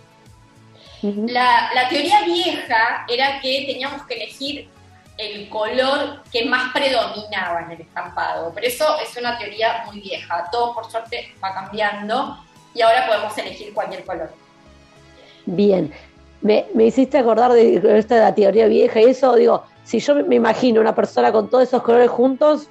La 1.01 1.87
teoría 1.89 2.23
vieja 2.23 3.05
era 3.07 3.39
que 3.39 3.65
teníamos 3.67 4.03
que 4.03 4.15
elegir 4.15 4.69
el 5.17 5.49
color 5.49 6.23
que 6.31 6.45
más 6.45 6.71
predominaba 6.73 7.61
en 7.63 7.71
el 7.71 7.81
estampado, 7.81 8.51
pero 8.55 8.65
eso 8.65 8.85
es 8.99 9.15
una 9.17 9.37
teoría 9.37 9.83
muy 9.85 9.99
vieja. 9.99 10.49
Todo 10.51 10.73
por 10.73 10.89
suerte 10.89 11.33
va 11.43 11.53
cambiando 11.53 12.37
y 12.73 12.81
ahora 12.81 13.05
podemos 13.05 13.37
elegir 13.37 13.73
cualquier 13.73 14.05
color. 14.05 14.31
Bien. 15.45 15.93
Me, 16.41 16.67
me 16.73 16.85
hiciste 16.85 17.17
acordar 17.17 17.51
de 17.51 17.81
esta 17.97 18.15
de 18.15 18.21
la 18.21 18.33
teoría 18.33 18.67
vieja 18.67 19.01
y 19.01 19.05
eso, 19.05 19.35
digo, 19.35 19.65
si 19.83 19.99
yo 19.99 20.15
me 20.15 20.35
imagino 20.35 20.79
una 20.79 20.95
persona 20.95 21.33
con 21.33 21.49
todos 21.49 21.65
esos 21.65 21.81
colores 21.81 22.09
juntos, 22.09 22.69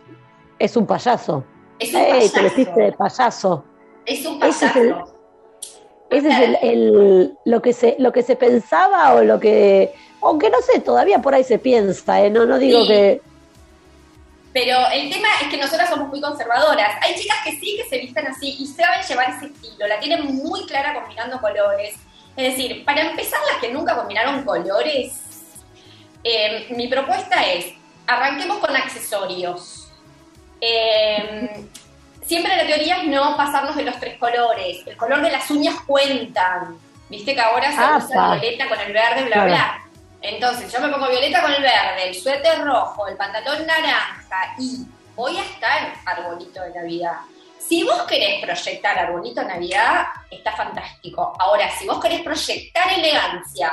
es 0.59 0.74
un 0.74 0.87
payaso. 0.87 1.45
Es 1.79 1.95
un 1.95 2.01
¡Ey! 2.01 2.29
Te 2.29 2.43
vestiste 2.43 2.81
de 2.81 2.93
payaso. 2.93 3.64
Es 4.07 4.24
un 4.26 4.43
Ese 4.43 4.66
es 4.66 4.72
payaso. 4.72 4.79
el- 4.81 4.95
Ese 6.11 6.29
es 6.29 6.39
el, 6.41 6.59
el- 6.62 7.39
lo 7.45 7.61
que 7.62 7.72
se 7.74 7.97
lo 7.99 8.12
que 8.12 8.22
se 8.22 8.35
pensaba 8.37 9.12
o 9.14 9.22
lo 9.22 9.39
que 9.39 9.93
aunque 10.22 10.49
no 10.51 10.61
sé 10.62 10.81
todavía 10.81 11.18
por 11.20 11.35
ahí 11.35 11.45
se 11.45 11.59
piensa 11.59 12.20
¿eh? 12.22 12.31
no 12.31 12.47
no 12.47 12.59
digo 12.59 12.81
Sí. 12.83 12.89
que 12.89 13.20
Pero 14.55 14.79
el 14.93 15.11
tema 15.12 15.29
es 15.43 15.49
que 15.49 15.59
nosotras 15.59 15.91
somos 15.91 16.09
muy 16.09 16.20
conservadoras. 16.22 16.97
Hay 17.03 17.14
chicas 17.14 17.37
que 17.45 17.53
sí 17.53 17.76
que 17.76 17.85
se 17.89 17.99
visten 17.99 18.26
así 18.26 18.57
y 18.59 18.66
saben 18.66 19.03
llevar 19.07 19.31
ese 19.37 19.47
estilo, 19.53 19.87
la 19.87 20.01
tienen 20.01 20.24
muy 20.35 20.64
clara 20.66 20.95
combinando 20.95 21.39
colores. 21.41 21.95
Es 22.37 22.57
decir, 22.57 22.85
para 22.85 23.03
empezar, 23.11 23.39
las 23.53 23.61
que 23.61 23.70
nunca 23.72 23.95
combinaron 23.95 24.43
colores, 24.45 25.12
eh, 26.24 26.66
mi 26.70 26.89
propuesta 26.89 27.43
es, 27.53 27.66
arranquemos 28.07 28.59
con 28.59 28.74
accesorios. 28.74 29.91
Eh, 30.61 31.18
siempre 32.29 32.55
la 32.57 32.66
teoría 32.66 32.99
es 32.99 33.09
no 33.09 33.37
pasarnos 33.37 33.74
de 33.74 33.83
los 33.85 33.99
tres 33.99 34.18
colores. 34.18 34.87
El 34.87 34.97
color 34.97 35.20
de 35.22 35.31
las 35.33 35.51
uñas 35.51 35.74
cuentan. 35.87 36.79
Viste 37.09 37.35
que 37.35 37.41
ahora 37.41 37.72
se 37.72 37.79
Apa. 37.81 37.97
usa 37.97 38.35
violeta 38.35 38.68
con 38.68 38.79
el 38.81 38.93
verde, 38.93 39.22
bla, 39.24 39.33
Claro. 39.33 39.49
bla. 39.49 39.83
Entonces, 40.20 40.70
yo 40.72 40.81
me 40.81 40.89
pongo 40.89 41.09
violeta 41.09 41.41
con 41.41 41.53
el 41.53 41.62
verde, 41.62 42.09
el 42.09 42.14
suéter 42.14 42.61
rojo, 42.62 43.07
el 43.09 43.16
pantalón 43.16 43.66
naranja 43.66 44.55
y 44.59 44.85
voy 45.14 45.37
a 45.39 45.43
estar 45.43 45.95
arbolito 46.05 46.61
de 46.62 46.70
Navidad. 46.74 47.18
Si 47.59 47.83
vos 47.85 48.03
querés 48.03 48.43
proyectar 48.45 48.99
arbolito 48.99 49.41
de 49.41 49.47
Navidad, 49.49 50.07
está 50.31 50.53
fantástico. 50.53 51.35
Ahora, 51.39 51.70
si 51.70 51.87
vos 51.87 52.01
querés 52.01 52.20
proyectar 52.22 52.93
elegancia 52.93 53.72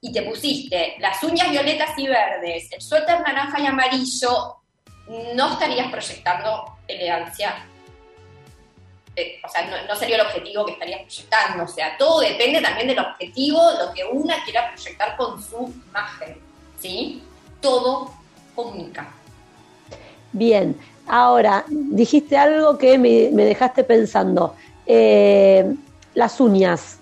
y 0.00 0.12
te 0.12 0.22
pusiste 0.22 0.96
las 1.00 1.22
uñas 1.22 1.50
violetas 1.50 1.90
y 1.98 2.06
verdes, 2.06 2.70
el 2.72 2.80
suéter 2.80 3.20
naranja 3.20 3.60
y 3.60 3.66
amarillo, 3.66 4.56
no 5.34 5.52
estarías 5.52 5.88
proyectando 5.90 6.78
elegancia. 6.86 7.66
Eh, 9.16 9.40
o 9.44 9.48
sea, 9.48 9.66
no, 9.66 9.76
no 9.88 9.96
sería 9.96 10.16
el 10.16 10.22
objetivo 10.22 10.64
que 10.66 10.72
estarías 10.72 11.00
proyectando. 11.02 11.64
O 11.64 11.68
sea, 11.68 11.96
todo 11.98 12.20
depende 12.20 12.60
también 12.60 12.88
del 12.88 12.98
objetivo, 12.98 13.60
lo 13.84 13.92
que 13.92 14.04
una 14.04 14.42
quiera 14.44 14.70
proyectar 14.72 15.16
con 15.16 15.42
su 15.42 15.72
imagen. 15.88 16.36
¿Sí? 16.78 17.22
Todo 17.60 18.12
comunica. 18.54 19.12
bien 20.32 20.78
ahora 21.06 21.64
dijiste 21.68 22.36
algo 22.38 22.78
que 22.78 22.96
me, 22.98 23.30
me 23.32 23.44
dejaste 23.44 23.84
pensando 23.84 24.54
Eh, 24.86 25.74
las 26.14 26.40
uñas 26.40 26.98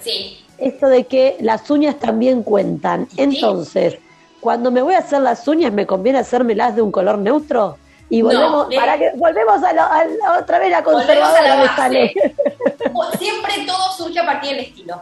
Sí. 0.00 0.38
esto 0.58 0.86
de 0.88 1.04
que 1.04 1.36
las 1.40 1.68
uñas 1.70 1.98
también 1.98 2.42
cuentan 2.42 3.08
entonces 3.16 3.98
cuando 4.40 4.70
me 4.70 4.82
voy 4.82 4.94
a 4.94 4.98
hacer 4.98 5.22
las 5.22 5.46
uñas 5.48 5.72
me 5.72 5.86
conviene 5.86 6.18
hacérmelas 6.20 6.76
de 6.76 6.82
un 6.82 6.92
color 6.92 7.18
neutro 7.18 7.78
y 8.12 8.20
volvemos 8.20 8.68
de- 8.68 8.76
para 8.76 8.98
que 8.98 9.10
volvemos 9.14 9.62
a, 9.62 9.72
lo- 9.72 9.82
a 9.82 10.04
la- 10.04 10.38
otra 10.38 10.58
vez 10.58 10.70
la 10.70 10.76
a 10.76 10.80
la 10.80 10.84
conservadora 10.84 11.76
sale. 11.76 12.12
Siempre 13.18 13.54
todo 13.66 13.90
surge 13.96 14.18
a 14.18 14.26
partir 14.26 14.50
del 14.50 14.60
estilo. 14.66 15.00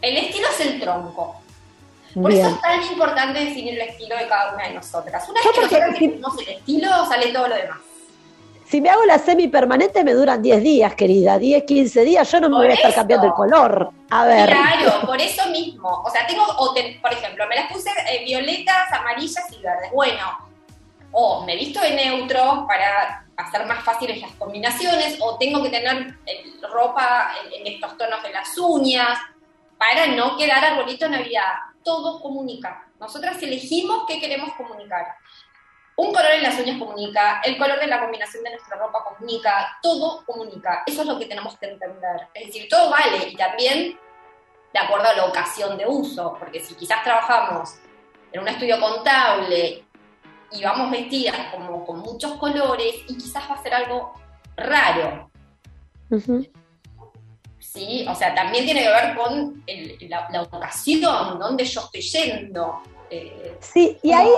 El 0.00 0.16
estilo 0.16 0.46
es 0.48 0.60
el 0.66 0.80
tronco. 0.80 1.36
Por 2.14 2.30
Bien. 2.30 2.46
eso 2.46 2.54
es 2.54 2.60
tan 2.60 2.82
importante 2.82 3.40
definir 3.40 3.74
el 3.80 3.88
estilo 3.88 4.16
de 4.16 4.28
cada 4.28 4.54
una 4.54 4.68
de 4.68 4.74
nosotras. 4.74 5.28
Una 5.28 5.40
Yo 5.42 5.50
vez 5.60 5.68
que 5.70 5.74
si- 5.76 5.80
definimos 5.92 6.38
el 6.40 6.48
estilo, 6.54 6.88
sale 7.06 7.32
todo 7.32 7.48
lo 7.48 7.56
demás. 7.56 7.78
Si 8.68 8.80
me 8.80 8.88
hago 8.90 9.04
la 9.04 9.18
semipermanente 9.18 10.02
me 10.04 10.14
duran 10.14 10.40
10 10.40 10.62
días, 10.62 10.94
querida, 10.94 11.38
10, 11.38 11.64
15 11.64 12.04
días, 12.04 12.30
yo 12.30 12.40
no 12.40 12.48
me 12.48 12.56
voy 12.56 12.66
a 12.68 12.74
estar 12.74 12.90
eso. 12.90 13.00
cambiando 13.00 13.26
el 13.26 13.32
color. 13.34 13.90
A 14.10 14.24
ver. 14.24 14.48
Claro, 14.50 15.04
por 15.06 15.20
eso 15.20 15.46
mismo. 15.50 16.02
O 16.06 16.10
sea, 16.10 16.26
tengo, 16.26 16.44
por 16.46 17.12
ejemplo, 17.12 17.44
me 17.48 17.56
las 17.56 17.70
puse 17.72 17.90
eh, 18.10 18.24
violetas, 18.24 18.90
amarillas 18.92 19.44
y 19.50 19.60
verdes. 19.60 19.90
Bueno, 19.92 20.24
o 21.12 21.44
me 21.44 21.56
visto 21.56 21.80
de 21.80 21.94
neutro 21.94 22.64
para 22.66 23.26
hacer 23.36 23.66
más 23.66 23.84
fáciles 23.84 24.20
las 24.20 24.32
combinaciones, 24.32 25.18
o 25.20 25.36
tengo 25.38 25.62
que 25.62 25.70
tener 25.70 26.16
eh, 26.26 26.44
ropa 26.70 27.32
en, 27.50 27.66
estos 27.66 27.96
tonos 27.96 28.22
de 28.22 28.32
las 28.32 28.56
uñas, 28.58 29.18
para 29.78 30.06
no 30.06 30.36
quedar 30.36 30.64
arbolito 30.64 31.06
de 31.06 31.18
Navidad. 31.18 31.54
Todo 31.82 32.20
comunica. 32.20 32.86
Nosotras 33.00 33.42
elegimos 33.42 34.04
qué 34.06 34.20
queremos 34.20 34.52
comunicar. 34.54 35.16
Un 35.96 36.12
color 36.12 36.30
en 36.32 36.42
las 36.42 36.58
uñas 36.58 36.78
comunica, 36.78 37.40
el 37.44 37.58
color 37.58 37.80
de 37.80 37.88
la 37.88 38.00
combinación 38.00 38.44
de 38.44 38.50
nuestra 38.50 38.78
ropa 38.78 39.04
comunica, 39.04 39.78
todo 39.82 40.24
comunica. 40.24 40.84
Eso 40.86 41.02
es 41.02 41.08
lo 41.08 41.18
que 41.18 41.26
tenemos 41.26 41.58
que 41.58 41.66
entender. 41.66 42.28
Es 42.32 42.46
decir, 42.46 42.68
todo 42.68 42.90
vale 42.90 43.28
y 43.28 43.36
también 43.36 43.98
de 44.72 44.78
acuerdo 44.78 45.08
a 45.08 45.14
la 45.14 45.26
ocasión 45.26 45.76
de 45.76 45.86
uso, 45.86 46.34
porque 46.38 46.60
si 46.60 46.74
quizás 46.74 47.02
trabajamos 47.02 47.74
en 48.32 48.40
un 48.40 48.48
estudio 48.48 48.80
contable 48.80 49.84
y 50.54 50.62
vamos 50.62 50.90
vestidas 50.90 51.36
como 51.54 51.84
con 51.84 52.00
muchos 52.00 52.32
colores 52.34 52.94
y 53.08 53.16
quizás 53.16 53.44
va 53.50 53.54
a 53.54 53.62
ser 53.62 53.74
algo 53.74 54.12
raro. 54.56 55.30
¿sí? 57.58 58.04
O 58.08 58.14
sea, 58.14 58.34
también 58.34 58.64
tiene 58.64 58.82
que 58.82 58.88
ver 58.88 59.14
con 59.16 59.62
el- 59.66 59.96
la, 60.08 60.28
la 60.30 60.42
ocasión, 60.42 61.38
dónde 61.38 61.64
yo 61.64 61.80
estoy 61.80 62.00
yendo. 62.02 62.80
eh, 63.10 63.56
Sí, 63.60 63.96
y 64.02 64.12
ahí, 64.12 64.28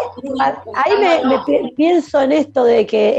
ahí 0.74 0.92
me, 0.98 1.70
pienso 1.76 2.20
en 2.20 2.32
esto 2.32 2.64
de 2.64 2.86
que 2.86 3.14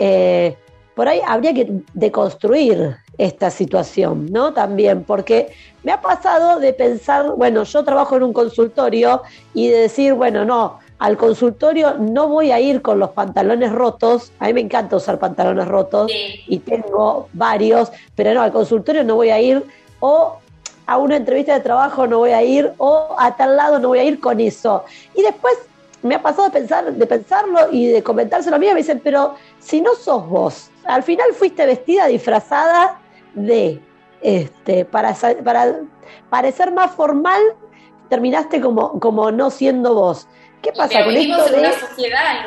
eh, 0.48 0.58
por 0.96 1.08
ahí 1.08 1.22
habría 1.26 1.54
que 1.54 1.70
deconstruir 1.94 2.98
esta 3.18 3.50
situación, 3.50 4.32
¿no? 4.32 4.54
También, 4.54 5.04
porque 5.06 5.54
me 5.84 5.92
ha 5.94 6.02
pasado 6.02 6.60
de 6.60 6.74
pensar, 6.74 7.32
bueno, 7.38 7.64
yo 7.64 7.84
trabajo 7.86 8.18
en 8.18 8.24
un 8.24 8.34
consultorio 8.34 9.22
y 9.54 9.70
de 9.70 9.78
decir, 9.82 10.14
bueno, 10.14 10.44
no, 10.44 10.80
al 11.06 11.18
consultorio 11.18 11.98
no 12.00 12.28
voy 12.28 12.50
a 12.52 12.60
ir 12.60 12.82
con 12.82 12.98
los 12.98 13.12
pantalones 13.12 13.72
rotos, 13.72 14.32
a 14.40 14.48
mí 14.48 14.54
me 14.56 14.62
encanta 14.62 14.96
usar 14.96 15.20
pantalones 15.20 15.68
rotos 15.68 16.12
Sí. 16.12 16.44
y 16.48 16.58
tengo 16.60 17.28
varios, 17.34 17.92
pero 18.16 18.34
no, 18.34 18.42
al 18.42 18.52
consultorio 18.52 19.04
no 19.04 19.14
voy 19.14 19.30
a 19.30 19.40
ir 19.40 19.64
o 20.00 20.38
a 20.88 20.98
una 20.98 21.18
entrevista 21.18 21.54
de 21.54 21.60
trabajo 21.60 22.08
no 22.08 22.18
voy 22.18 22.32
a 22.32 22.42
ir 22.42 22.72
o 22.78 23.16
a 23.20 23.36
tal 23.36 23.56
lado 23.56 23.78
no 23.78 23.90
voy 23.90 24.00
a 24.00 24.04
ir 24.04 24.20
con 24.20 24.40
eso. 24.40 24.84
Y 25.14 25.22
después 25.22 25.54
me 26.02 26.16
ha 26.16 26.22
pasado 26.24 26.46
de 26.46 26.52
pensar, 26.60 26.92
de 26.92 27.06
pensarlo 27.06 27.60
y 27.72 27.86
de 27.86 28.02
comentárselo 28.02 28.56
a 28.56 28.60
mí, 28.60 28.66
me 28.68 28.76
dicen, 28.76 29.00
pero 29.04 29.36
si 29.60 29.82
no 29.82 29.94
sos 29.94 30.28
vos, 30.28 30.72
al 30.86 31.04
final 31.04 31.34
fuiste 31.34 31.68
vestida 31.68 32.08
disfrazada 32.08 33.00
de 33.36 33.80
este 34.22 34.86
para, 34.86 35.16
para 35.44 35.82
parecer 36.32 36.72
más 36.72 36.90
formal, 36.92 37.42
terminaste 38.10 38.60
como, 38.60 39.00
como 39.00 39.32
no 39.32 39.52
siendo 39.52 39.94
vos. 39.94 40.28
¿Qué 40.62 40.72
pasa 40.72 40.90
Pero 40.90 41.06
con 41.06 41.14
vivimos 41.14 41.40
esto 41.40 41.56
en 41.56 41.62
de 41.62 41.68
una 41.68 41.80
sociedad. 41.80 42.46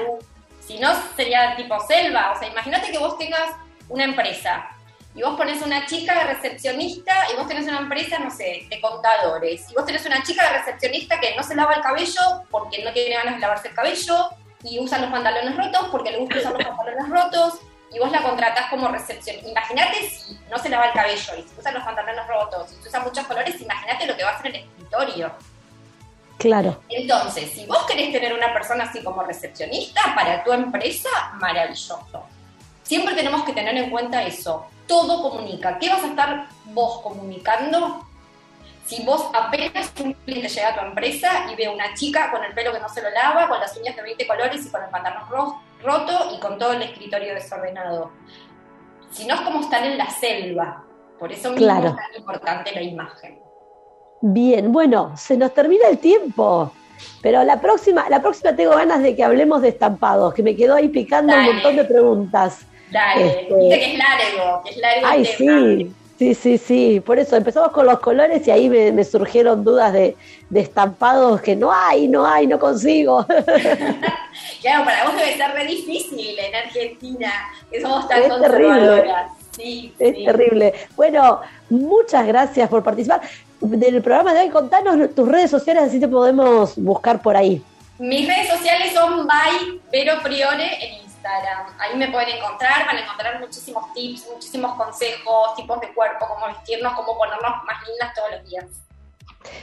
Si 0.67 0.79
no, 0.79 0.91
sería 1.17 1.57
tipo 1.57 1.79
selva. 1.87 2.33
O 2.35 2.39
sea, 2.39 2.49
imagínate 2.49 2.91
que 2.91 2.99
vos 2.99 3.19
tengas 3.19 3.51
una 3.89 4.05
empresa 4.05 4.69
y 5.15 5.23
vos 5.23 5.37
pones 5.37 5.61
una 5.63 5.87
chica 5.87 6.15
de 6.15 6.35
recepcionista 6.35 7.13
y 7.33 7.37
vos 7.37 7.49
tenés 7.49 7.67
una 7.67 7.79
empresa, 7.79 8.19
no 8.19 8.31
sé, 8.31 8.67
de 8.69 8.81
contadores. 8.81 9.69
Y 9.71 9.75
vos 9.75 9.85
tenés 9.85 10.07
una 10.07 10.23
chica 10.23 10.45
de 10.45 10.59
recepcionista 10.59 11.19
que 11.19 11.35
no 11.35 11.43
se 11.43 11.57
lava 11.57 11.75
el 11.75 11.81
cabello 11.81 12.45
porque 12.51 12.85
no 12.85 12.93
tiene 12.93 13.17
ganas 13.17 13.35
de 13.35 13.41
lavarse 13.41 13.69
el 13.69 13.75
cabello 13.75 14.31
y 14.63 14.79
usa 14.79 14.99
los 14.99 15.11
pantalones 15.11 15.57
rotos 15.57 15.89
porque 15.91 16.13
le 16.13 16.19
gusta 16.19 16.39
usar 16.39 16.53
los 16.53 16.65
pantalones 16.65 17.09
rotos 17.09 17.61
y 17.91 17.99
vos 17.99 18.13
la 18.13 18.23
contratás 18.23 18.71
como 18.71 18.89
recepción. 18.89 19.37
Imagínate 19.45 20.09
si 20.09 20.39
no 20.51 20.59
se 20.59 20.69
lava 20.69 20.87
el 20.87 20.93
cabello 20.93 21.33
y 21.37 21.43
si 21.43 21.59
usa 21.59 21.73
los 21.73 21.83
pantalones 21.83 22.27
rotos 22.27 22.73
y 22.73 22.83
si 22.83 22.89
usa 22.89 23.01
muchos 23.01 23.27
colores, 23.27 23.61
imagínate 23.61 24.07
lo 24.07 24.17
que 24.17 24.25
va 24.25 24.31
a 24.31 24.35
hacer 24.35 24.55
en 24.55 24.55
el 24.55 24.69
escritorio. 24.69 25.33
Claro, 26.39 26.81
Entonces, 26.89 27.51
si 27.51 27.67
vos 27.67 27.85
querés 27.87 28.13
tener 28.13 28.33
una 28.33 28.53
persona 28.53 28.85
así 28.85 29.03
como 29.03 29.23
recepcionista 29.25 30.15
para 30.15 30.45
tu 30.45 30.53
empresa, 30.53 31.09
maravilloso. 31.41 32.01
Siempre 32.85 33.15
tenemos 33.15 33.43
que 33.45 33.53
tener 33.53 33.77
en 33.77 33.91
cuenta 33.91 34.23
eso. 34.23 34.67
Todo 34.87 35.21
comunica. 35.21 35.79
¿Qué 35.79 35.89
vas 35.91 36.03
a 36.05 36.07
estar 36.07 36.47
vos 36.67 37.01
comunicando? 37.03 38.05
Si 38.87 39.03
vos 39.05 39.27
apenas 39.35 39.93
un 40.03 40.15
cliente 40.15 40.49
llega 40.49 40.69
a 40.69 40.75
tu 40.75 40.81
empresa 40.87 41.51
y 41.53 41.57
ve 41.57 41.69
una 41.69 41.93
chica 41.95 42.31
con 42.31 42.43
el 42.45 42.55
pelo 42.55 42.73
que 42.73 42.81
no 42.81 42.89
se 42.89 43.03
lo 43.03 43.11
lava, 43.11 43.49
con 43.49 43.61
las 43.61 43.77
uñas 43.77 43.95
de 43.97 44.03
20 44.03 44.27
colores 44.27 44.65
y 44.65 44.71
con 44.71 44.83
el 44.83 44.89
pantalón 44.89 45.29
ro- 45.29 45.61
roto 45.83 46.31
y 46.35 46.41
con 46.41 46.57
todo 46.59 46.73
el 46.73 46.83
escritorio 46.83 47.35
desordenado. 47.35 48.13
Si 49.11 49.27
no 49.27 49.35
es 49.35 49.41
como 49.43 49.61
estar 49.61 49.85
en 49.85 49.99
la 49.99 50.09
selva. 50.09 50.85
Por 51.19 51.33
eso 51.33 51.51
mismo 51.51 51.67
Claro. 51.67 51.89
es 51.89 51.97
tan 51.97 52.15
importante 52.17 52.73
la 52.73 52.81
imagen. 52.83 53.41
Bien, 54.21 54.73
bueno, 54.73 55.13
se 55.17 55.37
nos 55.37 55.55
termina 55.55 55.87
el 55.89 55.99
tiempo. 55.99 56.73
Pero 57.23 57.45
la 57.45 57.61
próxima, 57.61 58.09
la 58.09 58.21
próxima 58.21 58.55
tengo 58.57 58.73
ganas 58.73 59.03
de 59.03 59.15
que 59.15 59.23
hablemos 59.23 59.63
de 59.63 59.69
estampados, 59.69 60.35
que 60.35 60.43
me 60.43 60.57
quedó 60.57 60.75
ahí 60.75 60.89
picando 60.89 61.33
un 61.35 61.45
montón 61.45 61.77
de 61.77 61.85
preguntas. 61.85 62.59
Dale, 62.91 63.43
Este- 63.43 63.55
viste 63.55 63.79
que 63.79 63.93
es 63.93 63.99
largo, 63.99 64.63
que 64.65 64.71
es 64.71 64.77
largo 64.79 65.07
Ay, 65.07 65.21
el 65.21 65.37
tema. 65.37 65.59
sí, 65.61 65.93
sí, 66.19 66.35
sí, 66.35 66.59
sí. 66.59 67.01
Por 67.01 67.19
eso 67.21 67.37
empezamos 67.37 67.71
con 67.71 67.87
los 67.87 68.01
colores 68.01 68.47
y 68.49 68.51
ahí 68.51 68.69
me, 68.69 68.91
me 68.91 69.05
surgieron 69.05 69.63
dudas 69.63 69.93
de, 69.93 70.17
de 70.51 70.61
estampados 70.61 71.41
que 71.41 71.55
no 71.55 71.71
hay, 71.73 72.09
no 72.09 72.27
hay, 72.27 72.47
no 72.47 72.59
consigo. 72.59 73.25
Claro, 74.61 74.85
para 74.85 75.05
vos 75.05 75.17
debe 75.17 75.37
ser 75.37 75.51
re 75.53 75.65
difícil 75.67 76.37
en 76.39 76.55
Argentina, 76.55 77.31
que 77.71 77.81
somos 77.81 78.09
tan 78.09 78.23
Es 78.23 78.41
terrible. 78.41 79.05
Sí, 79.53 79.93
Es 79.99 80.17
sí. 80.17 80.25
terrible. 80.25 80.75
Bueno, 80.97 81.41
muchas 81.71 82.27
gracias 82.27 82.69
por 82.69 82.83
participar. 82.83 83.21
Del 83.61 84.03
programa 84.03 84.35
de 84.35 84.41
hoy, 84.41 84.51
contanos 84.51 85.15
tus 85.15 85.29
redes 85.29 85.51
sociales, 85.51 85.85
así 85.85 85.99
te 85.99 86.07
podemos 86.07 86.77
buscar 86.77 87.21
por 87.21 87.37
ahí. 87.37 87.63
Mis 87.99 88.29
redes 88.29 88.49
sociales 88.49 88.93
son 88.93 89.27
by 89.27 89.81
Vero 89.91 90.15
Priore 90.23 90.85
en 90.85 91.03
Instagram. 91.03 91.67
Ahí 91.79 91.97
me 91.97 92.09
pueden 92.09 92.37
encontrar, 92.37 92.87
van 92.87 92.99
a 92.99 93.01
encontrar 93.01 93.41
muchísimos 93.41 93.93
tips, 93.93 94.29
muchísimos 94.33 94.75
consejos, 94.75 95.57
tipos 95.57 95.81
de 95.81 95.93
cuerpo, 95.93 96.27
cómo 96.29 96.47
vestirnos, 96.47 96.93
cómo 96.95 97.19
ponernos 97.19 97.65
más 97.67 97.89
lindas 97.89 98.15
todos 98.15 98.31
los 98.31 98.49
días. 98.49 98.67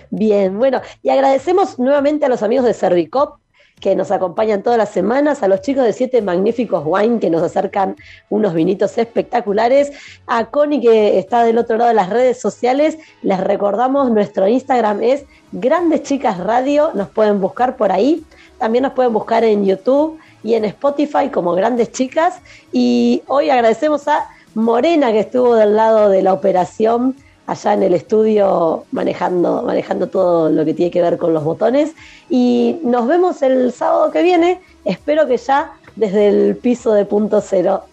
Bien, 0.09 0.57
bueno, 0.57 0.81
y 1.01 1.09
agradecemos 1.09 1.79
nuevamente 1.79 2.25
a 2.25 2.29
los 2.29 2.43
amigos 2.43 2.65
de 2.65 2.73
Servicop 2.73 3.39
que 3.79 3.95
nos 3.95 4.11
acompañan 4.11 4.63
todas 4.63 4.77
las 4.77 4.89
semanas, 4.89 5.43
a 5.43 5.47
los 5.47 5.61
chicos 5.61 5.83
de 5.83 5.93
Siete 5.93 6.21
Magníficos 6.21 6.83
Wine 6.85 7.19
que 7.19 7.29
nos 7.29 7.43
acercan 7.43 7.95
unos 8.29 8.53
vinitos 8.53 8.97
espectaculares, 8.97 9.91
a 10.27 10.45
Connie 10.45 10.81
que 10.81 11.19
está 11.19 11.43
del 11.43 11.57
otro 11.57 11.77
lado 11.77 11.89
de 11.89 11.95
las 11.95 12.09
redes 12.09 12.39
sociales, 12.39 12.97
les 13.21 13.39
recordamos 13.39 14.11
nuestro 14.11 14.47
Instagram 14.47 15.03
es 15.03 15.25
Grandes 15.51 16.03
Chicas 16.03 16.37
Radio, 16.39 16.91
nos 16.93 17.09
pueden 17.09 17.41
buscar 17.41 17.77
por 17.77 17.91
ahí, 17.91 18.23
también 18.57 18.83
nos 18.83 18.93
pueden 18.93 19.13
buscar 19.13 19.43
en 19.43 19.65
YouTube 19.65 20.19
y 20.43 20.53
en 20.53 20.65
Spotify 20.65 21.29
como 21.29 21.53
Grandes 21.53 21.91
Chicas. 21.91 22.39
Y 22.71 23.23
hoy 23.27 23.49
agradecemos 23.49 24.07
a 24.07 24.29
Morena 24.53 25.11
que 25.11 25.19
estuvo 25.19 25.55
del 25.55 25.75
lado 25.75 26.09
de 26.09 26.21
la 26.21 26.33
operación 26.33 27.15
allá 27.47 27.73
en 27.73 27.83
el 27.83 27.93
estudio 27.93 28.85
manejando, 28.91 29.63
manejando 29.63 30.07
todo 30.07 30.49
lo 30.49 30.65
que 30.65 30.73
tiene 30.73 30.91
que 30.91 31.01
ver 31.01 31.17
con 31.17 31.33
los 31.33 31.43
botones. 31.43 31.93
Y 32.29 32.79
nos 32.83 33.07
vemos 33.07 33.41
el 33.41 33.71
sábado 33.71 34.11
que 34.11 34.23
viene, 34.23 34.61
espero 34.83 35.27
que 35.27 35.37
ya 35.37 35.73
desde 35.95 36.27
el 36.27 36.55
piso 36.57 36.93
de 36.93 37.05
punto 37.05 37.41
cero. 37.41 37.83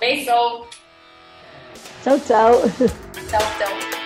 Beso. 0.00 0.66
Chau, 2.04 2.18
chau. 2.28 2.60
Chau, 3.30 3.40
chau. 3.58 4.05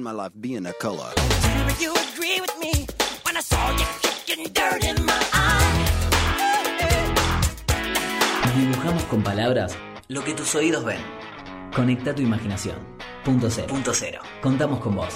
Spend 0.00 0.04
my 0.04 0.12
life 0.12 0.32
being 0.40 0.66
a 0.66 0.72
color. 0.74 1.12
You 1.78 1.92
agree 1.92 2.40
with 2.40 2.54
me 2.60 2.86
when 3.24 3.36
I 3.36 3.40
saw 3.40 3.70
you 3.76 3.86
kicking 4.02 4.52
dirt 4.52 4.84
in 4.84 5.04
my 5.04 5.12
eye. 5.32 5.86
Dibujamos 8.56 9.04
con 9.04 9.22
palabras 9.22 9.76
lo 10.08 10.22
que 10.22 10.34
tus 10.34 10.54
oídos 10.54 10.84
ven. 10.84 11.00
Conecta 11.74 12.14
tu 12.14 12.22
imaginación. 12.22 12.76
Punto 13.24 13.50
cero. 13.50 13.68
Punto 13.68 13.92
cero. 13.94 14.20
Contamos 14.42 14.80
con 14.80 14.96
vos. 14.96 15.14